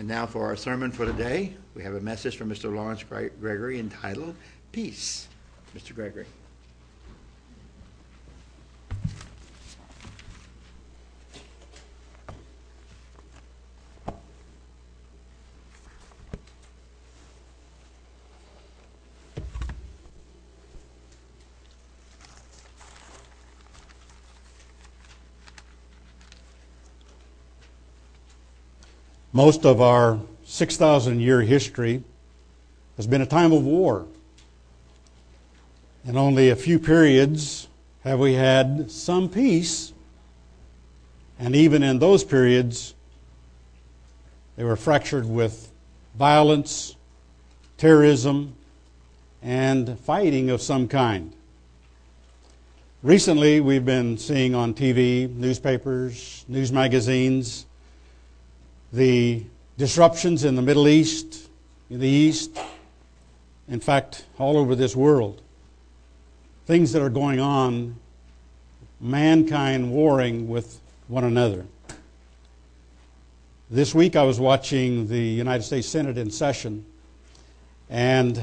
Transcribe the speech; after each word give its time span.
And 0.00 0.08
now 0.08 0.24
for 0.24 0.46
our 0.46 0.56
sermon 0.56 0.90
for 0.90 1.04
today, 1.04 1.52
we 1.74 1.82
have 1.82 1.92
a 1.92 2.00
message 2.00 2.38
from 2.38 2.48
Mr. 2.48 2.74
Lawrence 2.74 3.02
Gregory 3.02 3.78
entitled 3.78 4.34
Peace. 4.72 5.28
Mr. 5.76 5.94
Gregory. 5.94 6.24
Most 29.42 29.64
of 29.64 29.80
our 29.80 30.20
6,000 30.44 31.18
year 31.18 31.40
history 31.40 32.04
has 32.98 33.06
been 33.06 33.22
a 33.22 33.26
time 33.26 33.52
of 33.52 33.64
war. 33.64 34.04
In 36.04 36.18
only 36.18 36.50
a 36.50 36.56
few 36.56 36.78
periods 36.78 37.66
have 38.04 38.18
we 38.18 38.34
had 38.34 38.90
some 38.90 39.30
peace, 39.30 39.94
and 41.38 41.56
even 41.56 41.82
in 41.82 42.00
those 42.00 42.22
periods, 42.22 42.92
they 44.56 44.64
were 44.64 44.76
fractured 44.76 45.24
with 45.24 45.72
violence, 46.18 46.96
terrorism, 47.78 48.54
and 49.40 49.98
fighting 50.00 50.50
of 50.50 50.60
some 50.60 50.86
kind. 50.86 51.32
Recently, 53.02 53.60
we've 53.60 53.86
been 53.86 54.18
seeing 54.18 54.54
on 54.54 54.74
TV, 54.74 55.34
newspapers, 55.34 56.44
news 56.46 56.70
magazines, 56.70 57.64
the 58.92 59.44
disruptions 59.78 60.44
in 60.44 60.56
the 60.56 60.62
Middle 60.62 60.88
East, 60.88 61.48
in 61.88 62.00
the 62.00 62.08
East, 62.08 62.58
in 63.68 63.80
fact, 63.80 64.24
all 64.38 64.56
over 64.56 64.74
this 64.74 64.96
world. 64.96 65.40
Things 66.66 66.92
that 66.92 67.02
are 67.02 67.10
going 67.10 67.40
on, 67.40 67.96
mankind 69.00 69.90
warring 69.90 70.48
with 70.48 70.80
one 71.08 71.24
another. 71.24 71.64
This 73.70 73.94
week 73.94 74.16
I 74.16 74.24
was 74.24 74.40
watching 74.40 75.06
the 75.06 75.20
United 75.20 75.62
States 75.62 75.88
Senate 75.88 76.18
in 76.18 76.30
session, 76.30 76.84
and 77.88 78.42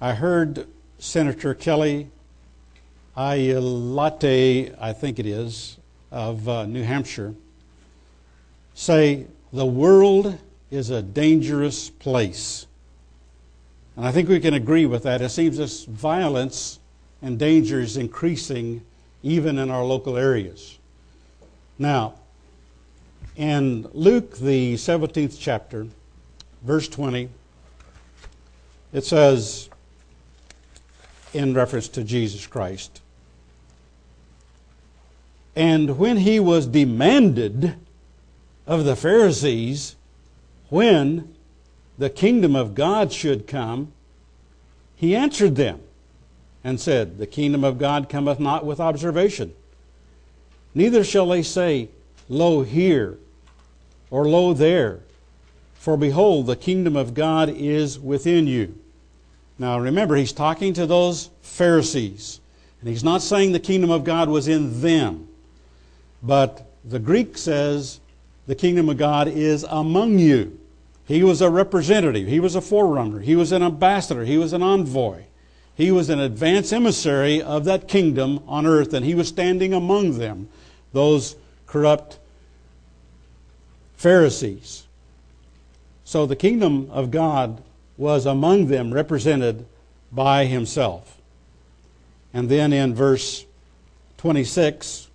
I 0.00 0.12
heard 0.12 0.66
Senator 0.98 1.54
Kelly 1.54 2.10
Ayotte, 3.16 4.76
I 4.78 4.92
think 4.92 5.18
it 5.18 5.24
is, 5.24 5.78
of 6.10 6.46
uh, 6.46 6.66
New 6.66 6.82
Hampshire, 6.82 7.34
say 8.74 9.26
the 9.56 9.66
world 9.66 10.38
is 10.70 10.90
a 10.90 11.00
dangerous 11.00 11.88
place. 11.88 12.66
And 13.96 14.04
I 14.04 14.12
think 14.12 14.28
we 14.28 14.38
can 14.38 14.52
agree 14.52 14.84
with 14.84 15.04
that. 15.04 15.22
It 15.22 15.30
seems 15.30 15.56
this 15.56 15.84
violence 15.84 16.78
and 17.22 17.38
danger 17.38 17.80
is 17.80 17.96
increasing 17.96 18.82
even 19.22 19.58
in 19.58 19.70
our 19.70 19.82
local 19.82 20.18
areas. 20.18 20.78
Now, 21.78 22.14
in 23.36 23.88
Luke, 23.94 24.36
the 24.36 24.74
17th 24.74 25.38
chapter, 25.40 25.86
verse 26.62 26.86
20, 26.88 27.30
it 28.92 29.04
says, 29.04 29.70
in 31.32 31.54
reference 31.54 31.88
to 31.88 32.04
Jesus 32.04 32.46
Christ, 32.46 33.00
and 35.54 35.98
when 35.98 36.18
he 36.18 36.38
was 36.40 36.66
demanded 36.66 37.74
of 38.66 38.84
the 38.84 38.96
Pharisees 38.96 39.96
when 40.68 41.34
the 41.98 42.10
kingdom 42.10 42.56
of 42.56 42.74
God 42.74 43.12
should 43.12 43.46
come, 43.46 43.92
he 44.96 45.14
answered 45.14 45.56
them 45.56 45.80
and 46.64 46.80
said, 46.80 47.18
The 47.18 47.26
kingdom 47.26 47.62
of 47.62 47.78
God 47.78 48.08
cometh 48.08 48.40
not 48.40 48.66
with 48.66 48.80
observation. 48.80 49.54
Neither 50.74 51.04
shall 51.04 51.28
they 51.28 51.42
say, 51.42 51.88
Lo 52.28 52.62
here, 52.62 53.18
or 54.10 54.28
Lo 54.28 54.52
there. 54.52 55.00
For 55.74 55.96
behold, 55.96 56.46
the 56.46 56.56
kingdom 56.56 56.96
of 56.96 57.14
God 57.14 57.48
is 57.48 58.00
within 58.00 58.46
you. 58.46 58.76
Now 59.58 59.78
remember, 59.78 60.16
he's 60.16 60.32
talking 60.32 60.74
to 60.74 60.86
those 60.86 61.30
Pharisees. 61.42 62.40
And 62.80 62.90
he's 62.90 63.04
not 63.04 63.22
saying 63.22 63.52
the 63.52 63.60
kingdom 63.60 63.90
of 63.90 64.04
God 64.04 64.28
was 64.28 64.48
in 64.48 64.80
them. 64.80 65.28
But 66.22 66.68
the 66.84 66.98
Greek 66.98 67.38
says 67.38 68.00
the 68.46 68.54
kingdom 68.54 68.88
of 68.88 68.96
God 68.96 69.28
is 69.28 69.64
among 69.68 70.18
you. 70.18 70.58
He 71.06 71.22
was 71.22 71.40
a 71.40 71.50
representative. 71.50 72.26
He 72.26 72.40
was 72.40 72.54
a 72.54 72.60
forerunner. 72.60 73.20
He 73.20 73.36
was 73.36 73.52
an 73.52 73.62
ambassador. 73.62 74.24
He 74.24 74.38
was 74.38 74.52
an 74.52 74.62
envoy. 74.62 75.24
He 75.74 75.92
was 75.92 76.08
an 76.08 76.18
advance 76.18 76.72
emissary 76.72 77.42
of 77.42 77.64
that 77.66 77.86
kingdom 77.86 78.42
on 78.46 78.66
earth, 78.66 78.94
and 78.94 79.04
he 79.04 79.14
was 79.14 79.28
standing 79.28 79.74
among 79.74 80.18
them, 80.18 80.48
those 80.92 81.36
corrupt 81.66 82.18
Pharisees. 83.96 84.84
So 86.04 86.24
the 86.24 86.36
kingdom 86.36 86.88
of 86.90 87.10
God 87.10 87.62
was 87.96 88.26
among 88.26 88.66
them, 88.68 88.92
represented 88.92 89.66
by 90.12 90.46
himself. 90.46 91.20
And 92.32 92.48
then 92.48 92.72
in 92.72 92.94
verse 92.94 93.44
26, 94.18 95.05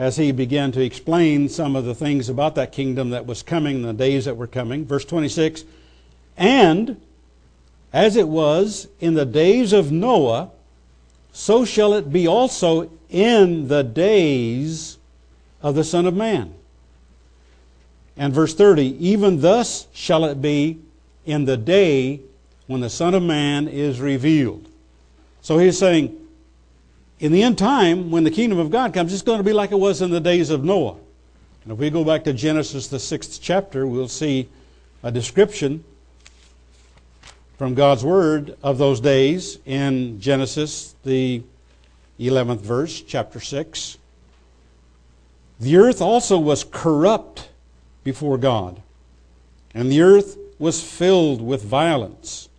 as 0.00 0.16
he 0.16 0.32
began 0.32 0.72
to 0.72 0.80
explain 0.80 1.46
some 1.46 1.76
of 1.76 1.84
the 1.84 1.94
things 1.94 2.30
about 2.30 2.54
that 2.54 2.72
kingdom 2.72 3.10
that 3.10 3.26
was 3.26 3.42
coming, 3.42 3.82
the 3.82 3.92
days 3.92 4.24
that 4.24 4.34
were 4.34 4.46
coming. 4.46 4.86
Verse 4.86 5.04
26 5.04 5.62
And 6.38 6.98
as 7.92 8.16
it 8.16 8.26
was 8.26 8.88
in 8.98 9.12
the 9.12 9.26
days 9.26 9.74
of 9.74 9.92
Noah, 9.92 10.52
so 11.32 11.66
shall 11.66 11.92
it 11.92 12.10
be 12.10 12.26
also 12.26 12.90
in 13.10 13.68
the 13.68 13.82
days 13.82 14.96
of 15.60 15.74
the 15.74 15.84
Son 15.84 16.06
of 16.06 16.16
Man. 16.16 16.54
And 18.16 18.32
verse 18.32 18.54
30 18.54 19.06
Even 19.06 19.42
thus 19.42 19.86
shall 19.92 20.24
it 20.24 20.40
be 20.40 20.78
in 21.26 21.44
the 21.44 21.58
day 21.58 22.20
when 22.66 22.80
the 22.80 22.88
Son 22.88 23.12
of 23.12 23.22
Man 23.22 23.68
is 23.68 24.00
revealed. 24.00 24.66
So 25.42 25.58
he's 25.58 25.78
saying, 25.78 26.16
in 27.20 27.32
the 27.32 27.42
end 27.42 27.58
time, 27.58 28.10
when 28.10 28.24
the 28.24 28.30
kingdom 28.30 28.58
of 28.58 28.70
God 28.70 28.94
comes, 28.94 29.12
it's 29.12 29.22
going 29.22 29.38
to 29.38 29.44
be 29.44 29.52
like 29.52 29.70
it 29.72 29.78
was 29.78 30.02
in 30.02 30.10
the 30.10 30.20
days 30.20 30.50
of 30.50 30.64
Noah. 30.64 30.96
And 31.62 31.72
if 31.72 31.78
we 31.78 31.90
go 31.90 32.02
back 32.02 32.24
to 32.24 32.32
Genesis, 32.32 32.88
the 32.88 32.98
sixth 32.98 33.38
chapter, 33.42 33.86
we'll 33.86 34.08
see 34.08 34.48
a 35.02 35.12
description 35.12 35.84
from 37.58 37.74
God's 37.74 38.02
Word 38.04 38.56
of 38.62 38.78
those 38.78 39.00
days 39.00 39.58
in 39.66 40.18
Genesis, 40.18 40.94
the 41.04 41.42
11th 42.18 42.60
verse, 42.60 43.02
chapter 43.02 43.38
6. 43.38 43.98
The 45.60 45.76
earth 45.76 46.00
also 46.00 46.38
was 46.38 46.64
corrupt 46.64 47.50
before 48.02 48.38
God, 48.38 48.80
and 49.74 49.92
the 49.92 50.00
earth 50.00 50.38
was 50.58 50.82
filled 50.82 51.42
with 51.42 51.62
violence. 51.62 52.49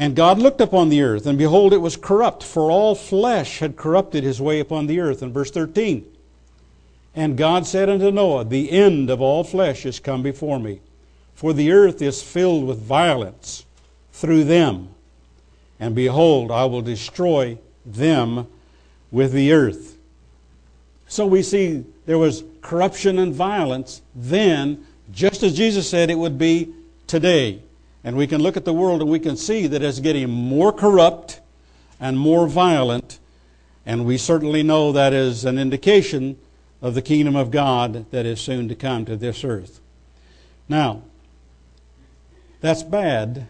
And 0.00 0.14
God 0.14 0.38
looked 0.38 0.60
upon 0.60 0.88
the 0.88 1.02
earth, 1.02 1.26
and 1.26 1.36
behold, 1.36 1.72
it 1.72 1.78
was 1.78 1.96
corrupt, 1.96 2.44
for 2.44 2.70
all 2.70 2.94
flesh 2.94 3.58
had 3.58 3.76
corrupted 3.76 4.22
his 4.22 4.40
way 4.40 4.60
upon 4.60 4.86
the 4.86 5.00
earth. 5.00 5.24
In 5.24 5.32
verse 5.32 5.50
13. 5.50 6.06
And 7.16 7.36
God 7.36 7.66
said 7.66 7.88
unto 7.88 8.12
Noah, 8.12 8.44
The 8.44 8.70
end 8.70 9.10
of 9.10 9.20
all 9.20 9.42
flesh 9.42 9.84
is 9.84 9.98
come 9.98 10.22
before 10.22 10.60
me, 10.60 10.80
for 11.34 11.52
the 11.52 11.72
earth 11.72 12.00
is 12.00 12.22
filled 12.22 12.64
with 12.64 12.78
violence 12.78 13.66
through 14.12 14.44
them. 14.44 14.90
And 15.80 15.96
behold, 15.96 16.52
I 16.52 16.64
will 16.66 16.82
destroy 16.82 17.58
them 17.84 18.46
with 19.10 19.32
the 19.32 19.52
earth. 19.52 19.96
So 21.08 21.26
we 21.26 21.42
see 21.42 21.84
there 22.06 22.18
was 22.18 22.44
corruption 22.60 23.18
and 23.18 23.34
violence 23.34 24.02
then, 24.14 24.86
just 25.10 25.42
as 25.42 25.56
Jesus 25.56 25.90
said 25.90 26.08
it 26.08 26.18
would 26.18 26.38
be 26.38 26.72
today. 27.08 27.62
And 28.08 28.16
we 28.16 28.26
can 28.26 28.42
look 28.42 28.56
at 28.56 28.64
the 28.64 28.72
world 28.72 29.02
and 29.02 29.10
we 29.10 29.18
can 29.18 29.36
see 29.36 29.66
that 29.66 29.82
it's 29.82 30.00
getting 30.00 30.30
more 30.30 30.72
corrupt 30.72 31.42
and 32.00 32.18
more 32.18 32.48
violent. 32.48 33.18
And 33.84 34.06
we 34.06 34.16
certainly 34.16 34.62
know 34.62 34.92
that 34.92 35.12
is 35.12 35.44
an 35.44 35.58
indication 35.58 36.38
of 36.80 36.94
the 36.94 37.02
kingdom 37.02 37.36
of 37.36 37.50
God 37.50 38.10
that 38.10 38.24
is 38.24 38.40
soon 38.40 38.66
to 38.70 38.74
come 38.74 39.04
to 39.04 39.14
this 39.14 39.44
earth. 39.44 39.80
Now, 40.70 41.02
that's 42.62 42.82
bad 42.82 43.46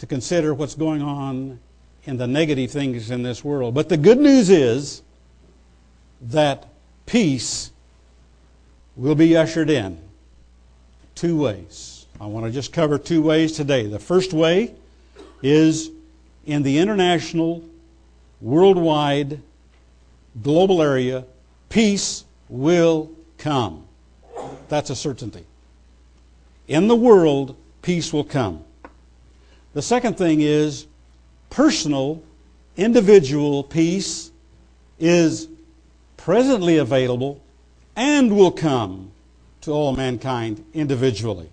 to 0.00 0.06
consider 0.06 0.52
what's 0.52 0.74
going 0.74 1.00
on 1.00 1.60
in 2.02 2.16
the 2.16 2.26
negative 2.26 2.72
things 2.72 3.08
in 3.08 3.22
this 3.22 3.44
world. 3.44 3.72
But 3.72 3.88
the 3.88 3.96
good 3.96 4.18
news 4.18 4.50
is 4.50 5.00
that 6.22 6.66
peace 7.06 7.70
will 8.96 9.14
be 9.14 9.36
ushered 9.36 9.70
in 9.70 10.00
two 11.14 11.36
ways. 11.36 11.91
I 12.22 12.26
want 12.26 12.46
to 12.46 12.52
just 12.52 12.72
cover 12.72 12.98
two 12.98 13.20
ways 13.20 13.50
today. 13.50 13.88
The 13.88 13.98
first 13.98 14.32
way 14.32 14.72
is 15.42 15.90
in 16.46 16.62
the 16.62 16.78
international, 16.78 17.64
worldwide, 18.40 19.40
global 20.40 20.80
area, 20.80 21.24
peace 21.68 22.24
will 22.48 23.10
come. 23.38 23.88
That's 24.68 24.88
a 24.90 24.94
certainty. 24.94 25.44
in 26.68 26.86
the 26.86 26.94
world, 26.94 27.56
peace 27.82 28.12
will 28.12 28.22
come. 28.22 28.62
The 29.74 29.82
second 29.82 30.16
thing 30.16 30.42
is 30.42 30.86
personal, 31.50 32.22
individual 32.76 33.64
peace 33.64 34.30
is 35.00 35.48
presently 36.16 36.78
available 36.78 37.42
and 37.96 38.36
will 38.36 38.52
come 38.52 39.10
to 39.62 39.72
all 39.72 39.96
mankind 39.96 40.64
individually. 40.72 41.50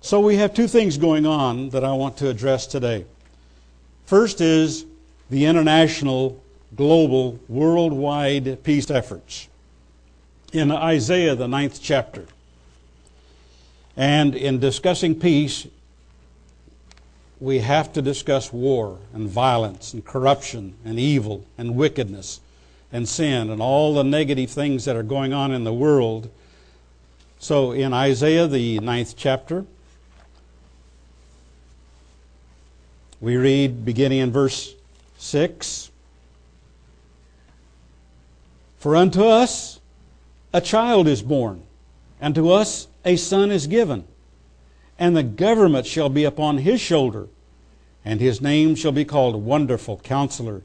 So 0.00 0.20
we 0.20 0.36
have 0.36 0.54
two 0.54 0.68
things 0.68 0.96
going 0.96 1.26
on 1.26 1.70
that 1.70 1.84
I 1.84 1.92
want 1.92 2.16
to 2.18 2.28
address 2.28 2.66
today. 2.66 3.04
First 4.06 4.40
is 4.40 4.86
the 5.28 5.44
international, 5.44 6.40
global, 6.76 7.38
worldwide 7.48 8.62
peace 8.62 8.90
efforts. 8.90 9.48
In 10.52 10.70
Isaiah, 10.70 11.34
the 11.34 11.48
ninth 11.48 11.80
chapter, 11.82 12.26
and 13.96 14.34
in 14.34 14.60
discussing 14.60 15.18
peace, 15.18 15.66
we 17.40 17.58
have 17.58 17.92
to 17.92 18.00
discuss 18.00 18.52
war 18.52 18.98
and 19.12 19.28
violence 19.28 19.92
and 19.92 20.04
corruption 20.04 20.74
and 20.84 20.98
evil 20.98 21.44
and 21.58 21.74
wickedness 21.74 22.40
and 22.92 23.08
sin 23.08 23.50
and 23.50 23.60
all 23.60 23.94
the 23.94 24.04
negative 24.04 24.50
things 24.50 24.84
that 24.86 24.96
are 24.96 25.02
going 25.02 25.32
on 25.32 25.52
in 25.52 25.64
the 25.64 25.72
world. 25.72 26.30
So 27.38 27.72
in 27.72 27.92
Isaiah, 27.92 28.46
the 28.46 28.78
ninth 28.78 29.14
chapter, 29.16 29.66
we 33.20 33.36
read 33.36 33.84
beginning 33.84 34.18
in 34.18 34.32
verse 34.32 34.74
6 35.18 35.90
For 38.78 38.94
unto 38.94 39.24
us 39.24 39.80
a 40.52 40.60
child 40.60 41.08
is 41.08 41.22
born, 41.22 41.62
and 42.20 42.34
to 42.34 42.50
us 42.50 42.88
a 43.04 43.16
son 43.16 43.50
is 43.50 43.66
given, 43.66 44.04
and 44.98 45.16
the 45.16 45.22
government 45.22 45.86
shall 45.86 46.08
be 46.08 46.24
upon 46.24 46.58
his 46.58 46.80
shoulder, 46.80 47.28
and 48.04 48.20
his 48.20 48.40
name 48.40 48.74
shall 48.74 48.92
be 48.92 49.04
called 49.04 49.36
Wonderful 49.36 49.98
Counselor, 49.98 50.62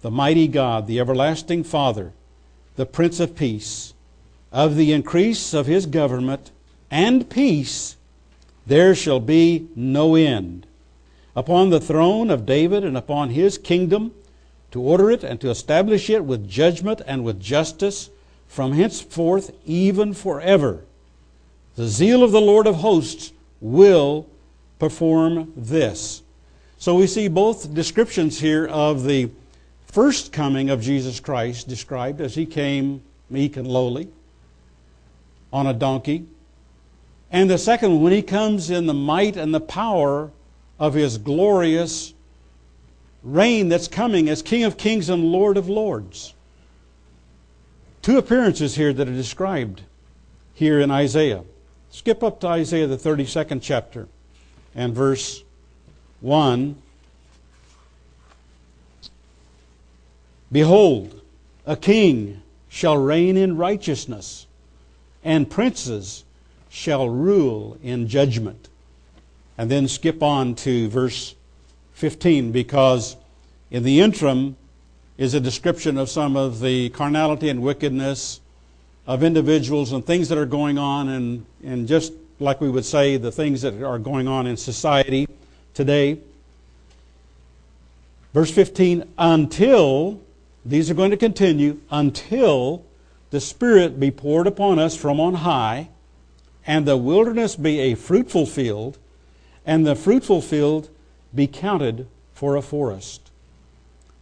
the 0.00 0.10
Mighty 0.10 0.48
God, 0.48 0.86
the 0.86 0.98
Everlasting 0.98 1.64
Father, 1.64 2.12
the 2.76 2.86
Prince 2.86 3.20
of 3.20 3.36
Peace. 3.36 3.94
Of 4.50 4.76
the 4.76 4.92
increase 4.92 5.54
of 5.54 5.66
his 5.66 5.86
government 5.86 6.50
and 6.90 7.30
peace 7.30 7.96
there 8.66 8.94
shall 8.94 9.20
be 9.20 9.68
no 9.74 10.14
end. 10.14 10.66
Upon 11.34 11.70
the 11.70 11.80
throne 11.80 12.30
of 12.30 12.46
David 12.46 12.84
and 12.84 12.96
upon 12.96 13.30
his 13.30 13.58
kingdom, 13.58 14.12
to 14.72 14.80
order 14.80 15.10
it 15.10 15.22
and 15.22 15.40
to 15.40 15.50
establish 15.50 16.10
it 16.10 16.24
with 16.24 16.48
judgment 16.48 17.02
and 17.06 17.24
with 17.24 17.40
justice 17.40 18.10
from 18.48 18.72
henceforth 18.72 19.52
even 19.64 20.14
forever. 20.14 20.84
The 21.76 21.86
zeal 21.86 22.22
of 22.22 22.32
the 22.32 22.40
Lord 22.40 22.66
of 22.66 22.76
hosts 22.76 23.32
will 23.60 24.26
perform 24.78 25.52
this. 25.56 26.22
So 26.78 26.96
we 26.96 27.06
see 27.06 27.28
both 27.28 27.72
descriptions 27.72 28.40
here 28.40 28.66
of 28.66 29.04
the 29.04 29.30
first 29.86 30.32
coming 30.32 30.70
of 30.70 30.82
Jesus 30.82 31.20
Christ 31.20 31.68
described 31.68 32.20
as 32.20 32.34
he 32.34 32.46
came 32.46 33.02
meek 33.30 33.56
and 33.56 33.68
lowly 33.68 34.08
on 35.52 35.66
a 35.66 35.74
donkey. 35.74 36.26
And 37.30 37.48
the 37.48 37.58
second, 37.58 38.02
when 38.02 38.12
he 38.12 38.22
comes 38.22 38.70
in 38.70 38.86
the 38.86 38.94
might 38.94 39.36
and 39.36 39.54
the 39.54 39.60
power 39.60 40.30
of 40.82 40.94
his 40.94 41.16
glorious 41.16 42.12
reign 43.22 43.68
that's 43.68 43.86
coming 43.86 44.28
as 44.28 44.42
King 44.42 44.64
of 44.64 44.76
Kings 44.76 45.08
and 45.08 45.26
Lord 45.26 45.56
of 45.56 45.68
Lords. 45.68 46.34
Two 48.02 48.18
appearances 48.18 48.74
here 48.74 48.92
that 48.92 49.08
are 49.08 49.12
described 49.12 49.82
here 50.54 50.80
in 50.80 50.90
Isaiah. 50.90 51.44
Skip 51.92 52.24
up 52.24 52.40
to 52.40 52.48
Isaiah, 52.48 52.88
the 52.88 52.96
32nd 52.96 53.62
chapter, 53.62 54.08
and 54.74 54.92
verse 54.92 55.44
1. 56.20 56.74
Behold, 60.50 61.20
a 61.64 61.76
king 61.76 62.42
shall 62.68 62.96
reign 62.96 63.36
in 63.36 63.56
righteousness, 63.56 64.48
and 65.22 65.48
princes 65.48 66.24
shall 66.68 67.08
rule 67.08 67.78
in 67.84 68.08
judgment. 68.08 68.68
And 69.58 69.70
then 69.70 69.88
skip 69.88 70.22
on 70.22 70.54
to 70.56 70.88
verse 70.88 71.34
15, 71.94 72.52
because 72.52 73.16
in 73.70 73.82
the 73.82 74.00
interim 74.00 74.56
is 75.18 75.34
a 75.34 75.40
description 75.40 75.98
of 75.98 76.08
some 76.08 76.36
of 76.36 76.60
the 76.60 76.88
carnality 76.90 77.48
and 77.48 77.62
wickedness 77.62 78.40
of 79.06 79.22
individuals 79.22 79.92
and 79.92 80.04
things 80.04 80.28
that 80.28 80.38
are 80.38 80.46
going 80.46 80.78
on, 80.78 81.08
and, 81.08 81.44
and 81.62 81.86
just 81.86 82.12
like 82.38 82.60
we 82.60 82.70
would 82.70 82.84
say, 82.84 83.16
the 83.16 83.32
things 83.32 83.62
that 83.62 83.82
are 83.82 83.98
going 83.98 84.28
on 84.28 84.46
in 84.46 84.56
society 84.56 85.28
today. 85.74 86.18
Verse 88.34 88.50
15, 88.50 89.08
until, 89.18 90.20
these 90.64 90.90
are 90.90 90.94
going 90.94 91.10
to 91.10 91.16
continue, 91.16 91.80
until 91.90 92.84
the 93.30 93.40
Spirit 93.40 94.00
be 94.00 94.10
poured 94.10 94.46
upon 94.46 94.78
us 94.78 94.96
from 94.96 95.20
on 95.20 95.34
high, 95.34 95.88
and 96.66 96.86
the 96.86 96.96
wilderness 96.96 97.56
be 97.56 97.78
a 97.80 97.94
fruitful 97.94 98.46
field, 98.46 98.98
and 99.64 99.86
the 99.86 99.94
fruitful 99.94 100.42
field 100.42 100.88
be 101.34 101.46
counted 101.46 102.06
for 102.32 102.56
a 102.56 102.62
forest. 102.62 103.30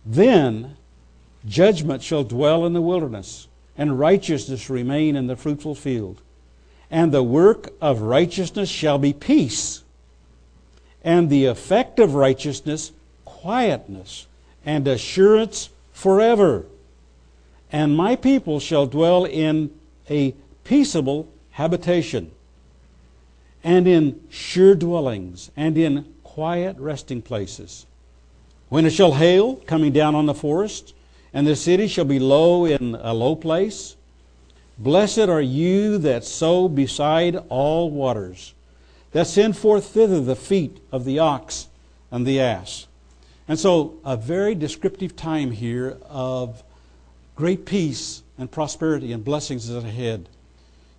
Then 0.04 0.76
judgment 1.46 2.02
shall 2.02 2.24
dwell 2.24 2.66
in 2.66 2.72
the 2.72 2.80
wilderness 2.80 3.48
and 3.80 3.98
righteousness 3.98 4.68
remain 4.68 5.16
in 5.16 5.26
the 5.26 5.36
fruitful 5.36 5.74
field. 5.74 6.20
And 6.90 7.12
the 7.12 7.22
work 7.22 7.72
of 7.80 8.02
righteousness 8.02 8.68
shall 8.68 8.98
be 8.98 9.14
peace, 9.14 9.82
and 11.02 11.30
the 11.30 11.46
effect 11.46 11.98
of 11.98 12.14
righteousness, 12.14 12.92
quietness, 13.24 14.26
and 14.66 14.86
assurance 14.86 15.70
forever. 15.92 16.66
And 17.72 17.96
my 17.96 18.16
people 18.16 18.60
shall 18.60 18.86
dwell 18.86 19.24
in 19.24 19.70
a 20.10 20.34
peaceable 20.64 21.28
habitation, 21.52 22.32
and 23.62 23.86
in 23.86 24.20
sure 24.28 24.74
dwellings, 24.74 25.50
and 25.56 25.76
in 25.76 26.06
quiet 26.24 26.76
resting 26.78 27.20
places. 27.20 27.86
When 28.68 28.86
it 28.86 28.90
shall 28.90 29.12
hail, 29.12 29.56
coming 29.56 29.92
down 29.92 30.14
on 30.14 30.26
the 30.26 30.34
forest, 30.34 30.94
and 31.32 31.46
the 31.46 31.56
city 31.56 31.86
shall 31.86 32.04
be 32.04 32.18
low 32.18 32.64
in 32.64 32.94
a 32.94 33.12
low 33.12 33.36
place. 33.36 33.96
Blessed 34.78 35.28
are 35.28 35.42
you 35.42 35.98
that 35.98 36.24
sow 36.24 36.68
beside 36.68 37.36
all 37.48 37.90
waters, 37.90 38.54
that 39.12 39.26
send 39.26 39.56
forth 39.56 39.86
thither 39.86 40.20
the 40.20 40.36
feet 40.36 40.78
of 40.90 41.04
the 41.04 41.18
ox 41.18 41.68
and 42.10 42.26
the 42.26 42.40
ass. 42.40 42.86
And 43.46 43.58
so, 43.58 43.98
a 44.04 44.16
very 44.16 44.54
descriptive 44.54 45.16
time 45.16 45.50
here 45.50 45.98
of 46.08 46.62
great 47.34 47.66
peace 47.66 48.22
and 48.38 48.50
prosperity 48.50 49.12
and 49.12 49.24
blessings 49.24 49.68
is 49.68 49.82
ahead. 49.82 50.28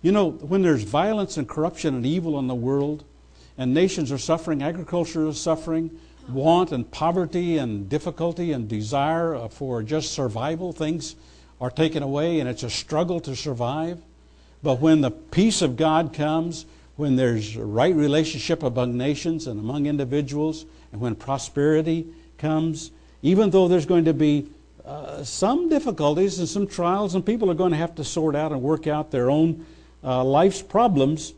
You 0.02 0.10
know, 0.10 0.30
when 0.32 0.62
there's 0.62 0.82
violence 0.82 1.36
and 1.36 1.48
corruption 1.48 1.94
and 1.94 2.04
evil 2.04 2.38
in 2.40 2.48
the 2.48 2.54
world, 2.56 3.04
and 3.56 3.72
nations 3.72 4.10
are 4.10 4.18
suffering, 4.18 4.60
agriculture 4.60 5.28
is 5.28 5.40
suffering, 5.40 5.96
want 6.28 6.72
and 6.72 6.90
poverty 6.90 7.58
and 7.58 7.88
difficulty 7.88 8.52
and 8.52 8.68
desire 8.68 9.48
for 9.48 9.82
just 9.82 10.12
survival, 10.12 10.72
things 10.72 11.14
are 11.60 11.70
taken 11.70 12.02
away 12.02 12.40
and 12.40 12.48
it's 12.48 12.64
a 12.64 12.70
struggle 12.70 13.20
to 13.20 13.36
survive. 13.36 14.02
But 14.62 14.80
when 14.80 15.00
the 15.00 15.10
peace 15.10 15.62
of 15.62 15.76
God 15.76 16.12
comes, 16.12 16.66
when 16.96 17.16
there's 17.16 17.56
a 17.56 17.64
right 17.64 17.94
relationship 17.94 18.62
among 18.62 18.96
nations 18.96 19.46
and 19.46 19.60
among 19.60 19.86
individuals, 19.86 20.64
and 20.90 21.00
when 21.00 21.14
prosperity 21.14 22.06
comes, 22.38 22.90
even 23.22 23.50
though 23.50 23.68
there's 23.68 23.86
going 23.86 24.04
to 24.04 24.14
be 24.14 24.48
uh, 24.84 25.22
some 25.22 25.68
difficulties 25.68 26.38
and 26.40 26.48
some 26.48 26.66
trials, 26.66 27.14
and 27.14 27.24
people 27.24 27.50
are 27.50 27.54
going 27.54 27.70
to 27.70 27.76
have 27.76 27.94
to 27.94 28.04
sort 28.04 28.34
out 28.34 28.50
and 28.50 28.60
work 28.60 28.86
out 28.88 29.12
their 29.12 29.30
own 29.30 29.64
uh, 30.04 30.24
life's 30.24 30.62
problems, 30.62 31.34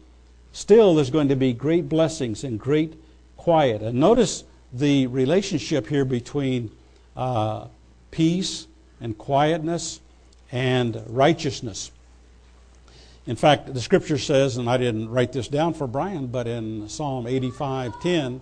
still 0.53 0.95
there's 0.95 1.11
going 1.11 1.29
to 1.29 1.37
be 1.37 1.53
great 1.53 1.89
blessings 1.89 2.45
and 2.45 2.59
great 2.59 2.95
quiet. 3.37 3.83
And 3.83 4.01
notice 4.01 4.45
the 4.73 5.07
relationship 5.07 5.87
here 5.87 6.05
between 6.05 6.71
uh, 7.17 7.67
peace 8.11 8.67
and 9.01 9.17
quietness 9.17 10.01
and 10.51 11.03
righteousness. 11.09 11.91
In 13.27 13.37
fact, 13.37 13.73
the 13.73 13.81
scripture 13.81 14.19
says, 14.19 14.57
and 14.57 14.69
I 14.69 14.77
didn't 14.77 15.09
write 15.09 15.33
this 15.33 15.49
down 15.49 15.75
for 15.75 15.87
Brian, 15.87 16.27
but 16.27 16.47
in 16.47 16.89
Psalm 16.89 17.27
85:10, 17.27 18.41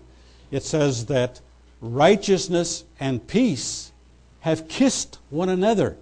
it 0.50 0.62
says 0.62 1.06
that 1.06 1.40
righteousness 1.80 2.84
and 2.98 3.26
peace 3.26 3.92
have 4.40 4.68
kissed 4.68 5.18
one 5.30 5.48
another. 5.48 5.96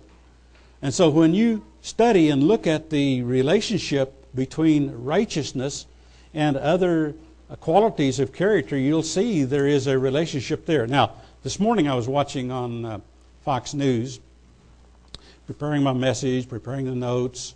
And 0.83 0.95
so 0.95 1.11
when 1.11 1.35
you 1.35 1.65
study 1.83 2.31
and 2.31 2.43
look 2.43 2.67
at 2.67 2.91
the 2.91 3.23
relationship 3.23 4.35
between 4.35 4.91
righteousness 4.93 5.87
and 6.35 6.57
other 6.57 7.15
qualities 7.61 8.21
of 8.21 8.33
character, 8.33 8.77
you'll 8.77 9.03
see 9.03 9.45
there 9.45 9.67
is 9.67 9.87
a 9.87 9.99
relationship 9.99 10.67
there. 10.67 10.87
Now, 10.87 11.15
this 11.43 11.59
morning 11.59 11.89
I 11.89 11.95
was 11.95 12.07
watching 12.07 12.51
on 12.51 12.85
uh, 12.85 13.01
Fox 13.45 13.75
News, 13.75 14.21
preparing 15.47 15.83
my 15.83 15.93
message, 15.93 16.49
preparing 16.49 16.85
the 16.85 16.95
notes, 16.95 17.55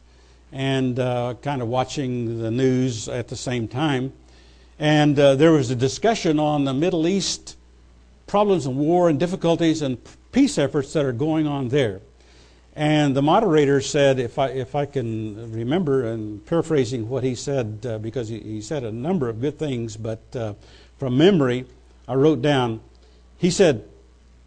and 0.50 0.98
uh, 0.98 1.34
kind 1.42 1.62
of 1.62 1.68
watching 1.68 2.40
the 2.40 2.50
news 2.50 3.08
at 3.08 3.28
the 3.28 3.36
same 3.36 3.68
time. 3.68 4.12
And 4.78 5.18
uh, 5.18 5.36
there 5.36 5.52
was 5.52 5.70
a 5.70 5.76
discussion 5.76 6.40
on 6.40 6.64
the 6.64 6.74
Middle 6.74 7.06
East 7.06 7.56
problems 8.26 8.66
and 8.66 8.76
war 8.76 9.08
and 9.08 9.20
difficulties 9.20 9.82
and 9.82 9.98
peace 10.32 10.58
efforts 10.58 10.92
that 10.94 11.04
are 11.04 11.12
going 11.12 11.46
on 11.46 11.68
there. 11.68 12.00
And 12.76 13.14
the 13.14 13.22
moderator 13.22 13.80
said, 13.80 14.18
if 14.18 14.38
I, 14.38 14.48
if 14.48 14.74
I 14.74 14.84
can 14.84 15.52
remember, 15.52 16.06
and 16.06 16.44
paraphrasing 16.44 17.08
what 17.08 17.22
he 17.22 17.36
said, 17.36 17.86
uh, 17.86 17.98
because 17.98 18.28
he, 18.28 18.40
he, 18.40 18.60
said 18.60 18.82
a 18.82 18.90
number 18.90 19.28
of 19.28 19.40
good 19.40 19.58
things, 19.58 19.96
but 19.96 20.20
uh, 20.34 20.54
from 20.98 21.16
memory, 21.16 21.66
I 22.08 22.14
wrote 22.14 22.42
down, 22.42 22.80
he 23.38 23.50
said, 23.50 23.88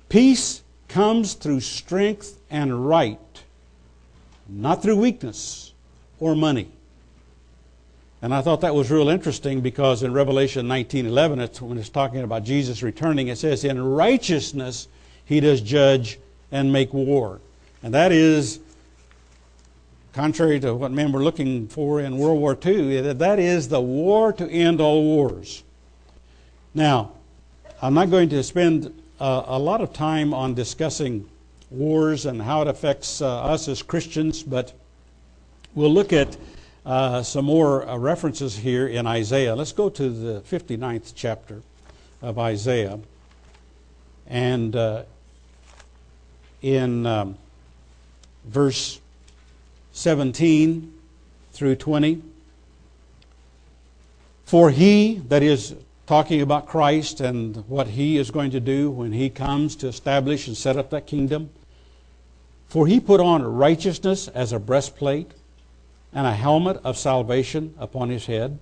Peace 0.09 0.61
comes 0.89 1.35
through 1.35 1.61
strength 1.61 2.37
and 2.49 2.87
right, 2.87 3.19
not 4.47 4.81
through 4.81 4.97
weakness 4.97 5.73
or 6.19 6.35
money. 6.35 6.71
And 8.21 8.33
I 8.33 8.41
thought 8.41 8.61
that 8.61 8.73
was 8.73 8.89
real 8.89 9.09
interesting 9.09 9.61
because 9.61 10.01
in 10.01 10.11
Revelation 10.11 10.67
19:11, 10.67 11.39
it's 11.39 11.61
when 11.61 11.77
it's 11.77 11.89
talking 11.89 12.21
about 12.23 12.43
Jesus 12.43 12.81
returning, 12.81 13.27
it 13.27 13.37
says, 13.37 13.63
"In 13.63 13.81
righteousness 13.81 14.87
he 15.23 15.39
does 15.39 15.61
judge 15.61 16.19
and 16.51 16.73
make 16.73 16.93
war." 16.93 17.41
And 17.83 17.93
that 17.93 18.11
is 18.11 18.59
contrary 20.13 20.59
to 20.59 20.73
what 20.73 20.91
men 20.91 21.11
were 21.11 21.23
looking 21.23 21.67
for 21.67 22.01
in 22.01 22.17
World 22.17 22.39
War 22.39 22.57
II, 22.65 23.13
that 23.13 23.39
is 23.39 23.67
the 23.67 23.79
war 23.79 24.33
to 24.33 24.49
end 24.49 24.81
all 24.81 25.03
wars. 25.03 25.63
Now, 26.73 27.11
I'm 27.81 27.93
not 27.93 28.09
going 28.09 28.29
to 28.29 28.41
spend 28.41 28.87
uh, 29.19 29.43
a 29.45 29.59
lot 29.59 29.81
of 29.81 29.93
time 29.93 30.33
on 30.33 30.55
discussing 30.55 31.29
wars 31.69 32.25
and 32.25 32.41
how 32.41 32.63
it 32.63 32.67
affects 32.67 33.21
uh, 33.21 33.43
us 33.43 33.67
as 33.67 33.83
Christians, 33.83 34.41
but 34.41 34.73
we'll 35.75 35.93
look 35.93 36.13
at 36.13 36.35
uh, 36.85 37.21
some 37.21 37.45
more 37.45 37.87
uh, 37.87 37.97
references 37.97 38.55
here 38.57 38.87
in 38.87 39.05
Isaiah. 39.05 39.55
Let's 39.55 39.73
go 39.73 39.89
to 39.89 40.09
the 40.09 40.41
59th 40.41 41.13
chapter 41.15 41.61
of 42.21 42.39
Isaiah. 42.39 42.99
And 44.25 44.75
uh, 44.75 45.03
in 46.61 47.05
um, 47.05 47.37
verse 48.47 48.99
17 49.93 50.93
through 51.51 51.75
20, 51.75 52.21
for 54.45 54.69
he, 54.71 55.15
that 55.27 55.43
is 55.43 55.75
talking 56.05 56.41
about 56.41 56.67
Christ 56.67 57.19
and 57.19 57.57
what 57.67 57.87
he 57.87 58.17
is 58.17 58.31
going 58.31 58.51
to 58.51 58.59
do 58.59 58.89
when 58.89 59.11
he 59.11 59.29
comes 59.29 59.75
to 59.77 59.87
establish 59.87 60.47
and 60.47 60.55
set 60.55 60.77
up 60.77 60.89
that 60.91 61.05
kingdom, 61.05 61.49
for 62.67 62.87
he 62.87 62.99
put 62.99 63.19
on 63.19 63.43
righteousness 63.43 64.27
as 64.29 64.53
a 64.53 64.59
breastplate 64.59 65.31
and 66.13 66.25
a 66.25 66.33
helmet 66.33 66.79
of 66.83 66.97
salvation 66.97 67.73
upon 67.77 68.09
his 68.09 68.27
head. 68.27 68.57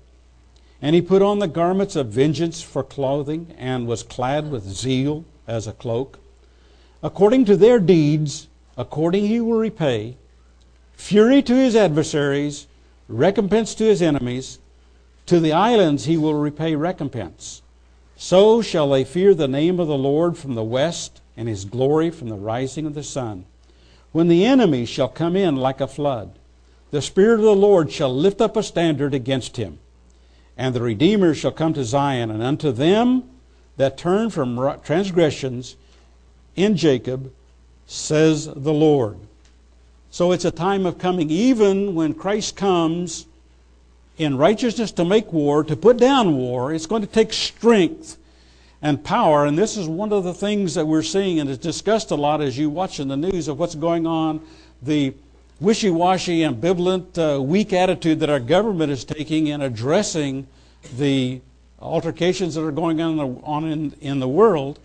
And 0.81 0.95
he 0.95 1.01
put 1.01 1.21
on 1.21 1.39
the 1.39 1.47
garments 1.47 1.95
of 1.95 2.07
vengeance 2.07 2.61
for 2.61 2.83
clothing, 2.83 3.55
and 3.57 3.87
was 3.87 4.03
clad 4.03 4.51
with 4.51 4.63
zeal 4.63 5.23
as 5.47 5.67
a 5.67 5.73
cloak. 5.73 6.19
According 7.01 7.45
to 7.45 7.55
their 7.55 7.79
deeds, 7.79 8.47
according 8.77 9.27
he 9.27 9.39
will 9.39 9.57
repay 9.57 10.17
fury 10.93 11.41
to 11.41 11.55
his 11.55 11.75
adversaries, 11.75 12.67
recompense 13.07 13.75
to 13.75 13.83
his 13.83 14.01
enemies. 14.01 14.59
To 15.27 15.39
the 15.39 15.53
islands 15.53 16.05
he 16.05 16.17
will 16.17 16.35
repay 16.35 16.75
recompense. 16.75 17.61
So 18.15 18.61
shall 18.61 18.89
they 18.89 19.03
fear 19.03 19.33
the 19.33 19.47
name 19.47 19.79
of 19.79 19.87
the 19.87 19.97
Lord 19.97 20.37
from 20.37 20.55
the 20.55 20.63
west, 20.63 21.21
and 21.35 21.49
his 21.49 21.65
glory 21.65 22.11
from 22.11 22.29
the 22.29 22.35
rising 22.35 22.85
of 22.85 22.93
the 22.93 23.03
sun. 23.03 23.45
When 24.11 24.29
the 24.29 24.45
enemy 24.45 24.85
shall 24.85 25.09
come 25.09 25.35
in 25.35 25.57
like 25.57 25.81
a 25.81 25.87
flood, 25.87 26.37
the 26.91 27.01
Spirit 27.01 27.39
of 27.39 27.45
the 27.45 27.55
Lord 27.55 27.91
shall 27.91 28.15
lift 28.15 28.39
up 28.39 28.55
a 28.55 28.63
standard 28.63 29.13
against 29.13 29.57
him. 29.57 29.79
And 30.55 30.73
the 30.73 30.81
Redeemer 30.81 31.33
shall 31.33 31.51
come 31.51 31.73
to 31.73 31.83
Zion, 31.83 32.31
and 32.31 32.41
unto 32.41 32.71
them 32.71 33.23
that 33.75 33.97
turn 33.97 34.29
from 34.29 34.79
transgressions 34.83 35.75
in 36.55 36.77
Jacob, 36.77 37.33
says 37.87 38.45
the 38.45 38.73
Lord. 38.73 39.17
So 40.11 40.31
it's 40.31 40.45
a 40.45 40.51
time 40.51 40.85
of 40.85 40.97
coming, 40.97 41.29
even 41.29 41.93
when 41.93 42.13
Christ 42.13 42.55
comes 42.55 43.25
in 44.17 44.37
righteousness 44.37 44.91
to 44.93 45.05
make 45.05 45.33
war, 45.33 45.63
to 45.63 45.75
put 45.75 45.97
down 45.97 46.37
war. 46.37 46.73
It's 46.73 46.85
going 46.85 47.01
to 47.01 47.07
take 47.07 47.33
strength 47.33 48.17
and 48.81 49.03
power. 49.03 49.45
And 49.45 49.57
this 49.57 49.77
is 49.77 49.87
one 49.87 50.13
of 50.13 50.23
the 50.23 50.33
things 50.33 50.73
that 50.75 50.85
we're 50.85 51.03
seeing, 51.03 51.39
and 51.39 51.49
it's 51.49 51.61
discussed 51.61 52.11
a 52.11 52.15
lot 52.15 52.41
as 52.41 52.57
you 52.57 52.69
watch 52.69 52.99
in 52.99 53.07
the 53.07 53.17
news 53.17 53.47
of 53.47 53.59
what's 53.59 53.75
going 53.75 54.07
on. 54.07 54.41
The 54.81 55.13
wishy 55.59 55.89
washy, 55.89 56.39
ambivalent, 56.39 57.17
uh, 57.17 57.41
weak 57.41 57.73
attitude 57.73 58.19
that 58.21 58.29
our 58.29 58.39
government 58.39 58.91
is 58.91 59.03
taking 59.03 59.47
in 59.47 59.61
addressing 59.61 60.47
the 60.97 61.41
altercations 61.81 62.55
that 62.55 62.63
are 62.63 62.71
going 62.71 63.01
on, 63.01 63.11
in 63.11 63.17
the, 63.17 63.41
on 63.41 63.65
in, 63.65 63.93
in 64.01 64.19
the 64.19 64.27
world. 64.27 64.79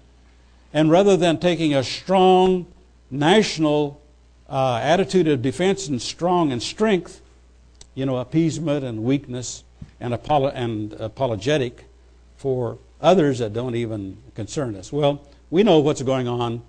And 0.73 0.91
rather 0.91 1.17
than 1.17 1.39
taking 1.39 1.75
a 1.75 1.85
strong 1.85 2.67
national 3.11 4.01
uh, 4.49 4.81
attitude 4.83 5.29
of 5.29 5.43
defense 5.43 5.89
and 5.89 6.01
strong 6.01 6.53
and 6.53 6.63
strength, 6.63 7.21
you 7.95 8.07
know, 8.07 8.19
appeasement 8.19 8.85
and 8.85 9.03
weakness 9.05 9.65
and, 10.01 10.15
apolo- 10.15 10.53
and 10.55 10.93
apologetic 10.95 11.85
for 12.37 12.79
others 13.01 13.39
that 13.39 13.53
don't 13.53 13.75
even 13.75 14.17
concern 14.35 14.75
us. 14.77 14.93
Well, 14.93 15.27
we 15.51 15.63
know 15.63 15.81
what's 15.81 16.03
going 16.03 16.29
on 16.29 16.63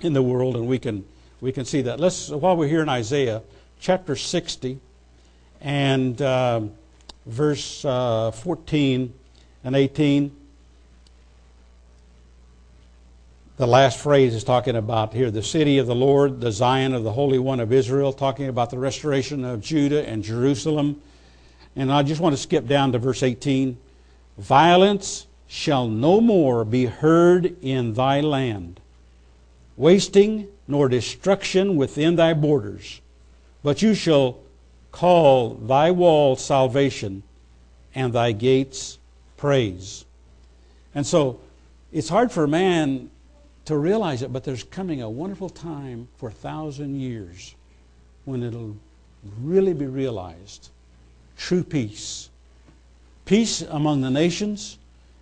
in 0.00 0.12
the 0.12 0.22
world, 0.22 0.56
and 0.56 0.66
we 0.66 0.78
can 0.78 1.04
we 1.40 1.52
can 1.52 1.64
see 1.64 1.82
that. 1.82 1.98
Let's, 1.98 2.28
while 2.28 2.56
we're 2.56 2.68
here 2.68 2.82
in 2.82 2.88
Isaiah, 2.88 3.42
chapter 3.80 4.14
60 4.14 4.78
and 5.62 6.20
uh, 6.20 6.60
verse 7.24 7.84
uh, 7.84 8.30
14 8.30 9.12
and 9.64 9.76
18. 9.76 10.36
The 13.60 13.66
last 13.66 13.98
phrase 13.98 14.34
is 14.34 14.42
talking 14.42 14.74
about 14.74 15.12
here 15.12 15.30
the 15.30 15.42
city 15.42 15.76
of 15.76 15.86
the 15.86 15.94
Lord, 15.94 16.40
the 16.40 16.50
Zion 16.50 16.94
of 16.94 17.04
the 17.04 17.12
Holy 17.12 17.38
One 17.38 17.60
of 17.60 17.74
Israel, 17.74 18.10
talking 18.10 18.48
about 18.48 18.70
the 18.70 18.78
restoration 18.78 19.44
of 19.44 19.60
Judah 19.60 20.08
and 20.08 20.24
Jerusalem. 20.24 21.02
And 21.76 21.92
I 21.92 22.02
just 22.02 22.22
want 22.22 22.34
to 22.34 22.40
skip 22.40 22.66
down 22.66 22.92
to 22.92 22.98
verse 22.98 23.22
18. 23.22 23.76
Violence 24.38 25.26
shall 25.46 25.88
no 25.88 26.22
more 26.22 26.64
be 26.64 26.86
heard 26.86 27.54
in 27.60 27.92
thy 27.92 28.22
land, 28.22 28.80
wasting 29.76 30.48
nor 30.66 30.88
destruction 30.88 31.76
within 31.76 32.16
thy 32.16 32.32
borders, 32.32 33.02
but 33.62 33.82
you 33.82 33.92
shall 33.92 34.38
call 34.90 35.50
thy 35.50 35.90
wall 35.90 36.34
salvation 36.34 37.22
and 37.94 38.14
thy 38.14 38.32
gates 38.32 38.98
praise. 39.36 40.06
And 40.94 41.06
so 41.06 41.40
it's 41.92 42.08
hard 42.08 42.32
for 42.32 42.46
man 42.46 43.10
to 43.66 43.76
realize 43.76 44.22
it, 44.22 44.32
but 44.32 44.44
there's 44.44 44.64
coming 44.64 45.02
a 45.02 45.10
wonderful 45.10 45.48
time 45.48 46.08
for 46.16 46.28
a 46.28 46.32
thousand 46.32 46.98
years 47.00 47.54
when 48.24 48.42
it'll 48.42 48.76
really 49.42 49.74
be 49.74 49.86
realized 49.86 50.70
true 51.36 51.62
peace. 51.62 52.28
Peace 53.24 53.62
among 53.62 54.00
the 54.00 54.10
nations 54.10 54.78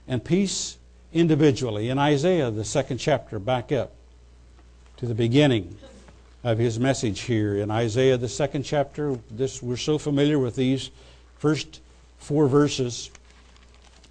and 0.07 0.25
peace 0.25 0.79
individually. 1.13 1.91
In 1.91 1.99
Isaiah, 1.99 2.51
the 2.51 2.65
second 2.65 2.99
chapter, 2.99 3.39
back 3.39 3.71
up 3.73 3.93
to 4.97 5.07
the 5.07 5.15
beginning 5.15 5.77
of 6.43 6.59
his 6.59 6.79
message 6.79 7.21
here 7.21 7.57
in 7.57 7.71
Isaiah, 7.71 8.17
the 8.17 8.29
second 8.29 8.63
chapter. 8.63 9.19
This, 9.31 9.63
we're 9.63 9.77
so 9.77 9.99
familiar 9.99 10.39
with 10.39 10.57
these 10.57 10.91
first 11.39 11.81
four 12.19 12.49
verses 12.49 13.11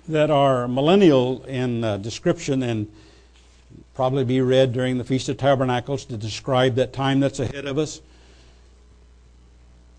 that 0.08 0.30
are 0.30 0.68
millennial 0.68 1.44
in 1.44 1.84
uh, 1.84 1.98
description 1.98 2.64
and 2.64 2.92
probably 3.98 4.24
be 4.24 4.40
read 4.40 4.74
during 4.74 5.00
the 5.00 5.04
Feast 5.04 5.28
of 5.28 5.38
Tabernacles 5.38 6.06
to 6.06 6.18
describe 6.18 6.76
that 6.76 6.94
time 6.94 7.20
that's 7.20 7.40
ahead 7.40 7.66
of 7.66 7.80
us. 7.80 8.00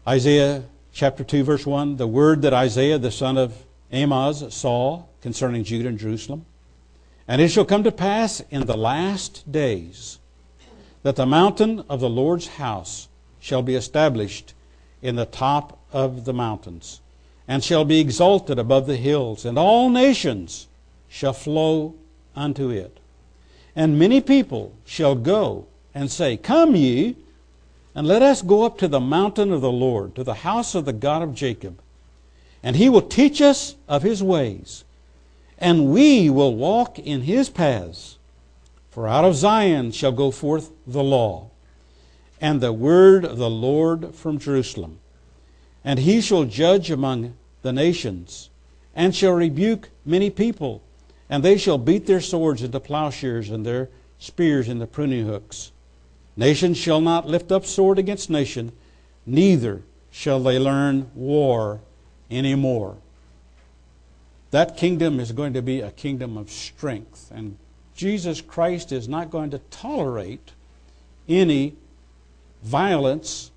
Isaiah 0.06 0.62
chapter 0.92 1.24
2, 1.24 1.42
verse 1.42 1.66
1 1.66 1.96
the 1.96 2.06
word 2.06 2.42
that 2.42 2.54
Isaiah 2.54 2.98
the 2.98 3.10
son 3.10 3.36
of 3.36 3.64
Amoz 3.92 4.54
saw 4.54 5.02
concerning 5.20 5.64
Judah 5.64 5.88
and 5.88 5.98
Jerusalem. 5.98 6.46
And 7.26 7.42
it 7.42 7.48
shall 7.48 7.64
come 7.64 7.82
to 7.82 7.90
pass 7.90 8.40
in 8.52 8.66
the 8.66 8.76
last 8.76 9.50
days 9.50 10.20
that 11.02 11.16
the 11.16 11.26
mountain 11.26 11.82
of 11.88 11.98
the 11.98 12.08
Lord's 12.08 12.46
house 12.46 13.08
shall 13.40 13.62
be 13.62 13.74
established 13.74 14.54
in 15.02 15.16
the 15.16 15.26
top 15.26 15.76
of 15.92 16.24
the 16.24 16.32
mountains, 16.32 17.00
and 17.48 17.64
shall 17.64 17.84
be 17.84 17.98
exalted 17.98 18.60
above 18.60 18.86
the 18.86 18.96
hills, 18.96 19.44
and 19.44 19.58
all 19.58 19.90
nations 19.90 20.68
shall 21.08 21.32
flow 21.32 21.96
unto 22.36 22.70
it. 22.70 22.98
And 23.78 23.96
many 23.96 24.20
people 24.20 24.72
shall 24.84 25.14
go 25.14 25.68
and 25.94 26.10
say, 26.10 26.36
Come 26.36 26.74
ye, 26.74 27.14
and 27.94 28.08
let 28.08 28.22
us 28.22 28.42
go 28.42 28.64
up 28.64 28.76
to 28.78 28.88
the 28.88 28.98
mountain 28.98 29.52
of 29.52 29.60
the 29.60 29.70
Lord, 29.70 30.16
to 30.16 30.24
the 30.24 30.34
house 30.34 30.74
of 30.74 30.84
the 30.84 30.92
God 30.92 31.22
of 31.22 31.32
Jacob. 31.32 31.80
And 32.60 32.74
he 32.74 32.88
will 32.88 33.02
teach 33.02 33.40
us 33.40 33.76
of 33.86 34.02
his 34.02 34.20
ways, 34.20 34.82
and 35.58 35.92
we 35.92 36.28
will 36.28 36.56
walk 36.56 36.98
in 36.98 37.20
his 37.20 37.50
paths. 37.50 38.18
For 38.90 39.06
out 39.06 39.24
of 39.24 39.36
Zion 39.36 39.92
shall 39.92 40.10
go 40.10 40.32
forth 40.32 40.72
the 40.84 41.04
law, 41.04 41.48
and 42.40 42.60
the 42.60 42.72
word 42.72 43.24
of 43.24 43.38
the 43.38 43.48
Lord 43.48 44.12
from 44.12 44.40
Jerusalem. 44.40 44.98
And 45.84 46.00
he 46.00 46.20
shall 46.20 46.42
judge 46.42 46.90
among 46.90 47.36
the 47.62 47.72
nations, 47.72 48.50
and 48.96 49.14
shall 49.14 49.34
rebuke 49.34 49.90
many 50.04 50.30
people, 50.30 50.82
and 51.28 51.42
they 51.42 51.56
shall 51.56 51.78
beat 51.78 52.06
their 52.06 52.20
swords 52.20 52.62
into 52.62 52.80
plowshares 52.80 53.50
and 53.50 53.64
their 53.64 53.88
spears 54.18 54.68
into 54.68 54.86
pruning 54.86 55.26
hooks. 55.26 55.72
Nation 56.36 56.74
shall 56.74 57.00
not 57.00 57.26
lift 57.26 57.50
up 57.52 57.66
sword 57.66 57.98
against 57.98 58.30
nation, 58.30 58.72
neither 59.26 59.82
shall 60.10 60.40
they 60.40 60.58
learn 60.58 61.10
war 61.14 61.80
any 62.30 62.54
more. 62.54 62.96
That 64.50 64.76
kingdom 64.76 65.20
is 65.20 65.32
going 65.32 65.52
to 65.52 65.62
be 65.62 65.80
a 65.80 65.90
kingdom 65.90 66.36
of 66.36 66.50
strength, 66.50 67.30
and 67.34 67.58
Jesus 67.94 68.40
Christ 68.40 68.92
is 68.92 69.08
not 69.08 69.30
going 69.30 69.50
to 69.50 69.58
tolerate 69.70 70.52
any 71.28 71.74
violence 72.62 73.50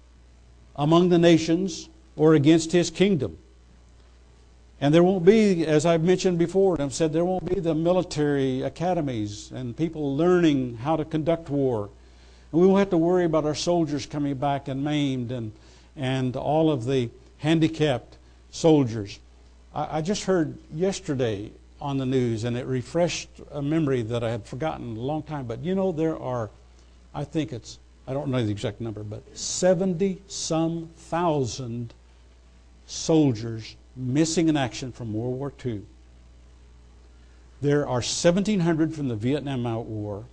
among 0.76 1.10
the 1.10 1.18
nations 1.18 1.90
or 2.16 2.34
against 2.34 2.72
his 2.72 2.90
kingdom. 2.90 3.38
And 4.82 4.92
there 4.92 5.04
won't 5.04 5.24
be, 5.24 5.64
as 5.68 5.86
I've 5.86 6.02
mentioned 6.02 6.40
before, 6.40 6.74
and 6.74 6.82
I've 6.82 6.94
said, 6.94 7.14
there 7.14 7.24
won't 7.24 7.46
be 7.46 7.60
the 7.60 7.76
military 7.76 8.64
academies 8.64 9.52
and 9.52 9.78
people 9.78 10.18
learning 10.18 10.78
how 10.78 10.96
to 10.96 11.06
conduct 11.06 11.50
war. 11.50 11.92
And 12.52 12.62
we 12.62 12.66
won't 12.66 12.80
have 12.80 12.90
to 12.90 12.98
worry 12.98 13.26
about 13.26 13.46
our 13.46 13.54
soldiers 13.54 14.08
coming 14.08 14.34
back 14.34 14.68
and 14.68 14.84
maimed 14.84 15.32
and, 15.32 15.52
and 15.96 16.36
all 16.36 16.72
of 16.72 16.86
the 16.86 17.12
handicapped 17.38 18.18
soldiers. 18.50 19.20
I, 19.76 20.00
I 20.00 20.02
just 20.02 20.24
heard 20.24 20.58
yesterday 20.74 21.52
on 21.80 22.00
the 22.00 22.06
news, 22.08 22.44
and 22.44 22.58
it 22.58 22.66
refreshed 22.66 23.30
a 23.52 23.62
memory 23.62 24.02
that 24.02 24.24
I 24.24 24.32
had 24.32 24.48
forgotten 24.48 24.98
a 24.98 25.00
long 25.00 25.22
time. 25.22 25.46
But 25.46 25.64
you 25.64 25.76
know, 25.76 25.92
there 25.92 26.18
are, 26.18 26.50
I 27.14 27.24
think 27.24 27.54
it's, 27.54 27.78
I 28.08 28.14
don't 28.14 28.30
know 28.30 28.44
the 28.44 28.52
exact 28.52 28.82
number, 28.82 29.04
but 29.04 29.38
70 29.38 30.24
some 30.28 30.90
thousand 30.96 31.94
soldiers 32.88 33.76
missing 33.96 34.50
in 34.50 34.58
action 34.58 34.92
from 34.92 35.14
World 35.14 35.38
War 35.38 35.54
II. 35.66 35.82
There 37.62 37.82
are 37.84 38.02
1,700 38.02 38.94
from 38.94 39.08
the 39.08 39.16
Vietnam 39.16 39.64
War, 39.64 40.26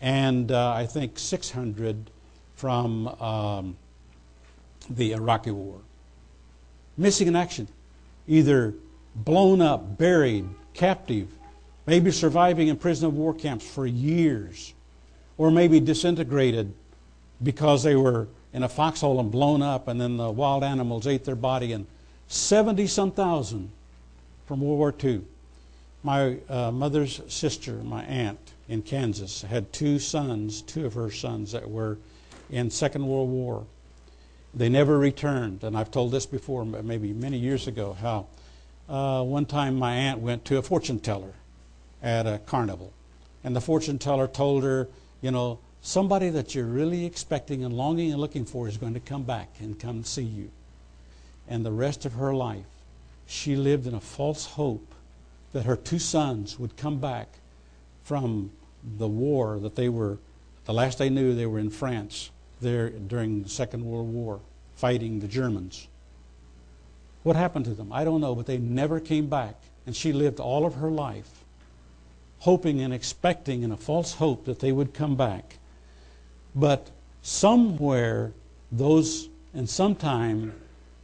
and 0.00 0.52
uh, 0.52 0.72
I 0.72 0.86
think 0.86 1.18
600 1.18 2.10
from 2.56 3.08
um, 3.08 3.76
the 4.90 5.12
Iraqi 5.12 5.50
War. 5.50 5.78
Missing 6.96 7.28
in 7.28 7.36
action, 7.36 7.68
either 8.26 8.74
blown 9.14 9.62
up, 9.62 9.96
buried, 9.96 10.46
captive, 10.74 11.28
maybe 11.86 12.10
surviving 12.10 12.68
in 12.68 12.76
prison 12.76 13.06
of 13.06 13.14
war 13.14 13.32
camps 13.32 13.66
for 13.66 13.86
years, 13.86 14.74
or 15.38 15.50
maybe 15.50 15.80
disintegrated 15.80 16.72
because 17.42 17.82
they 17.82 17.96
were 17.96 18.28
in 18.52 18.62
a 18.62 18.68
foxhole 18.68 19.20
and 19.20 19.30
blown 19.30 19.62
up, 19.62 19.88
and 19.88 20.00
then 20.00 20.16
the 20.16 20.30
wild 20.30 20.64
animals 20.64 21.06
ate 21.06 21.24
their 21.24 21.36
body 21.36 21.72
and 21.72 21.86
70 22.28 22.86
some 22.86 23.10
thousand 23.10 23.70
from 24.46 24.60
World 24.60 24.78
War 24.78 24.94
II. 25.02 25.22
My 26.02 26.36
uh, 26.48 26.70
mother's 26.70 27.22
sister, 27.26 27.72
my 27.72 28.04
aunt 28.04 28.38
in 28.68 28.82
Kansas, 28.82 29.42
had 29.42 29.72
two 29.72 29.98
sons, 29.98 30.60
two 30.60 30.84
of 30.84 30.92
her 30.92 31.10
sons 31.10 31.52
that 31.52 31.70
were 31.70 31.96
in 32.50 32.70
Second 32.70 33.06
World 33.06 33.30
War. 33.30 33.64
They 34.54 34.68
never 34.68 34.98
returned, 34.98 35.64
and 35.64 35.76
I've 35.76 35.90
told 35.90 36.12
this 36.12 36.26
before, 36.26 36.66
maybe 36.66 37.14
many 37.14 37.38
years 37.38 37.66
ago, 37.66 37.94
how 37.94 38.26
uh, 38.90 39.22
one 39.22 39.46
time 39.46 39.76
my 39.76 39.94
aunt 39.94 40.20
went 40.20 40.44
to 40.46 40.58
a 40.58 40.62
fortune 40.62 41.00
teller 41.00 41.32
at 42.02 42.26
a 42.26 42.40
carnival, 42.44 42.92
and 43.42 43.56
the 43.56 43.60
fortune 43.60 43.98
teller 43.98 44.28
told 44.28 44.64
her, 44.64 44.86
you 45.22 45.30
know, 45.30 45.60
somebody 45.80 46.28
that 46.28 46.54
you're 46.54 46.66
really 46.66 47.06
expecting 47.06 47.64
and 47.64 47.74
longing 47.74 48.12
and 48.12 48.20
looking 48.20 48.44
for 48.44 48.68
is 48.68 48.76
going 48.76 48.94
to 48.94 49.00
come 49.00 49.22
back 49.22 49.48
and 49.60 49.80
come 49.80 50.04
see 50.04 50.22
you 50.22 50.50
and 51.48 51.64
the 51.64 51.72
rest 51.72 52.04
of 52.04 52.14
her 52.14 52.34
life, 52.34 52.66
she 53.26 53.56
lived 53.56 53.86
in 53.86 53.94
a 53.94 54.00
false 54.00 54.46
hope 54.46 54.94
that 55.52 55.64
her 55.64 55.76
two 55.76 55.98
sons 55.98 56.58
would 56.58 56.76
come 56.76 56.98
back 56.98 57.28
from 58.04 58.50
the 58.98 59.08
war 59.08 59.58
that 59.58 59.76
they 59.76 59.88
were, 59.88 60.18
the 60.64 60.72
last 60.72 60.98
they 60.98 61.10
knew, 61.10 61.34
they 61.34 61.46
were 61.46 61.58
in 61.58 61.70
France 61.70 62.30
there 62.60 62.90
during 62.90 63.42
the 63.42 63.48
Second 63.48 63.84
World 63.84 64.12
War 64.12 64.40
fighting 64.76 65.20
the 65.20 65.28
Germans. 65.28 65.88
What 67.22 67.36
happened 67.36 67.64
to 67.66 67.74
them? 67.74 67.92
I 67.92 68.04
don't 68.04 68.20
know, 68.20 68.34
but 68.34 68.46
they 68.46 68.58
never 68.58 69.00
came 69.00 69.26
back. 69.28 69.56
And 69.86 69.96
she 69.96 70.12
lived 70.12 70.38
all 70.38 70.66
of 70.66 70.74
her 70.74 70.90
life 70.90 71.44
hoping 72.40 72.80
and 72.80 72.94
expecting 72.94 73.62
in 73.62 73.72
a 73.72 73.76
false 73.76 74.14
hope 74.14 74.44
that 74.44 74.60
they 74.60 74.72
would 74.72 74.94
come 74.94 75.16
back. 75.16 75.58
But 76.54 76.90
somewhere, 77.22 78.32
those, 78.70 79.28
and 79.54 79.68
sometime, 79.68 80.54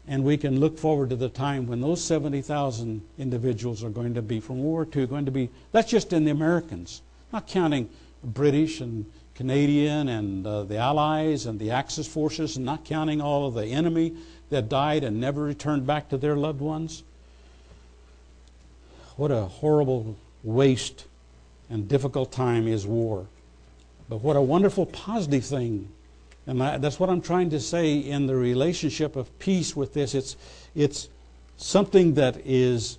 and 0.07 0.23
we 0.23 0.37
can 0.37 0.61
look 0.61 0.79
forward 0.79 1.11
to 1.11 1.17
the 1.17 1.29
time 1.29 1.67
when 1.67 1.81
those 1.81 2.03
70,000 2.05 3.03
individuals 3.19 3.83
are 3.83 3.91
going 3.91 4.15
to 4.15 4.23
be 4.23 4.41
from 4.41 4.63
World 4.63 4.95
War 4.95 5.03
II, 5.03 5.07
going 5.07 5.25
to 5.25 5.31
be, 5.31 5.51
that's 5.73 5.91
just 5.91 6.13
in 6.13 6.25
the 6.25 6.31
Americans, 6.31 7.01
not 7.33 7.47
counting 7.47 7.89
British 8.23 8.81
and 8.81 9.07
Canadian 9.35 10.09
and 10.09 10.47
uh, 10.47 10.63
the 10.65 10.77
Allies 10.77 11.47
and 11.47 11.59
the 11.59 11.71
Axis 11.71 12.07
forces, 12.07 12.57
and 12.57 12.65
not 12.65 12.85
counting 12.85 13.21
all 13.21 13.47
of 13.47 13.55
the 13.55 13.67
enemy 13.67 14.15
that 14.51 14.69
died 14.69 15.05
and 15.05 15.21
never 15.21 15.43
returned 15.43 15.87
back 15.87 16.09
to 16.11 16.19
their 16.19 16.37
loved 16.37 16.61
ones. 16.61 17.03
What 19.17 19.31
a 19.31 19.43
horrible 19.43 20.17
waste 20.43 21.07
and 21.71 21.89
difficult 21.89 22.31
time 22.31 22.69
is 22.69 22.87
war. 22.87 23.27
But 24.09 24.19
what 24.19 24.37
a 24.37 24.43
wonderful 24.43 24.87
positive 24.87 25.45
thing 25.45 25.89
and 26.47 26.63
I, 26.63 26.79
that's 26.79 27.01
what 27.01 27.09
I'm 27.09 27.21
trying 27.21 27.51
to 27.51 27.61
say 27.61 27.97
in 27.97 28.27
the 28.27 28.37
relationship 28.37 29.17
of 29.17 29.37
peace 29.39 29.75
with 29.75 29.95
this. 29.95 30.15
It's, 30.15 30.37
it's 30.75 31.09
something 31.57 32.15
that 32.15 32.37
is 32.45 32.99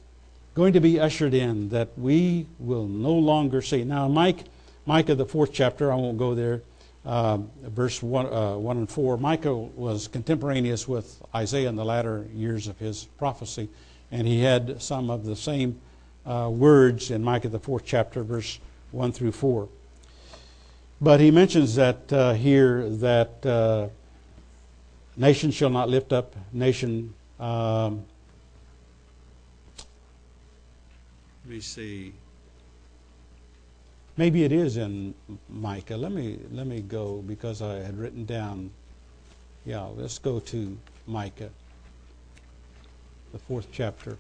going 0.56 0.74
to 0.74 0.80
be 0.80 1.00
ushered 1.00 1.34
in 1.34 1.70
that 1.70 1.90
we 1.98 2.48
will 2.60 2.88
no 2.88 3.14
longer 3.14 3.62
see. 3.62 3.84
Now, 3.84 4.08
Mike, 4.08 4.46
Micah, 4.86 5.16
the 5.16 5.26
fourth 5.26 5.52
chapter, 5.54 5.92
I 5.92 5.96
won't 5.96 6.18
go 6.18 6.34
there, 6.34 6.62
uh, 7.06 7.38
verse 7.64 8.02
one, 8.02 8.28
uh, 8.28 8.58
1 8.58 8.78
and 8.78 8.90
4. 8.90 9.18
Micah 9.18 9.54
was 9.54 10.08
contemporaneous 10.08 10.88
with 10.88 11.22
Isaiah 11.36 11.70
in 11.70 11.76
the 11.76 11.86
latter 11.86 12.26
years 12.34 12.68
of 12.68 12.80
his 12.80 13.06
prophecy, 13.18 13.70
and 14.12 14.28
he 14.28 14.42
had 14.42 14.82
some 14.82 15.10
of 15.10 15.26
the 15.26 15.36
same 15.36 15.80
uh, 16.26 16.50
words 16.52 17.12
in 17.12 17.24
Micah, 17.24 17.50
the 17.50 17.60
fourth 17.60 17.84
chapter, 17.86 18.24
verse 18.24 18.60
1 18.92 19.12
through 19.12 19.34
4. 19.34 19.68
But 21.02 21.20
he 21.20 21.30
mentions 21.30 21.76
that 21.76 22.12
uh, 22.12 22.34
here 22.34 22.90
that 22.90 23.46
uh, 23.46 23.88
nation 25.18 25.52
shall 25.52 25.70
not 25.70 25.90
lift 25.90 26.14
up 26.14 26.36
nation. 26.54 27.14
Um, 27.40 28.06
let 31.46 31.54
me 31.54 31.60
see. 31.60 32.14
Maybe 34.18 34.46
it 34.46 34.54
is 34.54 34.78
in 34.78 35.14
Micah. 35.50 35.98
Let 35.98 36.14
me 36.14 36.40
let 36.52 36.66
me 36.66 36.80
go 36.80 37.22
because 37.28 37.62
I 37.62 37.76
had 37.76 37.98
written 37.98 38.24
down. 38.24 38.72
Yeah, 39.66 39.84
let's 39.98 40.20
go 40.20 40.40
to 40.40 40.78
Micah, 41.08 41.50
the 43.34 43.40
fourth 43.40 43.68
chapter. 43.74 44.18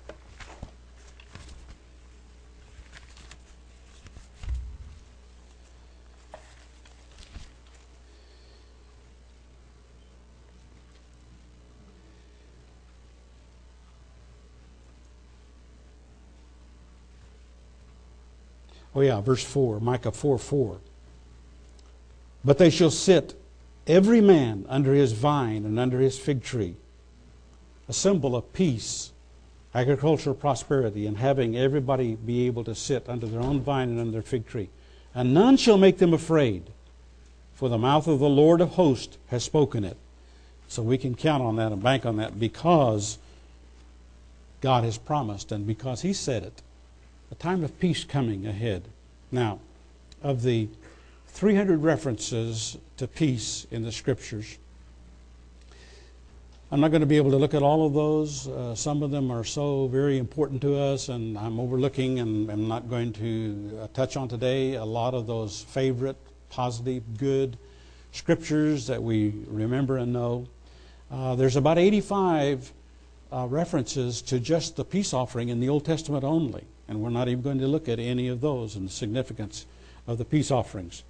Oh, 18.95 19.01
yeah, 19.01 19.19
verse 19.19 19.43
4, 19.43 19.81
Micah 19.81 20.12
4 20.12 20.39
4. 20.39 20.77
But 22.45 22.58
they 22.58 22.69
shall 22.69 22.91
sit, 22.91 23.34
every 23.86 24.21
man 24.21 24.65
under 24.69 24.93
his 24.93 25.12
vine 25.12 25.65
and 25.65 25.77
under 25.77 25.99
his 25.99 26.17
fig 26.17 26.43
tree, 26.43 26.75
a 27.89 27.93
symbol 27.93 28.36
of 28.36 28.53
peace, 28.53 29.12
agricultural 29.73 30.36
prosperity, 30.36 31.05
and 31.05 31.17
having 31.17 31.58
everybody 31.58 32.15
be 32.15 32.45
able 32.47 32.63
to 32.63 32.73
sit 32.73 33.10
under 33.10 33.27
their 33.27 33.41
own 33.41 33.60
vine 33.60 33.89
and 33.89 33.99
under 33.99 34.13
their 34.13 34.21
fig 34.21 34.47
tree. 34.47 34.69
And 35.13 35.34
none 35.34 35.58
shall 35.58 35.77
make 35.77 35.97
them 35.97 36.13
afraid, 36.13 36.63
for 37.53 37.67
the 37.67 37.77
mouth 37.77 38.08
of 38.08 38.19
the 38.19 38.29
Lord 38.29 38.62
of 38.62 38.69
hosts 38.69 39.17
has 39.27 39.43
spoken 39.43 39.84
it. 39.84 39.97
So 40.67 40.81
we 40.81 40.97
can 40.97 41.15
count 41.15 41.43
on 41.43 41.58
that 41.58 41.71
and 41.71 41.84
bank 41.84 42.05
on 42.05 42.17
that 42.17 42.39
because 42.39 43.17
God 44.62 44.84
has 44.84 44.97
promised 44.97 45.51
and 45.51 45.67
because 45.67 46.01
He 46.01 46.13
said 46.13 46.43
it 46.43 46.62
a 47.36 47.43
time 47.43 47.63
of 47.63 47.80
peace 47.80 48.04
coming 48.04 48.48
ahead. 48.48 48.84
Now, 49.32 49.60
of 50.24 50.41
the 50.41 50.69
300 51.28 51.84
references 51.84 52.78
to 52.98 53.08
peace 53.08 53.67
in 53.71 53.84
the 53.84 53.91
scriptures, 53.91 54.58
I'm 56.71 56.80
not 56.80 56.91
going 56.91 57.02
to 57.02 57.08
be 57.08 57.17
able 57.17 57.32
to 57.32 57.38
look 57.38 57.54
at 57.54 57.62
all 57.62 57.86
of 57.86 57.93
those. 57.93 58.48
Uh, 58.48 58.74
some 58.74 59.04
of 59.04 59.12
them 59.12 59.32
are 59.32 59.43
so 59.43 59.88
very 59.88 60.17
important 60.17 60.62
to 60.62 60.78
us, 60.78 61.10
and 61.10 61.38
I'm 61.38 61.60
overlooking 61.60 62.19
and 62.19 62.50
I'm 62.50 62.67
not 62.67 62.89
going 62.89 63.12
to 63.13 63.80
uh, 63.82 63.88
touch 63.93 64.15
on 64.15 64.30
today 64.30 64.76
a 64.76 64.86
lot 64.86 65.13
of 65.13 65.28
those 65.28 65.62
favorite, 65.62 66.17
positive, 66.50 67.17
good 67.17 67.58
scriptures 68.13 68.88
that 68.88 69.02
we 69.02 69.34
remember 69.48 69.98
and 69.98 70.13
know. 70.13 70.48
Uh, 71.12 71.36
there's 71.36 71.58
about 71.58 71.78
85 71.78 72.71
uh, 73.32 73.45
references 73.50 74.21
to 74.21 74.39
just 74.39 74.78
the 74.78 74.86
peace 74.86 75.13
offering 75.13 75.50
in 75.50 75.60
the 75.60 75.67
Old 75.67 75.84
Testament 75.84 76.24
only. 76.24 76.63
And 76.88 77.02
we're 77.02 77.10
not 77.10 77.28
even 77.28 77.41
going 77.41 77.60
to 77.60 77.67
look 77.67 77.89
at 77.89 78.00
any 78.00 78.28
of 78.28 78.41
those 78.41 78.76
and 78.76 78.88
the 78.88 78.91
significance 78.91 79.65
of 80.08 80.17
the 80.17 80.26
peace 80.26 80.52
offerings. 80.52 81.04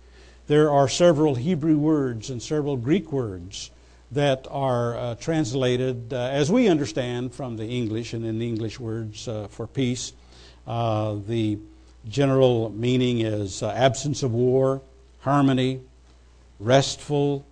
There 0.48 0.72
are 0.72 0.88
several 0.88 1.36
Hebrew 1.36 1.78
words 1.78 2.30
and 2.30 2.42
several 2.42 2.78
Greek 2.78 3.12
words 3.12 3.72
that 4.12 4.48
are 4.50 4.96
uh, 4.96 5.16
translated 5.16 6.14
uh, 6.14 6.18
as 6.18 6.52
we 6.52 6.68
understand 6.68 7.34
from 7.34 7.58
the 7.58 7.66
English 7.66 8.14
and 8.14 8.26
in 8.26 8.40
the 8.40 8.48
English 8.48 8.80
words 8.80 9.28
uh, 9.28 9.48
for 9.50 9.68
peace. 9.68 10.14
Uh, 10.68 11.16
the 11.28 11.58
general 12.08 12.70
meaning 12.70 13.22
is 13.22 13.64
uh, 13.64 13.72
absence 13.72 14.24
of 14.24 14.32
war, 14.34 14.82
harmony, 15.22 15.82
restful 16.60 17.46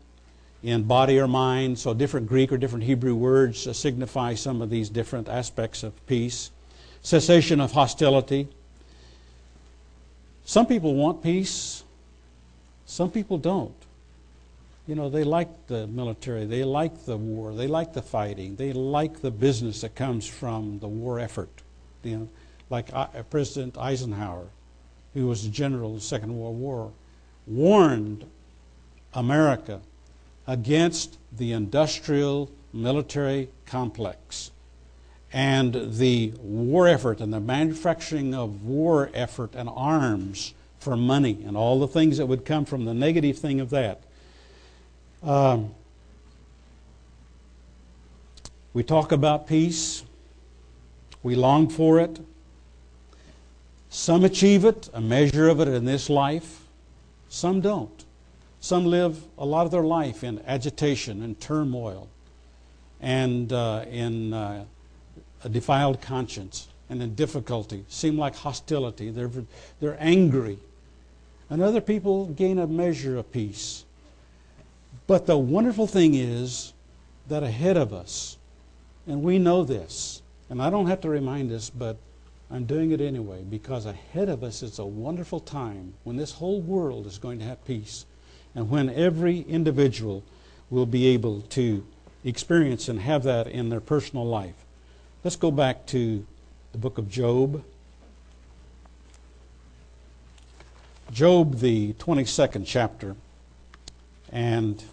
in 0.62 0.84
body 0.84 1.20
or 1.20 1.28
mind. 1.28 1.78
So, 1.78 1.94
different 1.94 2.28
Greek 2.28 2.52
or 2.52 2.58
different 2.58 2.86
Hebrew 2.86 3.16
words 3.16 3.68
uh, 3.68 3.74
signify 3.74 4.36
some 4.36 4.62
of 4.62 4.70
these 4.70 4.90
different 4.90 5.28
aspects 5.28 5.84
of 5.84 6.06
peace. 6.08 6.52
Cessation 7.04 7.60
of 7.60 7.74
hostility. 7.74 8.48
Some 10.46 10.66
people 10.66 10.96
want 10.96 11.22
peace, 11.22 11.84
some 12.86 13.12
people 13.12 13.38
don't. 13.38 13.76
You 14.88 14.96
know, 14.96 15.10
they 15.10 15.24
like 15.24 15.68
the 15.68 15.88
military, 15.88 16.46
they 16.46 16.63
like 16.63 17.06
the 17.06 17.16
war, 17.16 17.54
they 17.54 17.68
like 17.68 17.94
the 17.94 18.02
fighting, 18.02 18.56
they 18.56 18.74
like 18.74 19.22
the 19.22 19.32
business 19.32 19.82
that 19.82 19.96
comes 19.96 20.28
from 20.28 20.80
the 20.80 20.88
war 20.88 21.20
effort. 21.20 21.50
You 22.04 22.18
know, 22.18 22.30
like 22.70 22.88
uh, 22.94 23.08
President 23.30 23.78
Eisenhower, 23.78 24.48
who 25.13 25.28
was 25.28 25.46
a 25.46 25.50
general 25.50 25.89
in 25.89 25.96
the 25.96 26.02
Second 26.02 26.38
World 26.38 26.58
War, 26.58 26.92
warned 27.46 28.26
America 29.13 29.82
against 30.48 31.18
the 31.32 31.52
industrial 31.52 32.50
military 32.74 33.50
complex 33.66 34.52
and 35.34 35.98
the 35.98 36.32
war 36.39 36.88
effort 36.88 37.19
and 37.19 37.34
the 37.34 37.39
manufacturing 37.39 38.36
of 38.36 38.63
war 38.63 39.10
effort 39.15 39.56
and 39.56 39.67
arms 39.67 40.54
for 40.80 40.96
money 40.96 41.39
and 41.46 41.58
all 41.58 41.80
the 41.80 41.88
things 41.88 42.17
that 42.17 42.28
would 42.28 42.46
come 42.46 42.65
from 42.65 42.86
the 42.86 42.93
negative 42.93 43.39
thing 43.39 43.60
of 43.60 43.72
that. 43.72 44.04
Um, 45.24 45.74
we 48.74 48.84
talk 48.84 49.12
about 49.12 49.48
peace. 49.48 50.04
We 51.24 51.36
long 51.36 51.67
for 51.67 52.00
it. 52.00 52.19
Some 53.89 54.24
achieve 54.24 54.65
it, 54.65 54.89
a 54.93 55.02
measure 55.02 55.48
of 55.50 55.60
it 55.60 55.67
in 55.67 55.86
this 55.86 56.10
life. 56.10 56.62
Some 57.30 57.62
don't. 57.62 58.06
Some 58.60 58.86
live 58.86 59.24
a 59.38 59.46
lot 59.46 59.65
of 59.65 59.72
their 59.72 59.84
life 59.84 60.24
in 60.24 60.41
agitation 60.46 61.24
and 61.24 61.39
turmoil 61.39 62.08
and 63.02 63.52
uh, 63.52 63.86
in 63.89 64.34
uh, 64.34 64.65
a 65.43 65.49
defiled 65.49 66.01
conscience 66.01 66.67
and 66.89 67.01
in 67.01 67.15
difficulty, 67.15 67.86
seem 67.88 68.17
like 68.17 68.36
hostility. 68.36 69.10
They're, 69.10 69.32
they're 69.79 69.97
angry. 69.99 70.60
And 71.49 71.62
other 71.62 71.82
people 71.82 72.27
gain 72.27 72.60
a 72.60 72.67
measure 72.67 73.17
of 73.17 73.32
peace. 73.32 73.86
But 75.08 75.25
the 75.25 75.38
wonderful 75.38 75.88
thing 75.88 76.13
is 76.13 76.73
that 77.27 77.43
ahead 77.43 77.77
of 77.77 77.93
us, 77.93 78.38
and 79.08 79.23
we 79.23 79.39
know 79.39 79.63
this, 79.63 80.21
and 80.49 80.62
I 80.62 80.69
don't 80.69 80.88
have 80.88 81.01
to 81.01 81.10
remind 81.10 81.51
us, 81.51 81.69
but 81.69 81.97
I'm 82.51 82.65
doing 82.65 82.91
it 82.91 83.01
anyway, 83.01 83.43
because 83.43 83.86
ahead 83.86 84.29
of 84.29 84.43
us 84.43 84.62
is 84.62 84.79
a 84.79 84.86
wonderful 84.86 85.39
time 85.39 85.93
when 86.03 86.17
this 86.17 86.34
whole 86.34 86.62
world 86.62 87.08
is 87.08 87.17
going 87.17 87.39
to 87.39 87.45
have 87.45 87.65
peace, 87.65 88.06
and 88.56 88.69
when 88.69 88.89
every 88.89 89.39
individual 89.39 90.23
will 90.69 90.86
be 90.86 91.08
able 91.08 91.41
to 91.41 91.86
experience 92.23 92.88
and 92.88 92.99
have 92.99 93.23
that 93.23 93.47
in 93.47 93.69
their 93.69 93.82
personal 93.82 94.25
life. 94.25 94.62
Let's 95.24 95.38
go 95.38 95.52
back 95.52 95.86
to 95.86 96.26
the 96.74 96.78
book 96.78 96.98
of 96.98 97.10
Job. 97.10 97.64
Job, 101.14 101.60
the 101.60 101.94
22nd 101.94 102.66
chapter, 102.66 103.16
and 104.34 104.84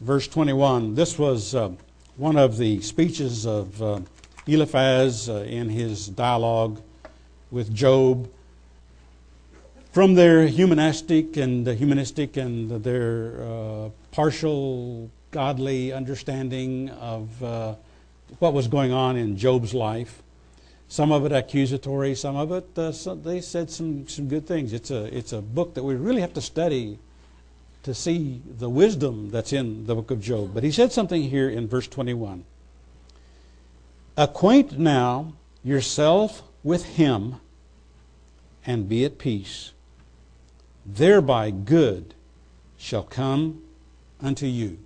verse 0.00 0.26
21. 0.28 0.94
This 0.94 1.18
was 1.18 1.54
uh, 1.54 1.72
one 2.16 2.38
of 2.38 2.56
the 2.56 2.80
speeches 2.80 3.46
of 3.46 3.82
uh, 3.82 4.00
Eliphaz 4.46 5.28
uh, 5.28 5.44
in 5.46 5.68
his 5.68 6.06
dialogue 6.08 6.80
with 7.50 7.74
Job. 7.74 8.30
From 9.92 10.14
their 10.14 10.46
humanistic 10.46 11.36
and 11.36 11.66
humanistic 11.66 12.38
and 12.38 12.82
their 12.82 13.42
uh, 13.42 13.90
partial 14.10 15.10
godly 15.32 15.92
understanding 15.92 16.88
of 16.88 17.42
uh, 17.44 17.74
what 18.38 18.52
was 18.52 18.68
going 18.68 18.92
on 18.92 19.16
in 19.16 19.36
Job's 19.36 19.74
life. 19.74 20.22
Some 20.88 21.10
of 21.10 21.24
it 21.24 21.32
accusatory, 21.32 22.14
some 22.14 22.36
of 22.36 22.52
it 22.52 22.78
uh, 22.78 22.92
some, 22.92 23.22
they 23.22 23.40
said 23.40 23.70
some, 23.70 24.06
some 24.08 24.28
good 24.28 24.46
things. 24.46 24.72
It's 24.72 24.90
a, 24.90 25.04
it's 25.16 25.32
a 25.32 25.42
book 25.42 25.74
that 25.74 25.82
we 25.82 25.94
really 25.94 26.20
have 26.20 26.34
to 26.34 26.40
study 26.40 26.98
to 27.82 27.94
see 27.94 28.42
the 28.58 28.68
wisdom 28.68 29.30
that's 29.30 29.52
in 29.52 29.86
the 29.86 29.94
book 29.94 30.10
of 30.10 30.20
Job. 30.20 30.52
But 30.54 30.64
he 30.64 30.70
said 30.70 30.92
something 30.92 31.22
here 31.22 31.48
in 31.48 31.68
verse 31.68 31.88
21 31.88 32.44
Acquaint 34.16 34.78
now 34.78 35.34
yourself 35.62 36.42
with 36.62 36.84
him 36.84 37.36
and 38.64 38.88
be 38.88 39.04
at 39.04 39.18
peace. 39.18 39.72
Thereby 40.84 41.50
good 41.50 42.14
shall 42.76 43.02
come 43.02 43.62
unto 44.20 44.46
you. 44.46 44.78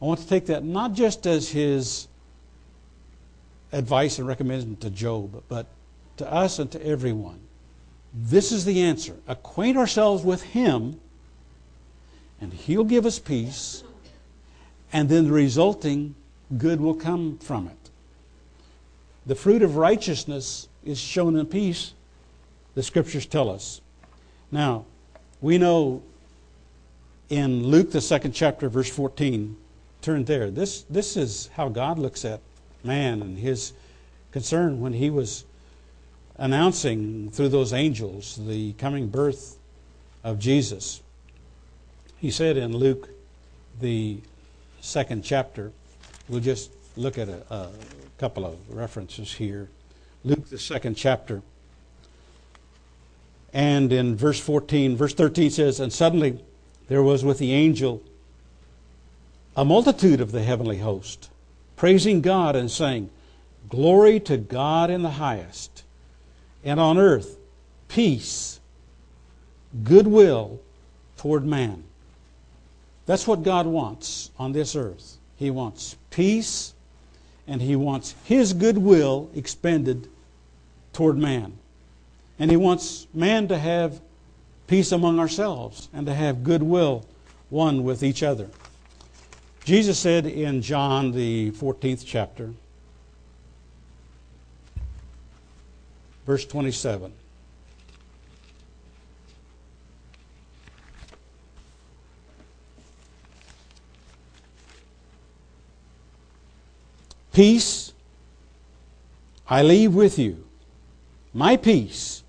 I 0.00 0.04
want 0.04 0.20
to 0.20 0.26
take 0.26 0.46
that 0.46 0.64
not 0.64 0.94
just 0.94 1.26
as 1.26 1.50
his 1.50 2.08
advice 3.72 4.18
and 4.18 4.26
recommendation 4.26 4.76
to 4.76 4.90
Job, 4.90 5.42
but 5.48 5.66
to 6.16 6.30
us 6.30 6.58
and 6.58 6.70
to 6.72 6.86
everyone. 6.86 7.40
This 8.12 8.52
is 8.52 8.64
the 8.64 8.82
answer. 8.82 9.14
Acquaint 9.28 9.78
ourselves 9.78 10.24
with 10.24 10.42
Him, 10.42 11.00
and 12.40 12.52
He'll 12.52 12.84
give 12.84 13.06
us 13.06 13.18
peace, 13.18 13.84
and 14.92 15.08
then 15.08 15.26
the 15.26 15.32
resulting 15.32 16.14
good 16.58 16.80
will 16.80 16.94
come 16.94 17.38
from 17.38 17.68
it. 17.68 17.90
The 19.26 19.34
fruit 19.34 19.62
of 19.62 19.76
righteousness 19.76 20.68
is 20.84 20.98
shown 20.98 21.36
in 21.36 21.46
peace, 21.46 21.92
the 22.74 22.82
scriptures 22.82 23.26
tell 23.26 23.50
us. 23.50 23.80
Now, 24.50 24.86
we 25.40 25.58
know 25.58 26.02
in 27.28 27.64
Luke, 27.64 27.92
the 27.92 28.00
second 28.00 28.32
chapter, 28.32 28.68
verse 28.68 28.90
14, 28.90 29.56
turn 30.02 30.24
there. 30.24 30.50
This, 30.50 30.82
this 30.82 31.16
is 31.16 31.48
how 31.54 31.68
God 31.68 31.98
looks 31.98 32.24
at 32.24 32.40
man 32.84 33.22
and 33.22 33.38
his 33.38 33.72
concern 34.32 34.80
when 34.80 34.92
he 34.92 35.10
was 35.10 35.44
announcing 36.36 37.30
through 37.30 37.48
those 37.48 37.72
angels 37.72 38.40
the 38.46 38.72
coming 38.74 39.08
birth 39.08 39.58
of 40.24 40.38
Jesus. 40.38 41.02
He 42.18 42.30
said 42.30 42.56
in 42.56 42.76
Luke, 42.76 43.08
the 43.80 44.20
second 44.80 45.22
chapter, 45.22 45.72
we'll 46.28 46.40
just 46.40 46.70
look 46.96 47.18
at 47.18 47.28
a, 47.28 47.42
a 47.50 47.70
couple 48.18 48.44
of 48.44 48.56
references 48.68 49.32
here. 49.32 49.68
Luke, 50.24 50.48
the 50.48 50.58
second 50.58 50.96
chapter. 50.96 51.42
And 53.52 53.92
in 53.92 54.16
verse 54.16 54.38
14, 54.38 54.96
verse 54.96 55.14
13 55.14 55.50
says, 55.50 55.80
And 55.80 55.92
suddenly 55.92 56.38
there 56.88 57.02
was 57.02 57.24
with 57.24 57.38
the 57.38 57.52
angel 57.52 58.02
a 59.56 59.64
multitude 59.64 60.20
of 60.20 60.32
the 60.32 60.42
heavenly 60.42 60.78
host 60.78 61.28
praising 61.80 62.20
God 62.20 62.56
and 62.56 62.70
saying, 62.70 63.08
Glory 63.70 64.20
to 64.20 64.36
God 64.36 64.90
in 64.90 65.00
the 65.00 65.12
highest, 65.12 65.82
and 66.62 66.78
on 66.78 66.98
earth 66.98 67.38
peace, 67.88 68.60
goodwill 69.82 70.60
toward 71.16 71.46
man. 71.46 71.82
That's 73.06 73.26
what 73.26 73.42
God 73.42 73.66
wants 73.66 74.30
on 74.38 74.52
this 74.52 74.76
earth. 74.76 75.16
He 75.36 75.50
wants 75.50 75.96
peace, 76.10 76.74
and 77.46 77.62
He 77.62 77.76
wants 77.76 78.14
His 78.24 78.52
goodwill 78.52 79.30
expended 79.34 80.06
toward 80.92 81.16
man. 81.16 81.56
And 82.38 82.50
He 82.50 82.58
wants 82.58 83.06
man 83.14 83.48
to 83.48 83.56
have 83.56 84.02
peace 84.66 84.92
among 84.92 85.18
ourselves 85.18 85.88
and 85.94 86.04
to 86.04 86.12
have 86.12 86.44
goodwill 86.44 87.06
one 87.48 87.84
with 87.84 88.02
each 88.02 88.22
other. 88.22 88.50
Jesus 89.64 89.98
said 89.98 90.26
in 90.26 90.62
John, 90.62 91.12
the 91.12 91.50
14th 91.52 92.02
chapter, 92.06 92.50
verse 96.26 96.44
27, 96.46 97.12
Peace 107.32 107.92
I 109.48 109.62
leave 109.62 109.94
with 109.94 110.18
you, 110.18 110.44
my 111.32 111.56
peace 111.56 112.22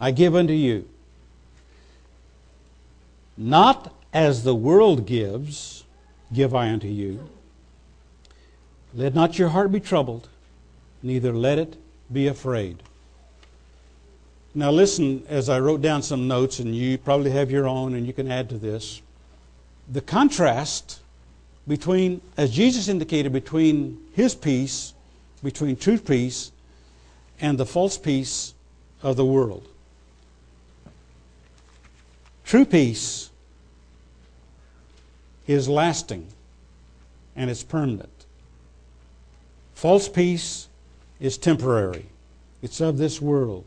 I 0.00 0.10
give 0.10 0.34
unto 0.34 0.52
you. 0.52 0.88
Not 3.36 3.94
as 4.12 4.44
the 4.44 4.54
world 4.54 5.06
gives, 5.06 5.84
give 6.32 6.54
I 6.54 6.70
unto 6.70 6.88
you. 6.88 7.28
Let 8.94 9.14
not 9.14 9.38
your 9.38 9.50
heart 9.50 9.70
be 9.70 9.80
troubled, 9.80 10.28
neither 11.02 11.32
let 11.32 11.58
it 11.58 11.76
be 12.12 12.26
afraid. 12.26 12.82
Now, 14.54 14.70
listen 14.70 15.22
as 15.28 15.48
I 15.48 15.60
wrote 15.60 15.82
down 15.82 16.02
some 16.02 16.26
notes, 16.26 16.58
and 16.58 16.74
you 16.74 16.98
probably 16.98 17.30
have 17.30 17.50
your 17.50 17.68
own, 17.68 17.94
and 17.94 18.06
you 18.06 18.12
can 18.12 18.30
add 18.30 18.48
to 18.48 18.58
this. 18.58 19.02
The 19.88 20.00
contrast 20.00 21.00
between, 21.66 22.20
as 22.36 22.50
Jesus 22.50 22.88
indicated, 22.88 23.32
between 23.32 23.98
his 24.14 24.34
peace, 24.34 24.94
between 25.42 25.76
true 25.76 25.98
peace, 25.98 26.50
and 27.40 27.58
the 27.58 27.66
false 27.66 27.98
peace 27.98 28.54
of 29.02 29.16
the 29.16 29.24
world. 29.24 29.68
True 32.44 32.64
peace 32.64 33.30
is 35.48 35.68
lasting 35.68 36.28
and 37.34 37.50
it's 37.50 37.64
permanent. 37.64 38.26
False 39.74 40.08
peace 40.08 40.68
is 41.18 41.36
temporary, 41.36 42.06
it's 42.62 42.80
of 42.80 42.98
this 42.98 43.20
world. 43.20 43.64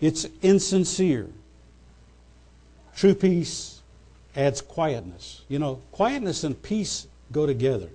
It's 0.00 0.26
insincere. 0.42 1.28
True 2.96 3.14
peace 3.14 3.80
adds 4.34 4.60
quietness. 4.60 5.42
You 5.48 5.60
know, 5.60 5.80
quietness 5.92 6.42
and 6.42 6.60
peace 6.60 7.06
go 7.30 7.46
together. 7.46 7.88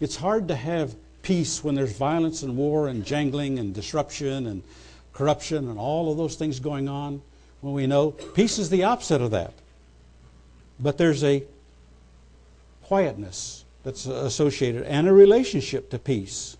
It's 0.00 0.16
hard 0.16 0.48
to 0.48 0.56
have 0.56 0.96
peace 1.22 1.62
when 1.62 1.74
there's 1.74 1.96
violence 1.96 2.42
and 2.42 2.56
war 2.56 2.88
and 2.88 3.04
jangling 3.04 3.58
and 3.58 3.72
disruption 3.72 4.46
and 4.46 4.62
corruption 5.12 5.68
and 5.68 5.78
all 5.78 6.10
of 6.10 6.18
those 6.18 6.34
things 6.34 6.58
going 6.58 6.88
on. 6.88 7.22
When 7.60 7.74
we 7.74 7.86
know 7.86 8.10
peace 8.10 8.58
is 8.58 8.68
the 8.68 8.84
opposite 8.84 9.20
of 9.20 9.30
that. 9.30 9.52
But 10.78 10.98
there's 10.98 11.24
a 11.24 11.44
quietness 12.84 13.64
that's 13.82 14.06
associated 14.06 14.82
and 14.84 15.08
a 15.08 15.12
relationship 15.12 15.90
to 15.90 15.98
peace. 15.98 16.56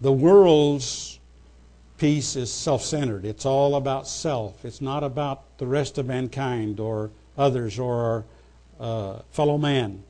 The 0.00 0.12
world's 0.12 1.18
peace 1.98 2.36
is 2.36 2.52
self 2.52 2.82
centered. 2.82 3.24
It's 3.24 3.46
all 3.46 3.76
about 3.76 4.06
self. 4.06 4.64
It's 4.64 4.80
not 4.80 5.02
about 5.02 5.58
the 5.58 5.66
rest 5.66 5.98
of 5.98 6.06
mankind 6.06 6.80
or 6.80 7.10
others 7.36 7.78
or 7.78 7.94
our 7.94 8.24
uh, 8.78 9.18
fellow 9.30 9.58
man. 9.58 10.02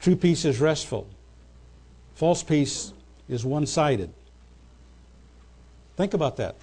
True 0.00 0.16
peace 0.16 0.44
is 0.44 0.60
restful. 0.60 1.08
False 2.14 2.42
peace 2.42 2.92
is 3.28 3.44
one 3.44 3.66
sided. 3.66 4.12
Think 5.96 6.14
about 6.14 6.36
that. 6.36 6.56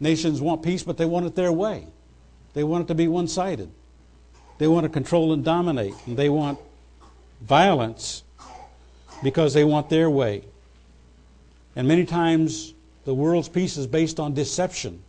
Nations 0.00 0.40
want 0.40 0.62
peace, 0.62 0.82
but 0.82 0.96
they 0.96 1.04
want 1.04 1.26
it 1.26 1.34
their 1.34 1.52
way. 1.52 1.86
They 2.54 2.64
want 2.64 2.84
it 2.84 2.88
to 2.88 2.94
be 2.94 3.06
one 3.06 3.28
sided. 3.28 3.70
They 4.58 4.66
want 4.66 4.84
to 4.84 4.88
control 4.88 5.32
and 5.32 5.44
dominate. 5.44 5.94
And 6.06 6.16
they 6.16 6.28
want 6.28 6.58
violence 7.42 8.24
because 9.22 9.54
they 9.54 9.64
want 9.64 9.90
their 9.90 10.10
way. 10.10 10.44
And 11.76 11.86
many 11.86 12.04
times 12.04 12.74
the 13.04 13.14
world's 13.14 13.48
peace 13.48 13.76
is 13.76 13.86
based 13.86 14.18
on 14.18 14.34
deception, 14.34 15.02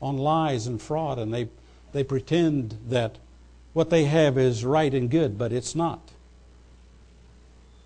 on 0.00 0.18
lies 0.18 0.66
and 0.66 0.80
fraud, 0.80 1.18
and 1.18 1.32
they, 1.32 1.48
they 1.92 2.04
pretend 2.04 2.78
that 2.88 3.16
what 3.72 3.90
they 3.90 4.04
have 4.04 4.38
is 4.38 4.64
right 4.64 4.92
and 4.92 5.10
good, 5.10 5.38
but 5.38 5.52
it's 5.52 5.74
not. 5.74 6.12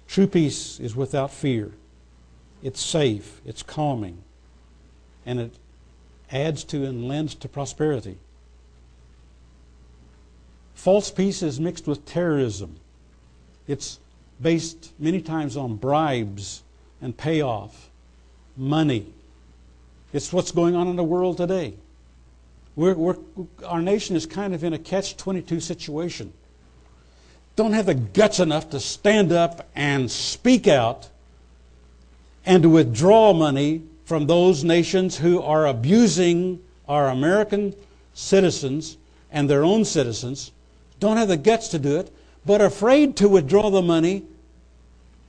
True 0.09 0.27
peace 0.27 0.81
is 0.81 0.97
without 0.97 1.33
fear. 1.33 1.73
It's 2.63 2.81
safe, 2.81 3.41
it's 3.47 3.63
calming, 3.63 4.19
and 5.25 5.41
it 5.41 5.55
adds 6.33 6.65
to 6.65 6.85
and 6.85 7.09
lends 7.09 7.35
to 7.37 7.49
prosperity. 7.49 8.19
False 10.75 11.11
peace 11.11 11.43
is 11.43 11.61
mixed 11.61 11.87
with 11.87 12.07
terrorism. 12.07 12.77
It's 13.67 13.99
based 14.41 14.93
many 14.99 15.21
times 15.21 15.57
on 15.57 15.77
bribes 15.77 16.63
and 17.03 17.17
payoff 17.17 17.91
money. 18.57 19.13
It's 20.13 20.33
what's 20.33 20.51
going 20.51 20.75
on 20.75 20.89
in 20.89 20.97
the 20.97 21.05
world 21.05 21.37
today. 21.37 21.75
We're, 22.77 22.95
we're, 22.95 23.17
our 23.67 23.83
nation 23.83 24.17
is 24.17 24.27
kind 24.27 24.55
of 24.55 24.65
in 24.65 24.73
a 24.73 24.79
catch 24.79 25.17
22 25.17 25.61
situation. 25.61 26.33
Don't 27.57 27.73
have 27.75 27.87
the 27.87 27.95
guts 27.95 28.41
enough 28.41 28.71
to 28.71 28.81
stand 28.81 29.33
up 29.33 29.69
and 29.75 30.11
speak 30.11 30.67
out 30.67 31.11
and 32.47 32.63
to 32.63 32.71
withdraw 32.71 33.33
money 33.33 33.83
from 34.11 34.27
those 34.27 34.65
nations 34.65 35.19
who 35.19 35.41
are 35.41 35.69
abusing 35.69 36.59
our 36.89 37.11
American 37.11 37.73
citizens 38.13 38.97
and 39.31 39.49
their 39.49 39.63
own 39.63 39.85
citizens. 39.85 40.51
Don't 40.99 41.17
have 41.17 41.29
the 41.29 41.37
guts 41.37 41.69
to 41.69 41.79
do 41.79 41.97
it, 41.97 42.13
but 42.45 42.61
afraid 42.61 43.17
to 43.19 43.29
withdraw 43.29 43.71
the 43.71 43.83
money 43.83 44.25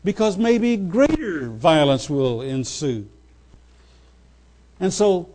because 0.04 0.36
maybe 0.36 0.78
greater 0.78 1.50
violence 1.50 2.10
will 2.10 2.42
ensue. 2.42 3.08
And 4.80 4.92
so 4.92 5.30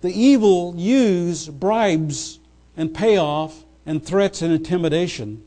the 0.00 0.12
evil 0.12 0.74
use 0.76 1.48
bribes 1.48 2.38
and 2.76 2.94
payoff 2.94 3.64
and 3.84 4.06
threats 4.06 4.40
and 4.40 4.52
intimidation. 4.52 5.42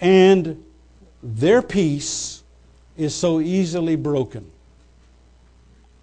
And 0.00 0.64
their 1.22 1.60
peace 1.60 2.42
is 2.96 3.14
so 3.14 3.40
easily 3.40 3.96
broken. 3.96 4.50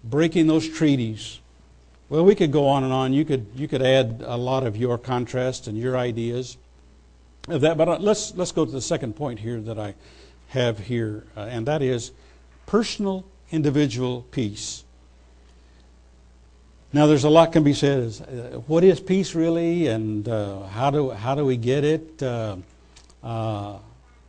Breaking 0.04 0.46
those 0.46 0.68
treaties. 0.68 1.40
Well, 2.08 2.24
we 2.24 2.34
could 2.34 2.52
go 2.52 2.66
on 2.66 2.84
and 2.84 2.92
on. 2.92 3.12
You 3.12 3.24
could, 3.24 3.46
you 3.54 3.68
could 3.68 3.82
add 3.82 4.22
a 4.24 4.36
lot 4.36 4.66
of 4.66 4.76
your 4.76 4.98
contrast 4.98 5.66
and 5.66 5.78
your 5.78 5.96
ideas 5.96 6.56
of 7.48 7.62
that. 7.62 7.76
But 7.78 7.88
uh, 7.88 7.98
let's, 7.98 8.34
let's 8.34 8.52
go 8.52 8.64
to 8.64 8.70
the 8.70 8.80
second 8.80 9.16
point 9.16 9.40
here 9.40 9.60
that 9.60 9.78
I 9.78 9.94
have 10.48 10.78
here, 10.78 11.24
uh, 11.36 11.48
and 11.50 11.66
that 11.66 11.80
is 11.80 12.12
personal 12.66 13.24
individual 13.50 14.22
peace. 14.30 14.84
Now, 16.92 17.06
there's 17.06 17.24
a 17.24 17.30
lot 17.30 17.52
can 17.52 17.64
be 17.64 17.72
said. 17.72 18.00
Is, 18.00 18.20
uh, 18.20 18.60
what 18.66 18.84
is 18.84 19.00
peace 19.00 19.34
really, 19.34 19.86
and 19.86 20.28
uh, 20.28 20.64
how 20.64 20.90
do 20.90 21.08
how 21.10 21.34
do 21.34 21.46
we 21.46 21.56
get 21.56 21.84
it? 21.84 22.22
Uh, 22.22 22.56
uh, 23.22 23.78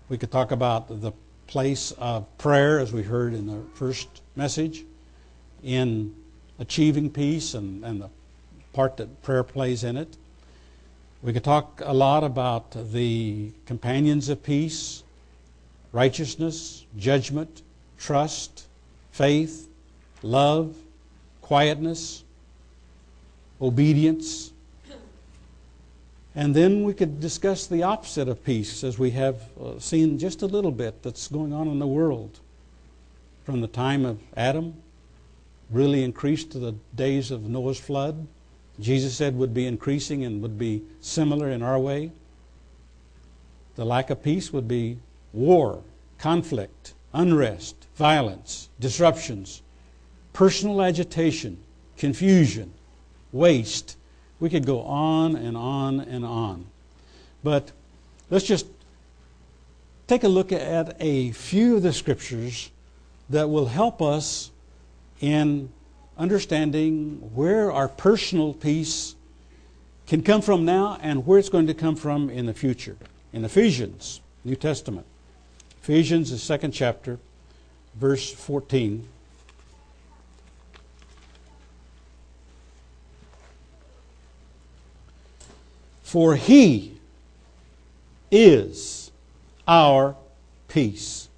we 0.08 0.18
could 0.18 0.32
talk 0.32 0.52
about 0.52 1.02
the 1.02 1.12
place 1.48 1.92
of 1.98 2.26
prayer, 2.38 2.80
as 2.80 2.94
we 2.94 3.04
heard 3.04 3.34
in 3.34 3.48
the 3.48 3.62
first 3.74 4.08
message, 4.38 4.86
in 5.64 6.16
achieving 6.60 7.10
peace 7.10 7.54
and, 7.54 7.84
and 7.84 8.02
the 8.02 8.10
part 8.74 8.98
that 8.98 9.22
prayer 9.24 9.44
plays 9.44 9.84
in 9.84 9.98
it. 9.98 10.18
We 11.22 11.32
could 11.32 11.44
talk 11.44 11.82
a 11.84 11.94
lot 11.94 12.24
about 12.24 12.72
the 12.92 13.52
companions 13.66 14.30
of 14.30 14.44
peace, 14.44 15.04
righteousness, 15.92 16.86
judgment, 16.98 17.62
trust, 17.98 18.68
faith, 19.12 19.70
love, 20.22 20.76
quietness 21.42 22.24
obedience. 23.64 24.52
And 26.36 26.56
then 26.56 26.84
we 26.84 26.94
could 26.94 27.20
discuss 27.20 27.68
the 27.68 27.84
opposite 27.84 28.28
of 28.28 28.44
peace, 28.44 28.84
as 28.84 29.00
we 29.00 29.12
have 29.12 29.38
uh, 29.60 29.80
seen 29.80 30.18
just 30.18 30.42
a 30.42 30.48
little 30.48 30.72
bit 30.72 31.02
that's 31.04 31.28
going 31.28 31.54
on 31.54 31.68
in 31.68 31.80
the 31.80 31.88
world. 31.88 32.40
From 33.46 33.62
the 33.62 33.68
time 33.68 34.04
of 34.04 34.20
Adam, 34.36 34.74
really 35.74 36.04
increased 36.04 36.52
to 36.52 36.60
the 36.60 36.76
days 36.96 37.32
of 37.32 37.50
Noah's 37.50 37.80
flood. 37.80 38.28
Jesus 38.80 39.16
said 39.16 39.36
would 39.36 39.54
be 39.54 39.66
increasing 39.66 40.24
and 40.24 40.42
would 40.42 40.58
be 40.58 40.84
similar 41.02 41.50
in 41.50 41.62
our 41.62 41.80
way. 41.80 42.12
The 43.76 43.86
lack 43.86 44.10
of 44.10 44.24
peace 44.24 44.54
would 44.54 44.68
be 44.68 45.00
war, 45.32 45.84
conflict, 46.20 46.94
unrest, 47.14 47.88
violence, 47.96 48.70
disruptions, 48.80 49.62
personal 50.32 50.82
agitation, 50.82 51.58
confusion, 51.98 52.74
waste. 53.32 53.98
We 54.40 54.50
could 54.50 54.66
go 54.66 54.82
on 54.82 55.36
and 55.36 55.58
on 55.58 56.00
and 56.00 56.24
on. 56.24 56.68
But 57.44 57.72
let's 58.30 58.46
just 58.46 58.68
take 60.08 60.24
a 60.24 60.28
look 60.28 60.52
at 60.52 60.96
a 61.00 61.32
few 61.32 61.78
of 61.78 61.84
the 61.84 61.94
scriptures 61.94 62.72
that 63.30 63.50
will 63.50 63.68
help 63.68 64.02
us 64.02 64.52
in 65.24 65.72
understanding 66.18 67.32
where 67.34 67.72
our 67.72 67.88
personal 67.88 68.54
peace 68.54 69.16
can 70.06 70.22
come 70.22 70.42
from 70.42 70.66
now 70.66 71.00
and 71.02 71.26
where 71.26 71.40
it's 71.40 71.48
going 71.48 71.66
to 71.66 71.74
come 71.74 71.96
from 71.96 72.30
in 72.30 72.46
the 72.46 72.54
future. 72.54 72.98
In 73.32 73.46
Ephesians, 73.46 74.20
New 74.44 74.58
Testament. 74.58 75.08
Ephesians, 75.82 76.30
the 76.30 76.38
second 76.38 76.74
chapter, 76.74 77.20
verse 77.96 78.34
14. 78.34 79.08
For 86.02 86.36
he 86.36 86.98
is 88.30 89.10
our 89.66 90.18
peace, 90.68 91.30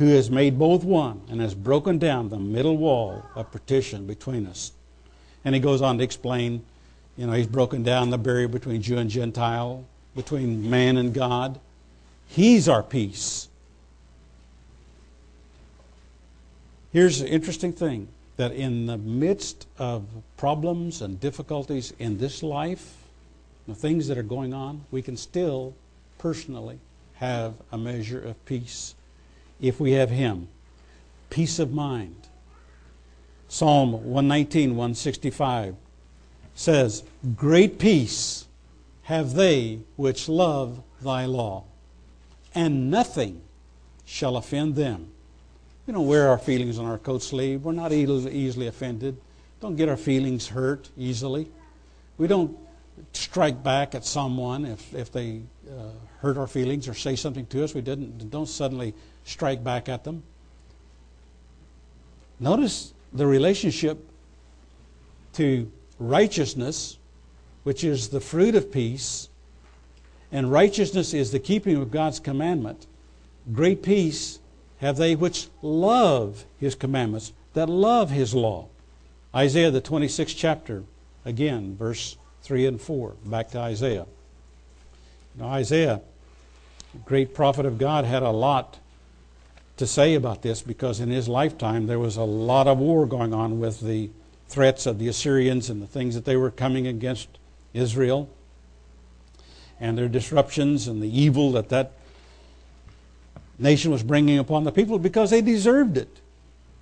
who 0.00 0.06
has 0.06 0.30
made 0.30 0.58
both 0.58 0.82
one 0.82 1.20
and 1.28 1.42
has 1.42 1.54
broken 1.54 1.98
down 1.98 2.30
the 2.30 2.38
middle 2.38 2.78
wall 2.78 3.22
of 3.34 3.52
partition 3.52 4.06
between 4.06 4.46
us. 4.46 4.72
And 5.44 5.54
he 5.54 5.60
goes 5.60 5.82
on 5.82 5.98
to 5.98 6.04
explain, 6.04 6.64
you 7.18 7.26
know, 7.26 7.34
he's 7.34 7.46
broken 7.46 7.82
down 7.82 8.08
the 8.08 8.16
barrier 8.16 8.48
between 8.48 8.80
Jew 8.80 8.96
and 8.96 9.10
Gentile. 9.10 9.84
between 10.14 10.68
man 10.68 10.96
and 10.96 11.12
God. 11.12 11.60
He's 12.26 12.66
our 12.66 12.82
peace. 12.82 13.48
Here's 16.92 17.20
the 17.20 17.28
interesting 17.28 17.72
thing 17.72 18.08
that 18.38 18.52
in 18.52 18.86
the 18.86 18.96
midst 18.96 19.66
of 19.78 20.06
problems 20.38 21.02
and 21.02 21.20
difficulties 21.20 21.92
in 21.98 22.16
this 22.16 22.42
life, 22.42 22.96
the 23.68 23.74
things 23.74 24.08
that 24.08 24.16
are 24.16 24.22
going 24.22 24.54
on, 24.54 24.86
we 24.90 25.02
can 25.02 25.18
still 25.18 25.74
personally 26.16 26.78
have 27.16 27.52
a 27.70 27.76
measure 27.76 28.20
of 28.20 28.42
peace 28.46 28.94
if 29.60 29.80
we 29.80 29.92
have 29.92 30.10
Him. 30.10 30.48
Peace 31.28 31.58
of 31.58 31.72
mind. 31.72 32.16
Psalm 33.48 33.92
119, 33.92 34.70
165 34.70 35.74
says, 36.54 37.02
Great 37.36 37.78
peace 37.78 38.46
have 39.02 39.34
they 39.34 39.80
which 39.96 40.28
love 40.28 40.82
thy 41.00 41.24
law, 41.24 41.64
and 42.54 42.90
nothing 42.90 43.40
shall 44.04 44.36
offend 44.36 44.76
them. 44.76 45.10
We 45.86 45.92
don't 45.92 46.06
wear 46.06 46.28
our 46.28 46.38
feelings 46.38 46.78
on 46.78 46.84
our 46.84 46.98
coat 46.98 47.22
sleeve. 47.22 47.64
We're 47.64 47.72
not 47.72 47.92
easily 47.92 48.66
offended. 48.68 49.16
Don't 49.60 49.76
get 49.76 49.88
our 49.88 49.96
feelings 49.96 50.48
hurt 50.48 50.88
easily. 50.96 51.48
We 52.18 52.26
don't 52.28 52.56
strike 53.12 53.62
back 53.62 53.94
at 53.94 54.04
someone 54.04 54.64
if, 54.64 54.94
if 54.94 55.12
they 55.12 55.42
uh, 55.68 55.90
hurt 56.20 56.36
our 56.36 56.46
feelings 56.46 56.88
or 56.88 56.94
say 56.94 57.16
something 57.16 57.46
to 57.46 57.64
us. 57.64 57.74
We 57.74 57.80
didn't, 57.80 58.30
don't 58.30 58.48
suddenly 58.48 58.94
strike 59.24 59.62
back 59.62 59.88
at 59.88 60.04
them. 60.04 60.22
Notice 62.38 62.94
the 63.12 63.26
relationship 63.26 63.98
to 65.34 65.70
righteousness, 65.98 66.98
which 67.62 67.84
is 67.84 68.08
the 68.08 68.20
fruit 68.20 68.54
of 68.54 68.72
peace, 68.72 69.28
and 70.32 70.50
righteousness 70.50 71.12
is 71.12 71.32
the 71.32 71.38
keeping 71.38 71.76
of 71.76 71.90
God's 71.90 72.20
commandment. 72.20 72.86
Great 73.52 73.82
peace 73.82 74.38
have 74.78 74.96
they 74.96 75.14
which 75.14 75.48
love 75.60 76.44
his 76.58 76.74
commandments, 76.74 77.32
that 77.52 77.68
love 77.68 78.10
his 78.10 78.34
law. 78.34 78.68
Isaiah, 79.34 79.70
the 79.70 79.82
26th 79.82 80.34
chapter, 80.36 80.84
again, 81.24 81.76
verse 81.76 82.16
3 82.42 82.66
and 82.66 82.80
4. 82.80 83.14
Back 83.24 83.50
to 83.50 83.58
Isaiah. 83.58 84.06
Now, 85.36 85.46
Isaiah, 85.48 86.00
great 87.04 87.34
prophet 87.34 87.66
of 87.66 87.78
God, 87.78 88.04
had 88.04 88.22
a 88.22 88.30
lot 88.30 88.78
to 89.76 89.86
say 89.86 90.14
about 90.14 90.42
this 90.42 90.60
because 90.60 91.00
in 91.00 91.08
his 91.08 91.28
lifetime 91.28 91.86
there 91.86 91.98
was 91.98 92.16
a 92.16 92.22
lot 92.22 92.66
of 92.66 92.78
war 92.78 93.06
going 93.06 93.32
on 93.32 93.60
with 93.60 93.80
the 93.80 94.10
threats 94.48 94.84
of 94.84 94.98
the 94.98 95.08
Assyrians 95.08 95.70
and 95.70 95.80
the 95.80 95.86
things 95.86 96.14
that 96.14 96.24
they 96.24 96.36
were 96.36 96.50
coming 96.50 96.86
against 96.86 97.28
Israel 97.72 98.28
and 99.80 99.96
their 99.96 100.08
disruptions 100.08 100.86
and 100.86 101.02
the 101.02 101.18
evil 101.18 101.52
that 101.52 101.70
that 101.70 101.92
nation 103.58 103.90
was 103.90 104.02
bringing 104.02 104.38
upon 104.38 104.64
the 104.64 104.72
people 104.72 104.98
because 104.98 105.30
they 105.30 105.40
deserved 105.40 105.96
it. 105.96 106.20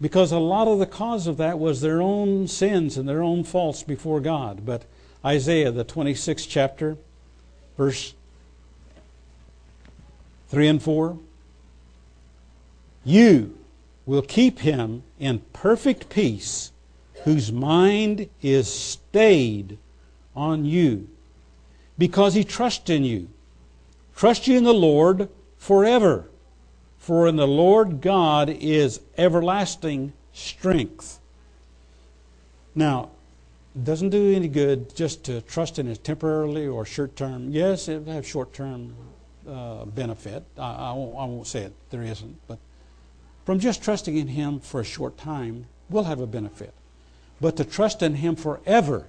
Because 0.00 0.32
a 0.32 0.38
lot 0.38 0.68
of 0.68 0.78
the 0.78 0.86
cause 0.86 1.26
of 1.26 1.36
that 1.38 1.58
was 1.58 1.80
their 1.80 2.00
own 2.00 2.46
sins 2.48 2.96
and 2.96 3.08
their 3.08 3.22
own 3.22 3.44
faults 3.44 3.82
before 3.82 4.20
God. 4.20 4.64
But 4.64 4.84
Isaiah, 5.24 5.70
the 5.70 5.84
26th 5.84 6.46
chapter, 6.48 6.96
verse 7.76 8.14
3 10.48 10.68
and 10.68 10.82
4 10.82 11.18
you 13.08 13.56
will 14.04 14.20
keep 14.20 14.58
him 14.58 15.02
in 15.18 15.38
perfect 15.54 16.10
peace, 16.10 16.72
whose 17.24 17.50
mind 17.50 18.28
is 18.42 18.70
stayed 18.70 19.78
on 20.36 20.66
you, 20.66 21.08
because 21.96 22.34
he 22.34 22.44
trusts 22.44 22.90
in 22.90 23.04
you. 23.04 23.28
Trust 24.14 24.46
you 24.46 24.58
in 24.58 24.64
the 24.64 24.74
Lord 24.74 25.30
forever, 25.56 26.28
for 26.98 27.26
in 27.26 27.36
the 27.36 27.46
Lord 27.46 28.02
God 28.02 28.50
is 28.50 29.00
everlasting 29.16 30.12
strength. 30.34 31.18
Now, 32.74 33.08
doesn't 33.84 34.10
do 34.10 34.34
any 34.34 34.48
good 34.48 34.94
just 34.94 35.24
to 35.24 35.40
trust 35.42 35.78
in 35.78 35.88
it 35.88 36.02
temporarily 36.02 36.66
or 36.66 36.84
short 36.84 37.16
term. 37.16 37.50
Yes, 37.50 37.88
it 37.88 38.06
have 38.06 38.26
short 38.26 38.52
term 38.52 38.94
uh, 39.48 39.84
benefit. 39.84 40.44
I, 40.56 40.72
I, 40.72 40.92
won't, 40.92 41.14
I 41.16 41.24
won't 41.24 41.46
say 41.46 41.62
it, 41.62 41.72
there 41.90 42.02
isn't, 42.02 42.36
but 42.46 42.58
from 43.44 43.58
just 43.58 43.82
trusting 43.82 44.16
in 44.16 44.28
Him 44.28 44.60
for 44.60 44.80
a 44.80 44.84
short 44.84 45.16
time 45.16 45.66
will 45.88 46.04
have 46.04 46.20
a 46.20 46.26
benefit. 46.26 46.74
But 47.40 47.56
to 47.56 47.64
trust 47.64 48.02
in 48.02 48.14
Him 48.14 48.36
forever, 48.36 49.06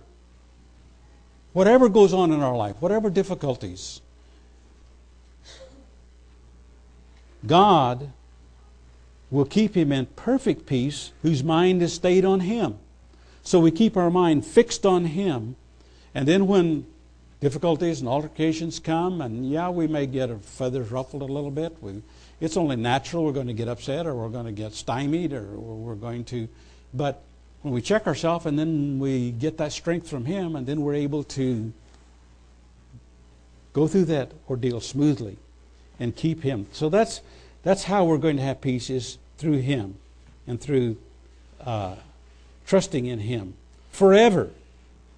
whatever 1.54 1.90
goes 1.90 2.14
on 2.14 2.32
in 2.32 2.42
our 2.42 2.56
life, 2.56 2.76
whatever 2.80 3.10
difficulties, 3.10 4.02
God 7.46 8.12
will 9.32 9.46
keep 9.46 9.76
him 9.76 9.92
in 9.92 10.08
perfect 10.08 10.66
peace 10.66 11.12
whose 11.22 11.44
mind 11.44 11.82
is 11.82 11.94
stayed 11.94 12.26
on 12.26 12.42
Him. 12.42 12.80
So 13.50 13.60
we 13.60 13.72
keep 13.72 13.98
our 13.98 14.12
mind 14.12 14.46
fixed 14.46 14.86
on 14.86 15.06
Him, 15.06 15.56
and 16.14 16.28
then 16.28 16.46
when 16.46 16.86
difficulties 17.42 18.00
and 18.00 18.08
altercations 18.08 18.78
come, 18.78 19.22
and 19.22 19.50
yeah, 19.50 19.70
we 19.70 19.88
may 19.88 20.06
get 20.06 20.30
our 20.30 20.38
feathers 20.38 20.92
ruffled 20.92 21.24
a 21.24 21.26
little 21.26 21.50
bit. 21.50 21.76
We, 21.82 22.04
it's 22.40 22.58
only 22.58 22.76
natural 22.76 23.26
we're 23.26 23.32
going 23.32 23.48
to 23.48 23.54
get 23.54 23.68
upset 23.68 24.06
or 24.06 24.14
we're 24.14 24.30
going 24.30 24.46
to 24.46 24.52
get 24.52 24.74
stymied 24.74 25.34
or 25.34 25.46
we're 25.46 25.96
going 25.96 26.26
to. 26.26 26.48
But 26.94 27.24
when 27.64 27.74
we 27.74 27.82
check 27.82 28.06
ourselves 28.06 28.46
and 28.46 28.60
then 28.60 29.00
we 29.00 29.32
get 29.32 29.58
that 29.58 29.72
strength 29.72 30.08
from 30.08 30.26
Him 30.26 30.56
and 30.56 30.68
then 30.68 30.82
we're 30.82 30.94
able 30.94 31.24
to 31.24 31.74
go 33.74 33.88
through 33.88 34.06
that 34.06 34.32
ordeal 34.48 34.80
smoothly 34.80 35.38
and 36.00 36.16
keep 36.16 36.44
Him. 36.44 36.68
So 36.72 36.88
that's, 36.88 37.22
that's 37.64 37.86
how 37.86 38.06
we're 38.06 38.20
going 38.20 38.38
to 38.38 38.44
have 38.44 38.62
peace 38.62 38.92
is 38.92 39.18
through 39.40 39.62
Him 39.62 39.96
and 40.46 40.62
through 40.62 40.98
uh, 41.62 41.96
trusting 42.70 43.06
in 43.06 43.20
Him 43.20 43.56
forever. 43.92 44.52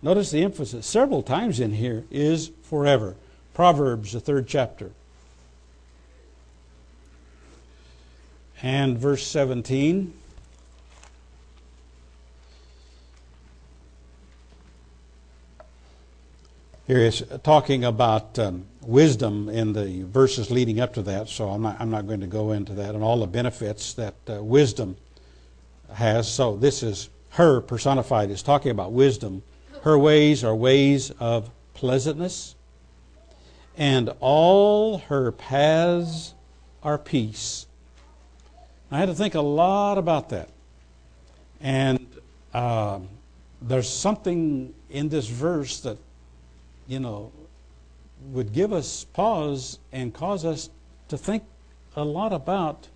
Notice 0.02 0.32
the 0.32 0.44
emphasis 0.44 0.88
several 0.88 1.22
times 1.22 1.60
in 1.60 1.74
here 1.74 2.06
is 2.10 2.50
forever. 2.64 3.16
Proverbs, 3.54 4.14
the 4.14 4.20
third 4.20 4.48
chapter. 4.48 4.92
and 8.62 8.98
verse 8.98 9.26
17. 9.26 10.14
Here 16.88 16.98
is 16.98 17.24
talking 17.44 17.86
about 17.86 18.38
um, 18.38 18.66
wisdom 18.82 19.48
in 19.48 19.74
the 19.74 20.04
verses 20.04 20.52
leading 20.52 20.80
up 20.80 20.94
to 20.96 21.02
that, 21.04 21.30
so 21.30 21.50
I'm 21.50 21.62
not, 21.62 21.80
I'm 21.80 21.90
not 21.90 22.06
going 22.06 22.20
to 22.20 22.28
go 22.28 22.52
into 22.52 22.74
that 22.74 22.96
and 22.96 23.04
all 23.04 23.20
the 23.20 23.28
benefits 23.28 23.94
that 23.94 24.16
uh, 24.30 24.44
wisdom 24.44 24.98
has. 25.94 26.32
So 26.32 26.58
this 26.58 26.84
is 26.84 27.10
her 27.32 27.62
personified, 27.62 28.30
is 28.30 28.44
talking 28.44 28.72
about 28.72 28.92
wisdom. 28.92 29.44
Her 29.84 29.98
ways 29.98 30.44
are 30.44 30.56
ways 30.56 31.12
of 31.20 31.50
pleasantness, 31.74 32.56
and 33.78 34.14
all 34.20 35.00
her 35.00 35.32
paths 35.32 36.34
are 36.84 36.98
peace. 36.98 37.66
I 38.92 38.98
had 38.98 39.08
to 39.08 39.16
think 39.16 39.36
a 39.36 39.42
lot 39.42 39.98
about 39.98 40.30
that. 40.30 40.50
And 41.62 42.06
uh, 42.54 43.00
there's 43.62 43.88
something 43.88 44.74
in 44.90 45.10
this 45.10 45.28
verse 45.28 45.80
that, 45.82 45.98
you 46.88 47.00
know, 47.00 47.32
would 48.32 48.52
give 48.52 48.74
us 48.74 49.06
pause 49.06 49.80
and 49.92 50.14
cause 50.14 50.44
us 50.44 50.70
to 51.08 51.18
think 51.18 51.44
a 51.96 52.04
lot 52.04 52.34
about 52.34 52.88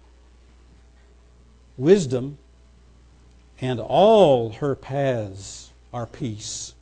wisdom 1.78 2.38
and 3.62 3.80
all 3.80 4.52
her 4.52 4.76
paths 4.76 5.72
are 5.94 6.06
peace. 6.06 6.74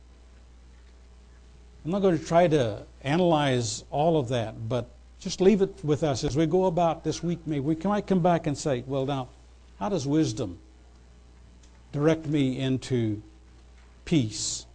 I'm 1.84 1.90
not 1.90 2.02
going 2.02 2.18
to 2.18 2.24
try 2.24 2.48
to 2.48 2.82
analyze 3.02 3.84
all 3.90 4.18
of 4.18 4.28
that, 4.28 4.68
but 4.68 4.90
just 5.20 5.40
leave 5.40 5.62
it 5.62 5.84
with 5.84 6.02
us 6.02 6.24
as 6.24 6.36
we 6.36 6.46
go 6.46 6.64
about 6.64 7.04
this 7.04 7.22
week. 7.22 7.38
Maybe 7.46 7.60
we 7.60 7.76
might 7.76 8.06
come 8.06 8.20
back 8.20 8.46
and 8.46 8.56
say, 8.56 8.84
well, 8.86 9.06
now, 9.06 9.28
how 9.78 9.88
does 9.88 10.06
wisdom 10.06 10.58
direct 11.92 12.26
me 12.26 12.58
into 12.58 13.22
peace? 14.04 14.66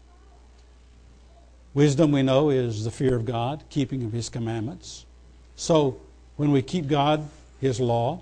Wisdom, 1.73 2.11
we 2.11 2.23
know, 2.23 2.49
is 2.49 2.83
the 2.83 2.91
fear 2.91 3.15
of 3.15 3.25
God, 3.25 3.63
keeping 3.69 4.03
of 4.03 4.11
His 4.11 4.29
commandments. 4.29 5.05
So, 5.55 5.99
when 6.35 6.51
we 6.51 6.61
keep 6.61 6.87
God, 6.87 7.27
His 7.59 7.79
law, 7.79 8.21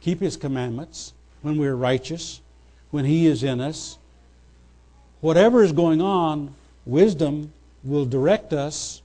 keep 0.00 0.20
His 0.20 0.36
commandments, 0.36 1.12
when 1.42 1.58
we're 1.58 1.74
righteous, 1.74 2.40
when 2.90 3.04
He 3.04 3.26
is 3.26 3.42
in 3.42 3.60
us, 3.60 3.98
whatever 5.20 5.62
is 5.62 5.72
going 5.72 6.00
on, 6.00 6.54
wisdom 6.86 7.52
will 7.84 8.06
direct 8.06 8.52
us 8.52 9.02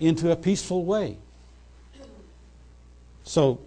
into 0.00 0.30
a 0.30 0.36
peaceful 0.36 0.84
way. 0.84 1.16
So 3.24 3.60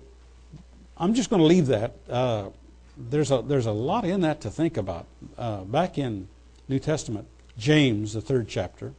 I'm 0.98 1.14
just 1.14 1.30
going 1.30 1.42
to 1.42 1.46
leave 1.46 1.68
that. 1.68 1.94
Uh, 2.10 2.50
there's 2.98 3.32
a 3.32 3.42
there's 3.42 3.66
a 3.66 3.72
lot 3.72 4.06
in 4.06 4.22
that 4.22 4.42
to 4.42 4.50
think 4.50 4.78
about. 4.78 5.06
Uh, 5.38 5.62
back 5.62 5.98
in 5.98 6.28
New 6.68 6.80
Testament, 6.80 7.28
James, 7.58 8.14
the 8.14 8.22
third 8.22 8.48
chapter, 8.48 8.94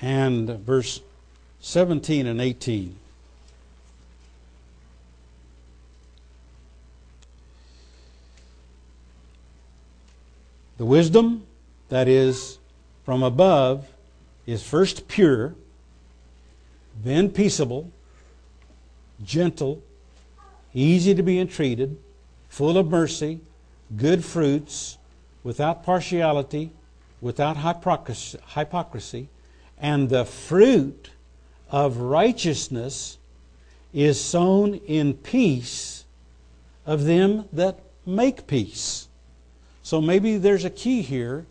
and 0.00 0.48
verse 0.48 1.00
17 1.60 2.26
and 2.26 2.40
18. 2.40 2.96
The 10.78 10.86
wisdom 10.86 11.44
that 11.88 12.06
is 12.06 12.58
from 13.04 13.24
above 13.24 13.88
is 14.46 14.62
first 14.62 15.08
pure, 15.08 15.56
then 17.02 17.30
peaceable, 17.30 17.90
gentle, 19.24 19.82
easy 20.72 21.16
to 21.16 21.22
be 21.24 21.40
entreated, 21.40 21.98
full 22.48 22.78
of 22.78 22.88
mercy, 22.88 23.40
good 23.96 24.24
fruits, 24.24 24.98
without 25.42 25.82
partiality, 25.82 26.70
without 27.20 27.56
hypocrisy, 27.56 29.28
and 29.78 30.08
the 30.08 30.24
fruit 30.24 31.10
of 31.70 31.96
righteousness 31.96 33.18
is 33.92 34.20
sown 34.20 34.74
in 34.86 35.14
peace 35.14 36.04
of 36.86 37.02
them 37.02 37.48
that 37.52 37.80
make 38.06 38.46
peace. 38.46 39.07
So 39.88 40.02
maybe 40.02 40.36
there's 40.36 40.66
a 40.66 40.70
key 40.70 41.00
here 41.00 41.46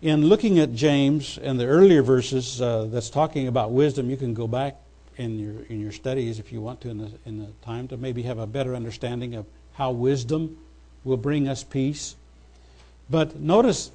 in 0.00 0.26
looking 0.26 0.60
at 0.60 0.76
James 0.76 1.40
and 1.42 1.58
the 1.58 1.66
earlier 1.66 2.04
verses 2.04 2.62
uh, 2.62 2.86
that's 2.88 3.10
talking 3.10 3.48
about 3.48 3.72
wisdom. 3.72 4.08
You 4.08 4.16
can 4.16 4.32
go 4.32 4.46
back 4.46 4.76
in 5.16 5.40
your 5.40 5.64
in 5.68 5.80
your 5.80 5.90
studies 5.90 6.38
if 6.38 6.52
you 6.52 6.60
want 6.60 6.80
to 6.82 6.90
in 6.90 6.98
the, 6.98 7.10
in 7.26 7.38
the 7.38 7.48
time 7.64 7.88
to 7.88 7.96
maybe 7.96 8.22
have 8.22 8.38
a 8.38 8.46
better 8.46 8.76
understanding 8.76 9.34
of 9.34 9.44
how 9.72 9.90
wisdom 9.90 10.56
will 11.02 11.16
bring 11.16 11.48
us 11.48 11.64
peace. 11.64 12.14
But 13.10 13.40
notice 13.40 13.90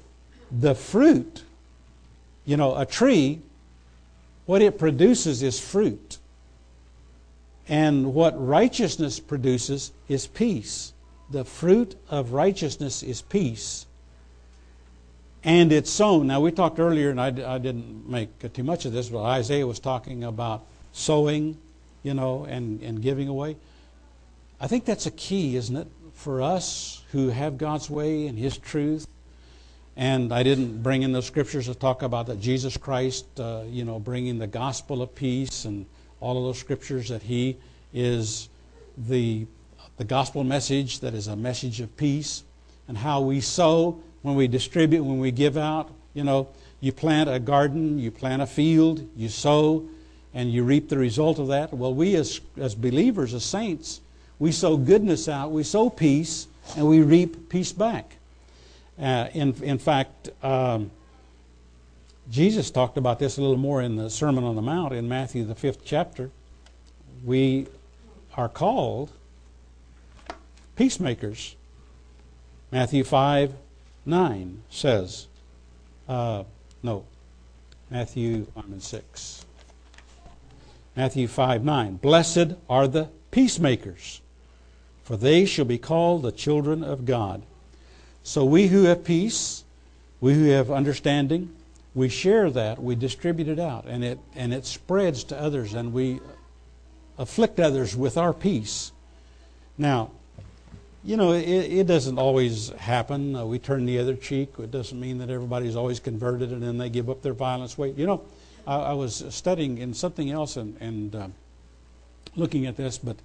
the 0.52 0.74
fruit. 0.74 1.42
You 2.44 2.58
know, 2.58 2.76
a 2.76 2.84
tree, 2.84 3.40
what 4.44 4.60
it 4.60 4.78
produces 4.78 5.42
is 5.42 5.58
fruit. 5.58 6.18
And 7.66 8.12
what 8.12 8.34
righteousness 8.36 9.20
produces 9.20 9.90
is 10.06 10.26
peace. 10.26 10.92
The 11.30 11.44
fruit 11.44 11.96
of 12.08 12.32
righteousness 12.32 13.02
is 13.02 13.22
peace. 13.22 13.86
And 15.42 15.72
it's 15.72 15.90
sown. 15.90 16.26
Now, 16.26 16.40
we 16.40 16.52
talked 16.52 16.78
earlier, 16.78 17.10
and 17.10 17.20
I, 17.20 17.26
I 17.26 17.58
didn't 17.58 18.08
make 18.08 18.52
too 18.52 18.64
much 18.64 18.84
of 18.86 18.92
this, 18.92 19.08
but 19.08 19.22
Isaiah 19.22 19.66
was 19.66 19.78
talking 19.78 20.24
about 20.24 20.64
sowing, 20.92 21.58
you 22.02 22.14
know, 22.14 22.44
and, 22.44 22.80
and 22.82 23.02
giving 23.02 23.28
away. 23.28 23.56
I 24.60 24.66
think 24.66 24.84
that's 24.84 25.06
a 25.06 25.10
key, 25.10 25.56
isn't 25.56 25.76
it, 25.76 25.88
for 26.14 26.40
us 26.40 27.02
who 27.12 27.28
have 27.28 27.58
God's 27.58 27.90
way 27.90 28.26
and 28.26 28.38
His 28.38 28.56
truth 28.56 29.06
and 29.96 30.32
I 30.32 30.42
didn't 30.42 30.82
bring 30.82 31.02
in 31.02 31.12
the 31.12 31.22
scriptures 31.22 31.66
to 31.66 31.74
talk 31.74 32.02
about 32.02 32.26
that 32.26 32.40
Jesus 32.40 32.76
Christ, 32.76 33.26
uh, 33.38 33.62
you 33.68 33.84
know, 33.84 34.00
bringing 34.00 34.38
the 34.38 34.46
gospel 34.46 35.02
of 35.02 35.14
peace 35.14 35.64
and 35.64 35.86
all 36.20 36.36
of 36.36 36.44
those 36.44 36.58
scriptures 36.58 37.08
that 37.10 37.22
He 37.22 37.56
is 37.92 38.48
the 38.96 39.46
the 39.96 40.04
gospel 40.04 40.44
message 40.44 41.00
that 41.00 41.14
is 41.14 41.28
a 41.28 41.36
message 41.36 41.80
of 41.80 41.96
peace, 41.96 42.42
and 42.88 42.98
how 42.98 43.20
we 43.20 43.40
sow 43.40 44.00
when 44.22 44.34
we 44.34 44.48
distribute, 44.48 45.02
when 45.02 45.18
we 45.18 45.30
give 45.30 45.56
out. 45.56 45.90
You 46.14 46.24
know, 46.24 46.48
you 46.80 46.92
plant 46.92 47.30
a 47.30 47.38
garden, 47.38 47.98
you 47.98 48.10
plant 48.10 48.42
a 48.42 48.46
field, 48.46 49.08
you 49.16 49.28
sow, 49.28 49.84
and 50.32 50.52
you 50.52 50.64
reap 50.64 50.88
the 50.88 50.98
result 50.98 51.38
of 51.38 51.48
that. 51.48 51.72
Well, 51.72 51.94
we 51.94 52.16
as 52.16 52.40
as 52.56 52.74
believers, 52.74 53.34
as 53.34 53.44
saints, 53.44 54.00
we 54.38 54.52
sow 54.52 54.76
goodness 54.76 55.28
out, 55.28 55.50
we 55.50 55.62
sow 55.62 55.90
peace, 55.90 56.48
and 56.76 56.88
we 56.88 57.02
reap 57.02 57.48
peace 57.48 57.72
back. 57.72 58.16
Uh, 58.98 59.28
in, 59.32 59.54
in 59.62 59.78
fact, 59.78 60.30
um, 60.42 60.90
Jesus 62.30 62.70
talked 62.70 62.96
about 62.96 63.18
this 63.18 63.38
a 63.38 63.40
little 63.40 63.56
more 63.56 63.82
in 63.82 63.96
the 63.96 64.08
Sermon 64.08 64.44
on 64.44 64.56
the 64.56 64.62
Mount 64.62 64.92
in 64.92 65.08
Matthew, 65.08 65.44
the 65.44 65.54
fifth 65.54 65.84
chapter. 65.84 66.30
We 67.24 67.66
are 68.36 68.48
called 68.48 69.10
peacemakers. 70.76 71.56
Matthew 72.70 73.04
5 73.04 73.52
9 74.06 74.62
says, 74.68 75.28
uh, 76.08 76.44
no, 76.82 77.04
Matthew, 77.90 78.46
I'm 78.56 78.72
in 78.72 78.80
6. 78.80 79.46
Matthew 80.96 81.26
5 81.26 81.64
9. 81.64 81.96
Blessed 81.96 82.54
are 82.68 82.86
the 82.86 83.08
peacemakers, 83.30 84.20
for 85.02 85.16
they 85.16 85.44
shall 85.44 85.64
be 85.64 85.78
called 85.78 86.22
the 86.22 86.32
children 86.32 86.84
of 86.84 87.04
God. 87.04 87.42
So 88.22 88.44
we 88.44 88.68
who 88.68 88.84
have 88.84 89.04
peace, 89.04 89.64
we 90.20 90.34
who 90.34 90.46
have 90.46 90.70
understanding, 90.70 91.54
we 91.94 92.08
share 92.08 92.50
that, 92.50 92.82
we 92.82 92.94
distribute 92.94 93.48
it 93.48 93.58
out, 93.58 93.84
and 93.86 94.04
it 94.04 94.18
and 94.34 94.52
it 94.52 94.66
spreads 94.66 95.24
to 95.24 95.40
others, 95.40 95.74
and 95.74 95.92
we 95.92 96.20
afflict 97.18 97.60
others 97.60 97.96
with 97.96 98.16
our 98.16 98.32
peace. 98.32 98.92
Now, 99.78 100.10
you 101.04 101.18
know, 101.18 101.32
it, 101.32 101.42
it 101.42 101.86
doesn't 101.86 102.18
always 102.18 102.70
happen. 102.70 103.36
Uh, 103.36 103.44
we 103.44 103.58
turn 103.58 103.84
the 103.84 103.98
other 103.98 104.14
cheek. 104.14 104.54
It 104.58 104.70
doesn't 104.70 104.98
mean 104.98 105.18
that 105.18 105.28
everybody's 105.28 105.76
always 105.76 106.00
converted 106.00 106.50
and 106.50 106.62
then 106.62 106.78
they 106.78 106.88
give 106.88 107.10
up 107.10 107.20
their 107.20 107.34
violence. 107.34 107.76
Wait, 107.76 107.96
you 107.96 108.06
know, 108.06 108.22
I, 108.66 108.76
I 108.76 108.92
was 108.94 109.22
studying 109.28 109.78
in 109.78 109.92
something 109.92 110.30
else 110.30 110.56
and, 110.56 110.76
and 110.80 111.14
uh, 111.14 111.28
looking 112.36 112.64
at 112.64 112.76
this, 112.76 112.96
but 112.96 113.16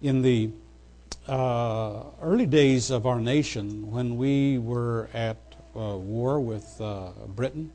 in 0.00 0.22
the 0.22 0.50
uh, 1.28 2.04
early 2.22 2.46
days 2.46 2.90
of 2.90 3.06
our 3.06 3.20
nation, 3.20 3.90
when 3.90 4.16
we 4.16 4.56
were 4.56 5.10
at 5.12 5.36
uh, 5.76 5.96
war 5.96 6.40
with 6.40 6.80
uh, 6.80 7.10
Britain, 7.28 7.70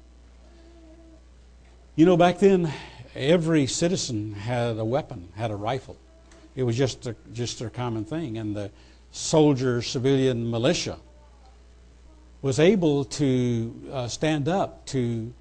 you 1.95 2.05
know, 2.05 2.17
back 2.17 2.39
then, 2.39 2.73
every 3.13 3.67
citizen 3.67 4.33
had 4.33 4.77
a 4.77 4.83
weapon, 4.83 5.29
had 5.35 5.51
a 5.51 5.55
rifle. 5.55 5.95
It 6.55 6.63
was 6.63 6.75
just 6.75 7.05
a, 7.05 7.15
just 7.31 7.61
a 7.61 7.69
common 7.69 8.05
thing, 8.05 8.37
and 8.37 8.55
the 8.55 8.71
soldier, 9.15 9.81
civilian 9.81 10.49
militia 10.51 10.97
was 12.41 12.59
able 12.59 13.05
to 13.05 13.73
uh, 13.91 14.07
stand 14.09 14.49
up 14.49 14.85
to 14.85 15.33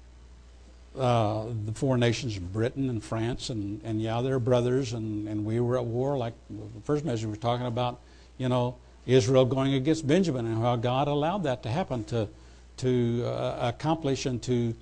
uh, 0.97 1.45
the 1.65 1.73
four 1.73 1.97
nations, 1.97 2.39
Britain 2.39 2.89
and 2.89 3.03
France, 3.03 3.49
and, 3.49 3.81
and 3.83 4.01
yeah, 4.01 4.21
they're 4.21 4.39
brothers, 4.39 4.93
and, 4.93 5.27
and 5.27 5.43
we 5.43 5.59
were 5.59 5.77
at 5.77 5.83
war. 5.83 6.17
Like 6.17 6.33
the 6.49 6.81
first 6.85 7.03
message 7.03 7.25
we 7.25 7.31
were 7.31 7.35
talking 7.35 7.65
about, 7.65 7.99
you 8.37 8.47
know, 8.47 8.77
Israel 9.05 9.43
going 9.43 9.73
against 9.73 10.07
Benjamin 10.07 10.47
and 10.47 10.61
how 10.61 10.77
God 10.77 11.09
allowed 11.09 11.43
that 11.43 11.61
to 11.63 11.69
happen 11.69 12.05
to, 12.05 12.29
to 12.77 13.23
uh, 13.25 13.73
accomplish 13.75 14.25
and 14.25 14.41
to 14.43 14.73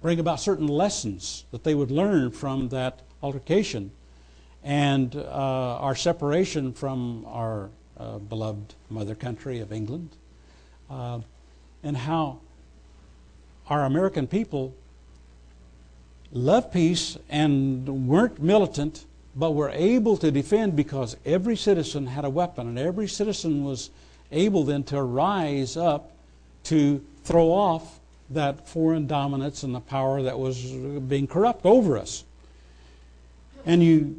bring 0.00 0.20
about 0.20 0.38
certain 0.38 0.68
lessons 0.68 1.44
that 1.50 1.64
they 1.64 1.74
would 1.74 1.90
learn 1.90 2.30
from 2.30 2.68
that 2.68 3.00
altercation 3.20 3.90
and 4.62 5.16
uh, 5.16 5.78
our 5.80 5.96
separation 5.96 6.72
from 6.72 7.26
our 7.28 7.68
beloved 8.28 8.74
mother 8.90 9.14
country 9.14 9.60
of 9.60 9.72
England, 9.72 10.10
uh, 10.90 11.20
and 11.82 11.96
how 11.96 12.38
our 13.68 13.84
American 13.84 14.26
people 14.26 14.74
loved 16.32 16.72
peace 16.72 17.18
and 17.28 18.08
weren't 18.08 18.40
militant 18.40 19.04
but 19.34 19.52
were 19.52 19.70
able 19.70 20.16
to 20.16 20.30
defend 20.30 20.74
because 20.74 21.16
every 21.24 21.56
citizen 21.56 22.06
had 22.06 22.24
a 22.24 22.30
weapon, 22.30 22.66
and 22.66 22.78
every 22.78 23.06
citizen 23.06 23.62
was 23.62 23.90
able 24.32 24.64
then 24.64 24.82
to 24.82 25.00
rise 25.02 25.76
up 25.76 26.12
to 26.64 27.04
throw 27.24 27.52
off 27.52 28.00
that 28.30 28.68
foreign 28.68 29.06
dominance 29.06 29.62
and 29.62 29.74
the 29.74 29.80
power 29.80 30.22
that 30.22 30.38
was 30.38 30.60
being 31.08 31.26
corrupt 31.26 31.64
over 31.64 31.96
us. 31.96 32.24
And 33.64 33.82
you 33.82 34.16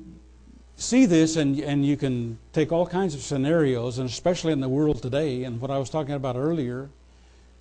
see 0.79 1.05
this, 1.05 1.35
and, 1.35 1.59
and 1.59 1.85
you 1.85 1.97
can 1.97 2.39
take 2.53 2.71
all 2.71 2.87
kinds 2.87 3.13
of 3.13 3.21
scenarios, 3.21 3.99
and 3.99 4.09
especially 4.09 4.53
in 4.53 4.61
the 4.61 4.69
world 4.69 5.01
today, 5.01 5.43
and 5.43 5.59
what 5.61 5.69
I 5.69 5.77
was 5.77 5.89
talking 5.89 6.15
about 6.15 6.35
earlier, 6.35 6.89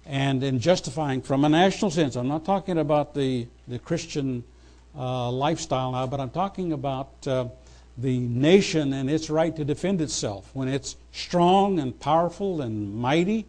and 0.06 0.42
in 0.42 0.60
justifying 0.60 1.20
from 1.20 1.44
a 1.44 1.48
national 1.48 1.90
sense. 1.90 2.16
I'm 2.16 2.28
not 2.28 2.44
talking 2.44 2.78
about 2.78 3.14
the, 3.14 3.46
the 3.66 3.78
Christian 3.78 4.44
uh, 4.96 5.30
lifestyle 5.30 5.92
now, 5.92 6.06
but 6.06 6.20
I'm 6.20 6.30
talking 6.30 6.72
about 6.72 7.10
uh, 7.26 7.48
the 7.98 8.18
nation 8.18 8.92
and 8.92 9.10
its 9.10 9.28
right 9.28 9.54
to 9.56 9.64
defend 9.64 10.00
itself. 10.00 10.48
When 10.54 10.68
it's 10.68 10.96
strong 11.12 11.80
and 11.80 11.98
powerful 11.98 12.62
and 12.62 12.94
mighty 12.94 13.44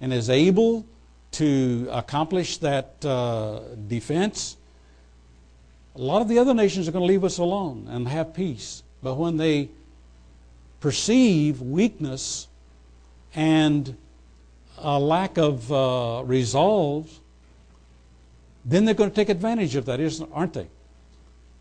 and 0.00 0.12
is 0.12 0.30
able 0.30 0.86
to 1.32 1.88
accomplish 1.90 2.58
that 2.58 3.04
uh, 3.04 3.60
defense, 3.88 4.56
a 5.94 6.00
lot 6.00 6.22
of 6.22 6.28
the 6.28 6.38
other 6.38 6.54
nations 6.54 6.88
are 6.88 6.92
going 6.92 7.02
to 7.02 7.12
leave 7.12 7.24
us 7.24 7.38
alone 7.38 7.86
and 7.90 8.08
have 8.08 8.32
peace. 8.32 8.82
But 9.02 9.14
when 9.14 9.36
they 9.36 9.70
perceive 10.80 11.60
weakness 11.60 12.48
and 13.34 13.96
a 14.78 14.98
lack 14.98 15.38
of 15.38 15.72
uh, 15.72 16.22
resolve, 16.24 17.20
then 18.64 18.84
they're 18.84 18.94
going 18.94 19.10
to 19.10 19.16
take 19.16 19.28
advantage 19.28 19.76
of 19.76 19.86
that, 19.86 20.28
aren't 20.32 20.52
they? 20.54 20.68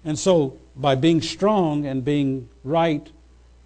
And 0.04 0.18
so, 0.18 0.58
by 0.76 0.96
being 0.96 1.22
strong 1.22 1.86
and 1.86 2.04
being 2.04 2.50
right, 2.64 3.08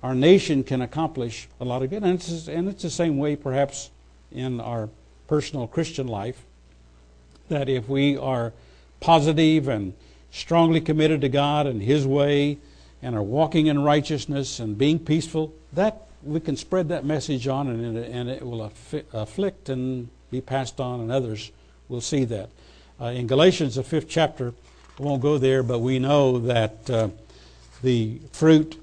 our 0.02 0.16
nation 0.16 0.64
can 0.64 0.82
accomplish 0.82 1.48
a 1.60 1.66
lot 1.66 1.84
of 1.84 1.90
good. 1.90 2.04
And 2.04 2.16
it's, 2.16 2.48
and 2.48 2.68
it's 2.68 2.84
the 2.84 2.90
same 2.90 3.18
way, 3.18 3.36
perhaps, 3.36 3.92
in 4.32 4.60
our 4.60 4.90
personal 5.28 5.68
Christian 5.68 6.08
life, 6.08 6.44
that 7.50 7.70
if 7.70 7.88
we 7.88 8.18
are 8.18 8.54
positive 9.00 9.68
and 9.68 9.94
strongly 10.32 10.82
committed 10.82 11.22
to 11.22 11.30
God 11.30 11.68
and 11.68 11.82
His 11.82 12.08
way 12.08 12.58
and 13.02 13.16
are 13.16 13.24
walking 13.24 13.68
in 13.68 13.84
righteousness 13.84 14.60
and 14.60 14.78
being 14.78 15.00
peaceful, 15.00 15.54
that 15.74 16.08
we 16.24 16.40
can 16.40 16.56
spread 16.56 16.90
that 16.90 17.04
message 17.04 17.48
on 17.48 17.68
and 17.68 17.98
and 17.98 18.30
it 18.30 18.46
will 18.46 18.72
afflict 19.14 19.70
and 19.70 20.10
be 20.30 20.42
passed 20.42 20.80
on, 20.80 21.02
and 21.02 21.12
others 21.12 21.52
will 21.90 22.02
see 22.02 22.26
that. 22.26 22.50
Uh, 23.00 23.06
in 23.06 23.28
Galatians, 23.28 23.76
the 23.76 23.84
fifth 23.84 24.08
chapter, 24.08 24.54
I 25.00 25.04
won't 25.04 25.22
go 25.22 25.38
there, 25.38 25.64
but 25.64 25.80
we 25.80 26.00
know 26.00 26.40
that 26.40 26.90
uh, 26.90 27.10
the 27.82 28.20
fruit 28.32 28.80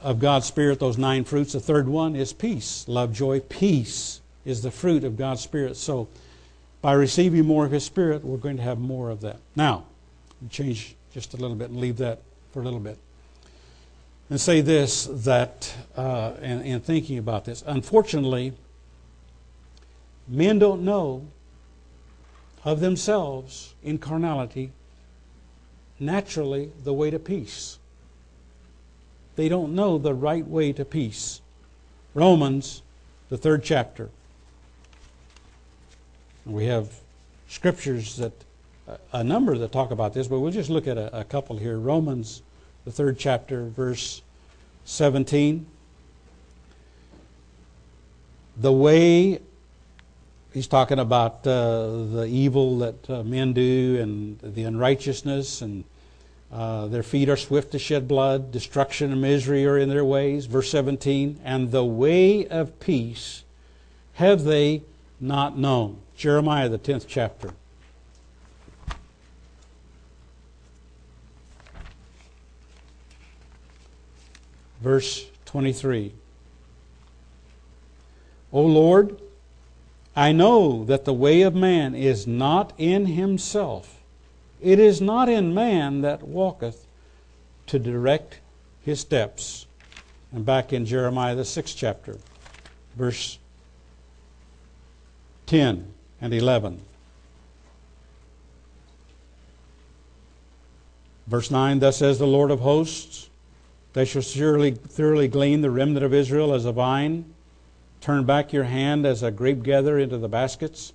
of 0.00 0.18
God's 0.18 0.46
Spirit, 0.46 0.80
those 0.80 0.98
nine 0.98 1.24
fruits, 1.24 1.52
the 1.52 1.60
third 1.60 1.88
one 1.88 2.16
is 2.16 2.32
peace. 2.32 2.86
Love, 2.88 3.12
joy, 3.12 3.40
peace 3.40 4.20
is 4.44 4.62
the 4.62 4.70
fruit 4.70 5.04
of 5.04 5.16
God's 5.16 5.40
Spirit. 5.40 5.76
So, 5.76 6.08
by 6.80 6.92
receiving 6.94 7.46
more 7.46 7.64
of 7.64 7.70
His 7.70 7.84
Spirit, 7.84 8.24
we're 8.24 8.38
going 8.38 8.56
to 8.56 8.62
have 8.62 8.78
more 8.78 9.10
of 9.10 9.20
that. 9.20 9.38
Now, 9.54 9.84
change 10.50 10.96
just 11.12 11.34
a 11.34 11.36
little 11.36 11.54
bit 11.54 11.70
and 11.70 11.78
leave 11.78 11.98
that 11.98 12.20
for 12.52 12.60
a 12.60 12.64
little 12.64 12.80
bit. 12.80 12.98
And 14.32 14.40
say 14.40 14.62
this 14.62 15.10
that, 15.12 15.74
uh, 15.94 16.32
and, 16.40 16.82
thinking 16.82 17.18
about 17.18 17.44
this, 17.44 17.62
unfortunately, 17.66 18.54
men 20.26 20.58
don't 20.58 20.86
know 20.86 21.26
of 22.64 22.80
themselves 22.80 23.74
in 23.82 23.98
carnality 23.98 24.72
naturally 26.00 26.72
the 26.82 26.94
way 26.94 27.10
to 27.10 27.18
peace. 27.18 27.78
They 29.36 29.50
don't 29.50 29.74
know 29.74 29.98
the 29.98 30.14
right 30.14 30.48
way 30.48 30.72
to 30.72 30.84
peace. 30.86 31.42
Romans, 32.14 32.80
the 33.28 33.36
third 33.36 33.62
chapter. 33.62 34.08
We 36.46 36.64
have 36.68 36.90
scriptures 37.48 38.16
that, 38.16 38.32
a 39.12 39.22
number 39.22 39.58
that 39.58 39.72
talk 39.72 39.90
about 39.90 40.14
this, 40.14 40.26
but 40.26 40.40
we'll 40.40 40.52
just 40.52 40.70
look 40.70 40.86
at 40.86 40.96
a, 40.96 41.18
a 41.18 41.24
couple 41.24 41.58
here. 41.58 41.76
Romans, 41.76 42.40
the 42.84 42.92
third 42.92 43.18
chapter, 43.18 43.64
verse 43.64 44.22
17. 44.84 45.66
The 48.56 48.72
way, 48.72 49.40
he's 50.52 50.66
talking 50.66 50.98
about 50.98 51.46
uh, 51.46 52.04
the 52.04 52.26
evil 52.30 52.78
that 52.78 53.10
uh, 53.10 53.22
men 53.22 53.52
do 53.52 53.98
and 54.00 54.38
the 54.40 54.64
unrighteousness 54.64 55.62
and 55.62 55.84
uh, 56.52 56.86
their 56.88 57.02
feet 57.02 57.28
are 57.30 57.36
swift 57.36 57.72
to 57.72 57.78
shed 57.78 58.06
blood. 58.06 58.52
Destruction 58.52 59.10
and 59.10 59.22
misery 59.22 59.64
are 59.64 59.78
in 59.78 59.88
their 59.88 60.04
ways. 60.04 60.46
Verse 60.46 60.70
17, 60.70 61.40
and 61.44 61.70
the 61.70 61.84
way 61.84 62.46
of 62.46 62.78
peace 62.78 63.44
have 64.14 64.44
they 64.44 64.82
not 65.18 65.56
known. 65.56 65.98
Jeremiah, 66.14 66.68
the 66.68 66.78
10th 66.78 67.06
chapter. 67.08 67.54
Verse 74.82 75.26
23. 75.46 76.12
O 78.52 78.60
Lord, 78.60 79.18
I 80.14 80.32
know 80.32 80.84
that 80.84 81.04
the 81.04 81.14
way 81.14 81.42
of 81.42 81.54
man 81.54 81.94
is 81.94 82.26
not 82.26 82.72
in 82.76 83.06
himself 83.06 84.02
it 84.62 84.78
is 84.78 85.00
not 85.00 85.28
in 85.28 85.52
man 85.52 86.02
that 86.02 86.22
walketh 86.22 86.86
to 87.66 87.78
direct 87.78 88.38
his 88.84 89.00
steps. 89.00 89.66
And 90.30 90.46
back 90.46 90.72
in 90.72 90.86
Jeremiah, 90.86 91.34
the 91.34 91.44
sixth 91.44 91.76
chapter, 91.76 92.16
verse 92.96 93.38
10 95.46 95.92
and 96.20 96.32
11. 96.32 96.80
Verse 101.26 101.50
9 101.50 101.80
Thus 101.80 101.96
says 101.98 102.18
the 102.18 102.26
Lord 102.26 102.52
of 102.52 102.60
hosts, 102.60 103.28
They 103.92 104.04
shall 104.04 104.22
surely 104.22 104.72
thoroughly 104.72 105.28
glean 105.28 105.60
the 105.60 105.70
remnant 105.70 106.04
of 106.04 106.14
Israel 106.14 106.54
as 106.54 106.64
a 106.64 106.72
vine. 106.72 107.26
Turn 108.00 108.24
back 108.24 108.52
your 108.52 108.64
hand 108.64 109.06
as 109.06 109.22
a 109.22 109.30
grape 109.30 109.62
gatherer 109.62 109.98
into 109.98 110.18
the 110.18 110.28
baskets. 110.28 110.92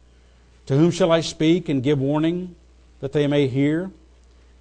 To 0.66 0.78
whom 0.78 0.92
shall 0.92 1.12
I 1.12 1.22
speak 1.22 1.70
and 1.70 1.84
give 1.84 2.00
warning? 2.00 2.56
that 3.00 3.14
they 3.14 3.28
may 3.28 3.48
hear. 3.48 3.92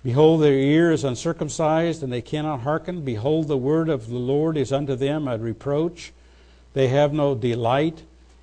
Behold, 0.02 0.42
their 0.42 0.52
ear 0.52 0.92
is 0.92 1.04
uncircumcised, 1.04 2.02
and 2.02 2.12
they 2.12 2.22
cannot 2.22 2.60
hearken. 2.60 3.02
Behold, 3.02 3.48
the 3.48 3.56
word 3.56 3.88
of 3.88 4.08
the 4.08 4.16
Lord 4.16 4.56
is 4.56 4.72
unto 4.72 4.94
them 4.94 5.26
a 5.26 5.36
reproach. 5.36 6.12
They 6.74 6.88
have 6.88 7.12
no 7.12 7.34
delight 7.34 8.02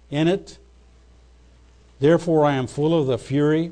in 0.09 0.27
it. 0.27 0.57
Therefore, 1.99 2.45
I 2.45 2.53
am 2.53 2.67
full 2.67 2.99
of 2.99 3.07
the 3.07 3.17
fury 3.17 3.71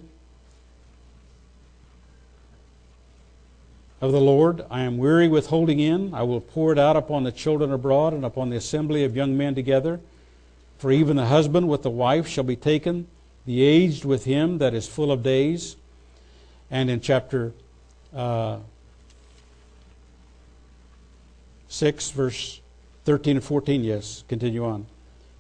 of 4.02 4.12
the 4.12 4.20
Lord. 4.20 4.66
I 4.70 4.82
am 4.82 4.98
weary 4.98 5.28
with 5.28 5.48
holding 5.48 5.80
in. 5.80 6.14
I 6.14 6.24
will 6.24 6.42
pour 6.42 6.74
it 6.74 6.80
out 6.80 6.98
upon 6.98 7.24
the 7.24 7.32
children 7.32 7.72
abroad 7.72 8.14
and 8.14 8.26
upon 8.26 8.50
the 8.50 8.58
assembly 8.58 9.04
of 9.04 9.16
young 9.16 9.38
men 9.38 9.54
together. 9.56 10.00
For 10.80 10.92
even 10.92 11.16
the 11.16 11.28
husband 11.28 11.70
with 11.70 11.84
the 11.84 11.92
wife 11.92 12.28
shall 12.28 12.44
be 12.44 12.56
taken, 12.56 13.08
the 13.46 13.62
aged 13.62 14.04
with 14.04 14.26
him 14.26 14.58
that 14.58 14.74
is 14.74 14.88
full 14.88 15.12
of 15.12 15.22
days 15.22 15.76
and 16.72 16.90
in 16.90 17.02
chapter 17.02 17.54
uh, 18.16 18.58
6, 21.68 22.12
verse 22.12 22.60
13 23.06 23.38
and 23.38 23.46
14. 23.46 23.84
Yes, 23.84 24.24
continue 24.28 24.66
on. 24.66 24.88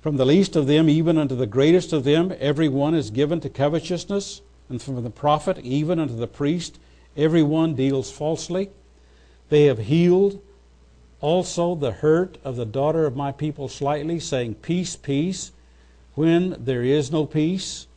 From 0.01 0.17
the 0.17 0.25
least 0.25 0.55
of 0.55 0.67
them, 0.67 0.89
even 0.89 1.17
unto 1.17 1.35
the 1.35 1.47
greatest 1.47 1.93
of 1.93 2.03
them, 2.03 2.33
every 2.39 2.67
one 2.67 2.93
is 2.93 3.09
given 3.09 3.39
to 3.41 3.49
covetousness, 3.49 4.41
and 4.69 4.81
from 4.81 5.03
the 5.03 5.09
prophet, 5.09 5.59
even 5.59 5.99
unto 5.99 6.15
the 6.15 6.27
priest, 6.27 6.79
every 7.15 7.43
one 7.43 7.75
deals 7.75 8.11
falsely. 8.11 8.69
They 9.49 9.65
have 9.65 9.79
healed 9.79 10.41
also 11.19 11.75
the 11.75 11.91
hurt 11.91 12.37
of 12.43 12.55
the 12.55 12.65
daughter 12.65 13.05
of 13.05 13.15
my 13.15 13.31
people 13.31 13.67
slightly, 13.67 14.19
saying, 14.19 14.55
Peace, 14.55 14.95
peace, 14.95 15.51
when 16.15 16.55
there 16.57 16.83
is 16.83 17.11
no 17.11 17.25
peace. 17.25 17.87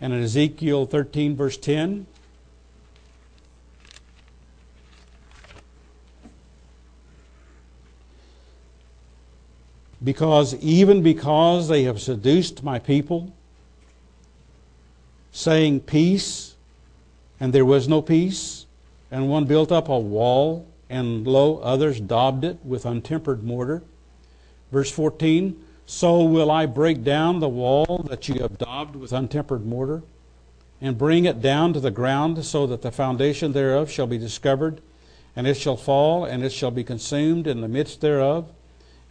And 0.00 0.12
in 0.12 0.22
Ezekiel 0.22 0.86
13, 0.86 1.36
verse 1.36 1.56
10, 1.56 2.06
because 10.02 10.54
even 10.56 11.02
because 11.02 11.68
they 11.68 11.84
have 11.84 12.00
seduced 12.00 12.62
my 12.62 12.78
people, 12.78 13.32
saying 15.32 15.80
peace, 15.80 16.53
and 17.40 17.52
there 17.52 17.64
was 17.64 17.88
no 17.88 18.00
peace, 18.02 18.66
and 19.10 19.28
one 19.28 19.44
built 19.44 19.72
up 19.72 19.88
a 19.88 19.98
wall, 19.98 20.66
and 20.88 21.26
lo, 21.26 21.58
others 21.58 22.00
daubed 22.00 22.44
it 22.44 22.58
with 22.64 22.84
untempered 22.84 23.42
mortar. 23.42 23.82
Verse 24.70 24.90
14 24.90 25.62
So 25.86 26.22
will 26.22 26.50
I 26.50 26.66
break 26.66 27.04
down 27.04 27.40
the 27.40 27.48
wall 27.48 28.04
that 28.08 28.28
you 28.28 28.40
have 28.40 28.58
daubed 28.58 28.96
with 28.96 29.12
untempered 29.12 29.64
mortar, 29.64 30.02
and 30.80 30.98
bring 30.98 31.24
it 31.24 31.40
down 31.40 31.72
to 31.72 31.80
the 31.80 31.90
ground, 31.90 32.44
so 32.44 32.66
that 32.66 32.82
the 32.82 32.92
foundation 32.92 33.52
thereof 33.52 33.90
shall 33.90 34.06
be 34.06 34.18
discovered, 34.18 34.80
and 35.36 35.46
it 35.46 35.56
shall 35.56 35.76
fall, 35.76 36.24
and 36.24 36.44
it 36.44 36.52
shall 36.52 36.70
be 36.70 36.84
consumed 36.84 37.46
in 37.46 37.60
the 37.60 37.68
midst 37.68 38.00
thereof 38.00 38.50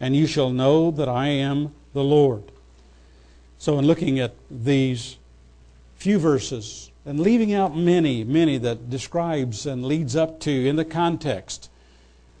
and 0.00 0.16
you 0.16 0.26
shall 0.26 0.50
know 0.50 0.90
that 0.90 1.08
I 1.08 1.28
am 1.28 1.74
the 1.92 2.04
Lord. 2.04 2.42
So, 3.58 3.78
in 3.78 3.86
looking 3.86 4.18
at 4.18 4.34
these 4.50 5.16
few 5.96 6.18
verses 6.18 6.90
and 7.06 7.20
leaving 7.20 7.52
out 7.52 7.76
many, 7.76 8.24
many 8.24 8.58
that 8.58 8.88
describes 8.88 9.66
and 9.66 9.84
leads 9.84 10.16
up 10.16 10.40
to 10.40 10.50
in 10.50 10.76
the 10.76 10.84
context 10.84 11.68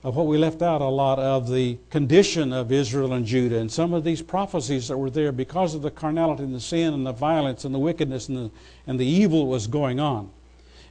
of 0.02 0.16
what 0.16 0.26
we 0.26 0.36
left 0.36 0.60
out 0.60 0.82
a 0.82 0.84
lot 0.84 1.18
of 1.18 1.50
the 1.50 1.78
condition 1.90 2.52
of 2.52 2.70
Israel 2.70 3.14
and 3.14 3.24
Judah 3.24 3.58
and 3.58 3.72
some 3.72 3.94
of 3.94 4.04
these 4.04 4.20
prophecies 4.20 4.88
that 4.88 4.98
were 4.98 5.10
there 5.10 5.32
because 5.32 5.74
of 5.74 5.80
the 5.80 5.90
carnality 5.90 6.42
and 6.42 6.54
the 6.54 6.60
sin 6.60 6.92
and 6.92 7.06
the 7.06 7.12
violence 7.12 7.64
and 7.64 7.74
the 7.74 7.78
wickedness 7.78 8.28
and 8.28 8.36
the, 8.36 8.50
and 8.86 9.00
the 9.00 9.06
evil 9.06 9.46
was 9.46 9.66
going 9.66 10.00
on. 10.00 10.30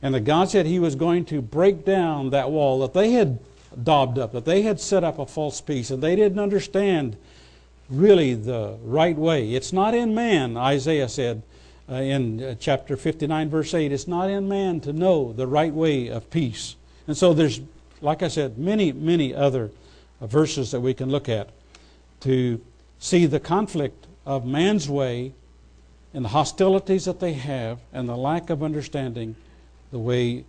And 0.01 0.15
that 0.15 0.21
God 0.21 0.49
said 0.49 0.65
He 0.65 0.79
was 0.79 0.95
going 0.95 1.25
to 1.25 1.41
break 1.41 1.85
down 1.85 2.31
that 2.31 2.49
wall 2.49 2.79
that 2.79 2.93
they 2.93 3.11
had 3.11 3.39
daubed 3.83 4.17
up, 4.17 4.31
that 4.33 4.45
they 4.45 4.63
had 4.63 4.79
set 4.79 5.03
up 5.03 5.19
a 5.19 5.25
false 5.27 5.61
peace 5.61 5.91
and 5.91 6.01
they 6.01 6.15
didn't 6.15 6.39
understand 6.39 7.15
really 7.89 8.33
the 8.33 8.77
right 8.83 9.15
way. 9.15 9.53
It's 9.53 9.71
not 9.71 9.93
in 9.93 10.15
man, 10.15 10.57
Isaiah 10.57 11.09
said 11.09 11.43
uh, 11.89 11.95
in 11.95 12.41
uh, 12.41 12.55
chapter 12.59 12.95
59, 12.95 13.49
verse 13.49 13.73
8, 13.73 13.91
it's 13.91 14.07
not 14.07 14.29
in 14.29 14.47
man 14.47 14.79
to 14.81 14.93
know 14.93 15.33
the 15.33 15.47
right 15.47 15.73
way 15.73 16.07
of 16.07 16.29
peace. 16.29 16.75
And 17.07 17.17
so 17.17 17.33
there's, 17.33 17.59
like 18.01 18.23
I 18.23 18.29
said, 18.29 18.57
many, 18.57 18.91
many 18.91 19.33
other 19.33 19.71
uh, 20.21 20.27
verses 20.27 20.71
that 20.71 20.79
we 20.79 20.93
can 20.93 21.09
look 21.09 21.27
at 21.27 21.49
to 22.21 22.61
see 22.99 23.25
the 23.25 23.39
conflict 23.39 24.07
of 24.25 24.45
man's 24.45 24.87
way 24.87 25.33
and 26.13 26.23
the 26.23 26.29
hostilities 26.29 27.05
that 27.05 27.19
they 27.19 27.33
have 27.33 27.79
and 27.91 28.07
the 28.07 28.15
lack 28.15 28.49
of 28.49 28.63
understanding 28.63 29.35
the 29.91 29.99
way 29.99 30.45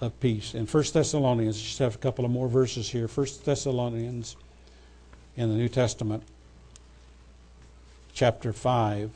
of 0.00 0.18
peace. 0.20 0.54
In 0.54 0.66
1 0.66 0.84
Thessalonians, 0.92 1.60
just 1.60 1.78
have 1.78 1.94
a 1.94 1.98
couple 1.98 2.24
of 2.24 2.30
more 2.30 2.48
verses 2.48 2.90
here. 2.90 3.06
1 3.06 3.26
Thessalonians 3.44 4.36
in 5.36 5.48
the 5.48 5.54
New 5.54 5.68
Testament, 5.68 6.24
chapter 8.12 8.52
5. 8.52 9.10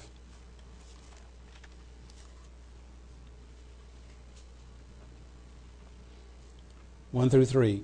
1 7.12 7.30
through 7.30 7.46
3. 7.46 7.82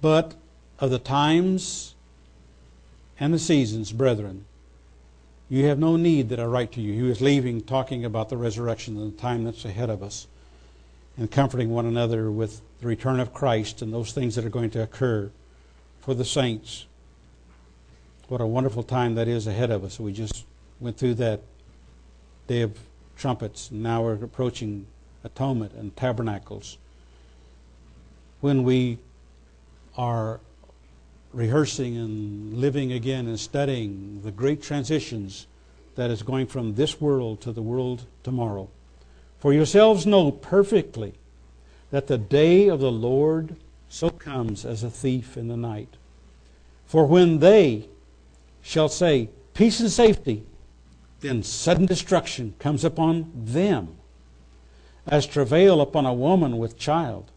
But 0.00 0.34
of 0.78 0.90
the 0.90 0.98
times 0.98 1.94
and 3.18 3.32
the 3.32 3.38
seasons, 3.38 3.92
brethren, 3.92 4.44
you 5.48 5.64
have 5.66 5.78
no 5.78 5.96
need 5.96 6.28
that 6.28 6.40
I 6.40 6.44
write 6.44 6.72
to 6.72 6.80
you. 6.80 6.92
He 6.92 7.02
was 7.02 7.20
leaving, 7.20 7.62
talking 7.62 8.04
about 8.04 8.28
the 8.28 8.36
resurrection 8.36 8.96
and 8.96 9.12
the 9.12 9.20
time 9.20 9.44
that's 9.44 9.64
ahead 9.64 9.90
of 9.90 10.02
us, 10.02 10.26
and 11.16 11.30
comforting 11.30 11.70
one 11.70 11.86
another 11.86 12.30
with 12.30 12.60
the 12.80 12.86
return 12.86 13.20
of 13.20 13.32
Christ 13.32 13.80
and 13.80 13.92
those 13.92 14.12
things 14.12 14.34
that 14.34 14.44
are 14.44 14.50
going 14.50 14.70
to 14.70 14.82
occur 14.82 15.30
for 16.00 16.14
the 16.14 16.24
saints. 16.24 16.86
What 18.28 18.40
a 18.40 18.46
wonderful 18.46 18.82
time 18.82 19.14
that 19.14 19.28
is 19.28 19.46
ahead 19.46 19.70
of 19.70 19.84
us. 19.84 19.98
We 19.98 20.12
just 20.12 20.44
went 20.80 20.98
through 20.98 21.14
that 21.14 21.40
day 22.48 22.62
of 22.62 22.78
trumpets, 23.16 23.70
and 23.70 23.82
now 23.82 24.02
we're 24.02 24.14
approaching 24.14 24.86
atonement 25.24 25.72
and 25.72 25.96
tabernacles. 25.96 26.76
When 28.40 28.64
we 28.64 28.98
are 29.96 30.40
rehearsing 31.32 31.96
and 31.96 32.54
living 32.54 32.92
again 32.92 33.26
and 33.26 33.38
studying 33.38 34.20
the 34.22 34.30
great 34.30 34.62
transitions 34.62 35.46
that 35.94 36.10
is 36.10 36.22
going 36.22 36.46
from 36.46 36.74
this 36.74 37.00
world 37.00 37.40
to 37.42 37.52
the 37.52 37.62
world 37.62 38.04
tomorrow. 38.22 38.68
For 39.38 39.52
yourselves 39.52 40.06
know 40.06 40.30
perfectly 40.30 41.14
that 41.90 42.06
the 42.06 42.18
day 42.18 42.68
of 42.68 42.80
the 42.80 42.92
Lord 42.92 43.56
so 43.88 44.10
comes 44.10 44.64
as 44.64 44.82
a 44.82 44.90
thief 44.90 45.36
in 45.36 45.48
the 45.48 45.56
night. 45.56 45.96
For 46.86 47.06
when 47.06 47.38
they 47.38 47.88
shall 48.62 48.88
say, 48.88 49.30
Peace 49.54 49.80
and 49.80 49.90
safety, 49.90 50.44
then 51.20 51.42
sudden 51.42 51.86
destruction 51.86 52.54
comes 52.58 52.84
upon 52.84 53.32
them, 53.34 53.96
as 55.06 55.26
travail 55.26 55.80
upon 55.80 56.04
a 56.04 56.12
woman 56.12 56.58
with 56.58 56.78
child, 56.78 57.30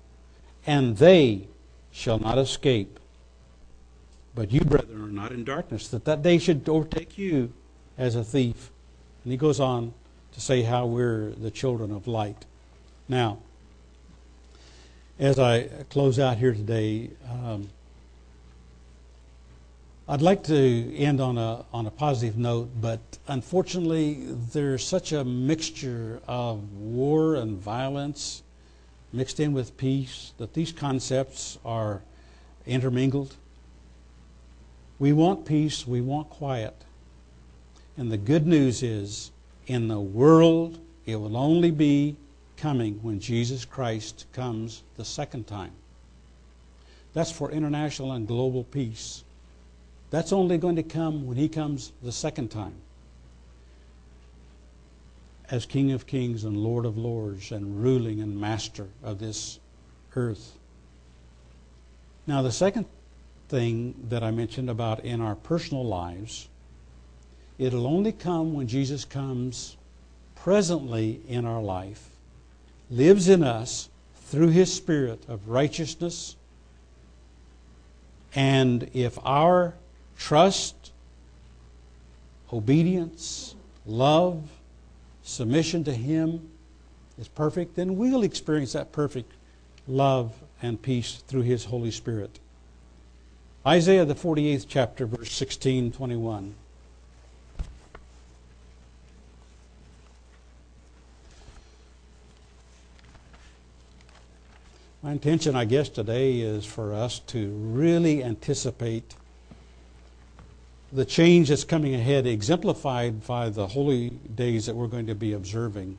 and 0.65 0.97
they 0.97 1.47
shall 1.91 2.19
not 2.19 2.37
escape. 2.37 2.99
But 4.35 4.51
you, 4.51 4.61
brethren, 4.61 5.01
are 5.01 5.07
not 5.07 5.31
in 5.31 5.43
darkness, 5.43 5.87
that 5.89 6.05
that 6.05 6.21
day 6.21 6.37
should 6.37 6.67
overtake 6.69 7.17
you 7.17 7.51
as 7.97 8.15
a 8.15 8.23
thief. 8.23 8.71
And 9.23 9.31
he 9.31 9.37
goes 9.37 9.59
on 9.59 9.93
to 10.33 10.41
say 10.41 10.61
how 10.61 10.85
we're 10.85 11.31
the 11.31 11.51
children 11.51 11.91
of 11.91 12.07
light. 12.07 12.45
Now, 13.07 13.39
as 15.17 15.39
I 15.39 15.63
close 15.89 16.19
out 16.19 16.37
here 16.37 16.53
today, 16.53 17.09
um, 17.29 17.69
I'd 20.07 20.21
like 20.21 20.43
to 20.45 20.95
end 20.95 21.21
on 21.21 21.37
a 21.37 21.65
on 21.71 21.85
a 21.85 21.91
positive 21.91 22.37
note, 22.37 22.69
but 22.81 22.99
unfortunately, 23.27 24.25
there's 24.53 24.83
such 24.83 25.11
a 25.11 25.23
mixture 25.23 26.19
of 26.27 26.73
war 26.73 27.35
and 27.35 27.59
violence 27.59 28.41
mixed 29.11 29.39
in 29.39 29.53
with 29.53 29.77
peace 29.77 30.33
that 30.37 30.53
these 30.53 30.71
concepts 30.71 31.57
are 31.65 32.01
intermingled. 32.65 33.35
We 34.99 35.13
want 35.13 35.45
peace, 35.45 35.87
we 35.87 36.01
want 36.01 36.29
quiet. 36.29 36.75
And 37.97 38.11
the 38.11 38.17
good 38.17 38.45
news 38.45 38.83
is, 38.83 39.31
in 39.67 39.87
the 39.87 39.99
world, 39.99 40.79
it 41.05 41.15
will 41.15 41.37
only 41.37 41.71
be 41.71 42.15
coming 42.57 42.99
when 43.01 43.19
Jesus 43.19 43.65
Christ 43.65 44.25
comes 44.33 44.83
the 44.97 45.05
second 45.05 45.47
time. 45.47 45.71
That's 47.13 47.31
for 47.31 47.51
international 47.51 48.11
and 48.11 48.27
global 48.27 48.63
peace. 48.65 49.23
That's 50.11 50.33
only 50.33 50.57
going 50.57 50.75
to 50.75 50.83
come 50.83 51.25
when 51.25 51.37
He 51.37 51.49
comes 51.49 51.91
the 52.03 52.11
second 52.11 52.49
time 52.49 52.75
as 55.51 55.65
King 55.65 55.91
of 55.91 56.05
Kings 56.05 56.43
and 56.43 56.55
Lord 56.55 56.85
of 56.85 56.97
Lords 56.97 57.51
and 57.51 57.83
ruling 57.83 58.21
and 58.21 58.39
master 58.39 58.87
of 59.03 59.19
this 59.19 59.59
earth. 60.15 60.57
Now, 62.27 62.41
the 62.41 62.51
second 62.51 62.85
thing 63.47 63.95
that 64.09 64.23
I 64.23 64.29
mentioned 64.29 64.69
about 64.69 65.03
in 65.03 65.21
our 65.21 65.35
personal 65.35 65.83
lives, 65.83 66.47
it'll 67.57 67.87
only 67.87 68.11
come 68.11 68.53
when 68.53 68.67
Jesus 68.67 69.05
comes 69.05 69.75
presently 70.35 71.19
in 71.27 71.45
our 71.45 71.61
life, 71.61 72.09
lives 72.91 73.27
in 73.27 73.43
us 73.43 73.89
through 74.15 74.49
his 74.49 74.71
spirit 74.71 75.23
of 75.27 75.49
righteousness. 75.49 76.35
And 78.35 78.89
if 78.93 79.17
our 79.25 79.73
trust, 80.17 80.91
obedience, 82.53 83.55
love, 83.87 84.43
submission 85.29 85.83
to 85.83 85.93
him 85.93 86.49
is 87.19 87.27
perfect, 87.27 87.75
then 87.75 87.97
we'll 87.97 88.23
experience 88.23 88.73
that 88.73 88.91
perfect 88.91 89.31
love 89.87 90.33
and 90.61 90.81
peace 90.81 91.23
through 91.27 91.43
his 91.43 91.65
Holy 91.65 91.91
Spirit. 91.91 92.39
Isaiah, 93.65 94.05
the 94.05 94.15
48th 94.15 94.65
chapter, 94.67 95.05
verse 95.05 95.31
16, 95.31 95.91
21. 95.91 96.55
My 105.01 105.11
intention, 105.11 105.55
I 105.55 105.65
guess, 105.65 105.89
today 105.89 106.39
is 106.39 106.65
for 106.65 106.93
us 106.93 107.19
to 107.19 107.49
really 107.49 108.23
anticipate 108.23 109.15
the 110.91 111.05
change 111.05 111.49
that's 111.49 111.63
coming 111.63 111.93
ahead, 111.93 112.25
exemplified 112.25 113.25
by 113.25 113.49
the 113.49 113.67
holy 113.67 114.09
days 114.09 114.65
that 114.65 114.75
we're 114.75 114.87
going 114.87 115.07
to 115.07 115.15
be 115.15 115.33
observing, 115.33 115.97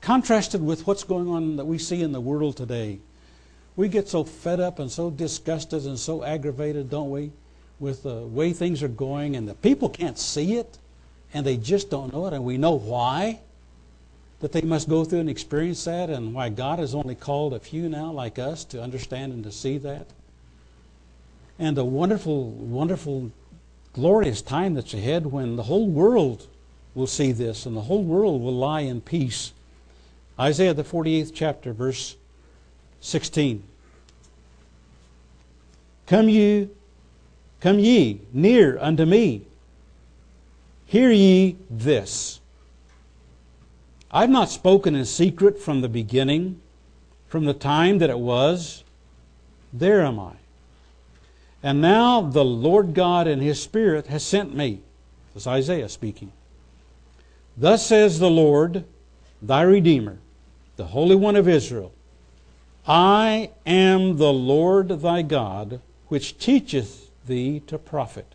contrasted 0.00 0.62
with 0.62 0.86
what's 0.86 1.04
going 1.04 1.28
on 1.28 1.56
that 1.56 1.66
we 1.66 1.76
see 1.76 2.02
in 2.02 2.12
the 2.12 2.20
world 2.20 2.56
today. 2.56 2.98
We 3.76 3.88
get 3.88 4.08
so 4.08 4.24
fed 4.24 4.58
up 4.58 4.78
and 4.78 4.90
so 4.90 5.10
disgusted 5.10 5.84
and 5.84 5.98
so 5.98 6.24
aggravated, 6.24 6.88
don't 6.88 7.10
we, 7.10 7.30
with 7.78 8.02
the 8.02 8.22
way 8.22 8.52
things 8.52 8.82
are 8.82 8.88
going, 8.88 9.36
and 9.36 9.46
the 9.46 9.54
people 9.54 9.88
can't 9.88 10.18
see 10.18 10.56
it, 10.56 10.78
and 11.34 11.46
they 11.46 11.56
just 11.56 11.90
don't 11.90 12.12
know 12.12 12.26
it, 12.26 12.32
and 12.32 12.44
we 12.44 12.56
know 12.56 12.72
why. 12.72 13.40
That 14.40 14.52
they 14.52 14.62
must 14.62 14.88
go 14.88 15.04
through 15.04 15.20
and 15.20 15.28
experience 15.28 15.84
that, 15.84 16.08
and 16.08 16.32
why 16.32 16.48
God 16.48 16.78
has 16.78 16.94
only 16.94 17.14
called 17.14 17.52
a 17.52 17.60
few 17.60 17.90
now, 17.90 18.10
like 18.10 18.38
us, 18.38 18.64
to 18.66 18.82
understand 18.82 19.34
and 19.34 19.44
to 19.44 19.52
see 19.52 19.76
that. 19.78 20.06
And 21.58 21.76
the 21.76 21.84
wonderful, 21.84 22.50
wonderful 22.50 23.32
glorious 23.92 24.42
time 24.42 24.74
that's 24.74 24.94
ahead 24.94 25.26
when 25.26 25.56
the 25.56 25.64
whole 25.64 25.88
world 25.88 26.46
will 26.94 27.06
see 27.06 27.32
this 27.32 27.66
and 27.66 27.76
the 27.76 27.82
whole 27.82 28.02
world 28.02 28.40
will 28.40 28.54
lie 28.54 28.80
in 28.80 29.00
peace. 29.00 29.52
Isaiah, 30.38 30.74
the 30.74 30.84
48th 30.84 31.32
chapter, 31.34 31.72
verse 31.72 32.16
16. 33.00 33.62
Come 36.06 36.28
you, 36.28 36.74
come 37.60 37.78
ye 37.78 38.20
near 38.32 38.78
unto 38.78 39.04
me. 39.04 39.46
Hear 40.86 41.10
ye 41.10 41.56
this. 41.68 42.40
I've 44.10 44.30
not 44.30 44.50
spoken 44.50 44.96
in 44.96 45.04
secret 45.04 45.60
from 45.60 45.82
the 45.82 45.88
beginning, 45.88 46.60
from 47.28 47.44
the 47.44 47.54
time 47.54 47.98
that 47.98 48.10
it 48.10 48.18
was. 48.18 48.82
There 49.72 50.00
am 50.00 50.18
I. 50.18 50.39
And 51.62 51.80
now 51.80 52.22
the 52.22 52.44
Lord 52.44 52.94
God 52.94 53.26
and 53.26 53.42
His 53.42 53.60
Spirit 53.60 54.06
has 54.06 54.22
sent 54.24 54.54
me. 54.54 54.80
This 55.34 55.42
is 55.42 55.46
Isaiah 55.46 55.88
speaking. 55.88 56.32
Thus 57.56 57.86
says 57.86 58.18
the 58.18 58.30
Lord, 58.30 58.84
thy 59.42 59.62
Redeemer, 59.62 60.18
the 60.76 60.86
Holy 60.86 61.16
One 61.16 61.36
of 61.36 61.48
Israel 61.48 61.92
I 62.86 63.50
am 63.66 64.16
the 64.16 64.32
Lord 64.32 64.88
thy 64.88 65.22
God, 65.22 65.80
which 66.08 66.38
teacheth 66.38 67.10
thee 67.26 67.60
to 67.66 67.78
profit, 67.78 68.34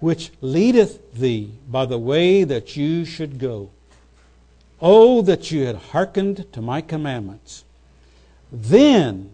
which 0.00 0.30
leadeth 0.40 1.12
thee 1.12 1.52
by 1.68 1.84
the 1.84 1.98
way 1.98 2.44
that 2.44 2.76
you 2.76 3.04
should 3.04 3.38
go. 3.38 3.70
Oh, 4.80 5.22
that 5.22 5.50
you 5.50 5.66
had 5.66 5.76
hearkened 5.76 6.46
to 6.52 6.62
my 6.62 6.80
commandments! 6.80 7.64
Then 8.50 9.32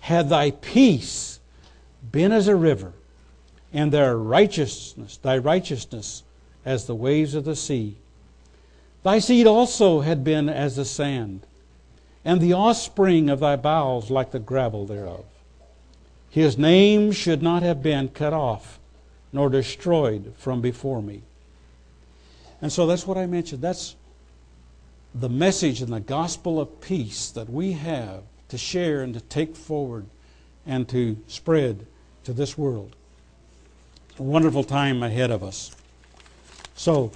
had 0.00 0.28
thy 0.28 0.50
peace 0.50 1.35
been 2.12 2.32
as 2.32 2.48
a 2.48 2.56
river, 2.56 2.92
and 3.72 3.92
their 3.92 4.16
righteousness, 4.16 5.16
thy 5.18 5.38
righteousness, 5.38 6.22
as 6.64 6.86
the 6.86 6.94
waves 6.94 7.34
of 7.34 7.44
the 7.44 7.56
sea. 7.56 7.96
Thy 9.02 9.18
seed 9.18 9.46
also 9.46 10.00
had 10.00 10.24
been 10.24 10.48
as 10.48 10.76
the 10.76 10.84
sand, 10.84 11.46
and 12.24 12.40
the 12.40 12.52
offspring 12.52 13.30
of 13.30 13.40
thy 13.40 13.56
bowels 13.56 14.10
like 14.10 14.32
the 14.32 14.38
gravel 14.38 14.84
thereof. 14.84 15.24
His 16.28 16.58
name 16.58 17.12
should 17.12 17.42
not 17.42 17.62
have 17.62 17.82
been 17.82 18.08
cut 18.08 18.32
off, 18.32 18.78
nor 19.32 19.48
destroyed 19.48 20.34
from 20.36 20.60
before 20.60 21.02
me. 21.02 21.22
And 22.60 22.72
so 22.72 22.86
that's 22.86 23.06
what 23.06 23.16
I 23.16 23.26
mentioned. 23.26 23.62
That's 23.62 23.94
the 25.14 25.28
message 25.28 25.80
and 25.80 25.92
the 25.92 26.00
gospel 26.00 26.60
of 26.60 26.80
peace 26.80 27.30
that 27.30 27.48
we 27.48 27.72
have 27.72 28.22
to 28.48 28.58
share 28.58 29.02
and 29.02 29.14
to 29.14 29.20
take 29.20 29.56
forward 29.56 30.06
and 30.66 30.88
to 30.88 31.16
spread 31.26 31.86
to 32.26 32.32
this 32.32 32.58
world. 32.58 32.96
A 34.18 34.22
wonderful 34.22 34.64
time 34.64 35.04
ahead 35.04 35.30
of 35.30 35.44
us. 35.44 35.74
So, 36.74 37.12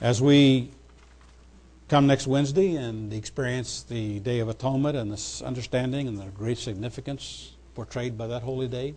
as 0.00 0.22
we 0.22 0.70
come 1.88 2.06
next 2.06 2.26
Wednesday 2.26 2.76
and 2.76 3.12
experience 3.12 3.82
the 3.82 4.20
Day 4.20 4.38
of 4.38 4.48
Atonement 4.48 4.96
and 4.96 5.12
this 5.12 5.42
understanding 5.42 6.08
and 6.08 6.18
the 6.18 6.24
great 6.26 6.56
significance 6.56 7.52
portrayed 7.74 8.16
by 8.16 8.26
that 8.26 8.42
holy 8.42 8.66
day. 8.66 8.94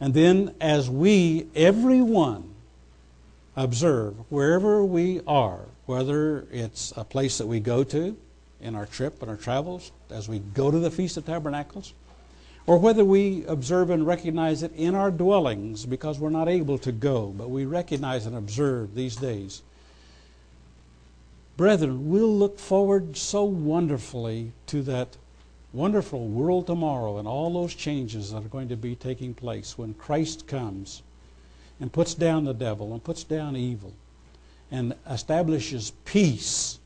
And 0.00 0.14
then, 0.14 0.54
as 0.62 0.88
we, 0.88 1.46
everyone, 1.54 2.54
observe 3.56 4.14
wherever 4.30 4.82
we 4.82 5.20
are, 5.26 5.60
whether 5.84 6.46
it's 6.50 6.90
a 6.96 7.04
place 7.04 7.36
that 7.36 7.46
we 7.46 7.60
go 7.60 7.84
to 7.84 8.16
in 8.62 8.74
our 8.74 8.86
trip 8.86 9.20
and 9.20 9.30
our 9.30 9.36
travels, 9.36 9.92
as 10.08 10.26
we 10.26 10.38
go 10.38 10.70
to 10.70 10.78
the 10.78 10.90
Feast 10.90 11.18
of 11.18 11.26
Tabernacles, 11.26 11.92
or 12.66 12.78
whether 12.78 13.04
we 13.04 13.44
observe 13.46 13.90
and 13.90 14.06
recognize 14.06 14.62
it 14.62 14.72
in 14.74 14.94
our 14.94 15.10
dwellings 15.10 15.84
because 15.84 16.18
we're 16.18 16.30
not 16.30 16.48
able 16.48 16.78
to 16.78 16.92
go, 16.92 17.26
but 17.36 17.50
we 17.50 17.66
recognize 17.66 18.24
and 18.24 18.36
observe 18.36 18.94
these 18.94 19.16
days. 19.16 19.62
Brethren, 21.56 22.08
we'll 22.08 22.36
look 22.36 22.58
forward 22.58 23.16
so 23.16 23.44
wonderfully 23.44 24.52
to 24.66 24.82
that 24.82 25.16
wonderful 25.72 26.26
world 26.26 26.66
tomorrow 26.66 27.18
and 27.18 27.28
all 27.28 27.52
those 27.52 27.74
changes 27.74 28.32
that 28.32 28.44
are 28.44 28.48
going 28.48 28.68
to 28.68 28.76
be 28.76 28.94
taking 28.94 29.34
place 29.34 29.76
when 29.76 29.92
Christ 29.94 30.46
comes 30.46 31.02
and 31.80 31.92
puts 31.92 32.14
down 32.14 32.44
the 32.44 32.54
devil 32.54 32.92
and 32.92 33.04
puts 33.04 33.24
down 33.24 33.56
evil 33.56 33.92
and 34.70 34.94
establishes 35.08 35.92
peace 36.04 36.78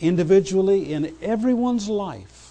individually 0.00 0.92
in 0.92 1.14
everyone's 1.22 1.88
life 1.88 2.47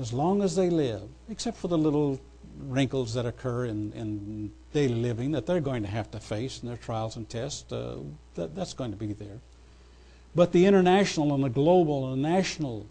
as 0.00 0.12
long 0.12 0.42
as 0.42 0.56
they 0.56 0.70
live, 0.70 1.02
except 1.28 1.56
for 1.56 1.68
the 1.68 1.78
little 1.78 2.18
wrinkles 2.58 3.14
that 3.14 3.26
occur 3.26 3.66
in, 3.66 3.92
in 3.92 4.50
daily 4.72 4.94
living 4.94 5.32
that 5.32 5.46
they're 5.46 5.60
going 5.60 5.82
to 5.82 5.88
have 5.88 6.10
to 6.10 6.20
face 6.20 6.60
in 6.62 6.68
their 6.68 6.76
trials 6.76 7.16
and 7.16 7.28
tests. 7.28 7.70
Uh, 7.72 7.98
that, 8.34 8.54
that's 8.54 8.72
going 8.72 8.90
to 8.90 8.96
be 8.96 9.12
there. 9.12 9.38
But 10.34 10.52
the 10.52 10.66
international 10.66 11.34
and 11.34 11.42
the 11.42 11.48
global 11.48 12.12
and 12.12 12.24
the 12.24 12.28
national 12.28 12.86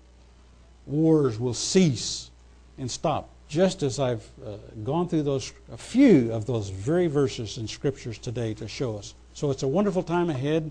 wars 0.85 1.39
will 1.39 1.53
cease 1.53 2.29
and 2.77 2.89
stop, 2.89 3.29
just 3.47 3.81
as 3.83 3.99
I've 3.99 4.27
uh, 4.45 4.57
gone 4.83 5.07
through 5.07 5.23
those 5.23 5.53
a 5.71 5.77
few 5.77 6.31
of 6.33 6.45
those 6.45 6.69
very 6.69 7.07
verses 7.07 7.57
in 7.57 7.67
scriptures 7.67 8.17
today 8.17 8.53
to 8.55 8.67
show 8.67 8.97
us. 8.97 9.13
So 9.33 9.51
it's 9.51 9.63
a 9.63 9.67
wonderful 9.67 10.03
time 10.03 10.29
ahead, 10.29 10.69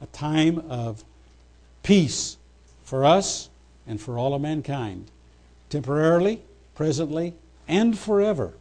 a 0.00 0.06
time 0.06 0.58
of 0.68 1.02
peace 1.82 2.36
for 2.84 3.04
us 3.04 3.48
and 3.86 4.00
for 4.00 4.18
all 4.18 4.34
of 4.34 4.42
mankind, 4.42 5.10
temporarily, 5.70 6.42
presently, 6.74 7.34
and 7.68 7.98
forever. 7.98 8.54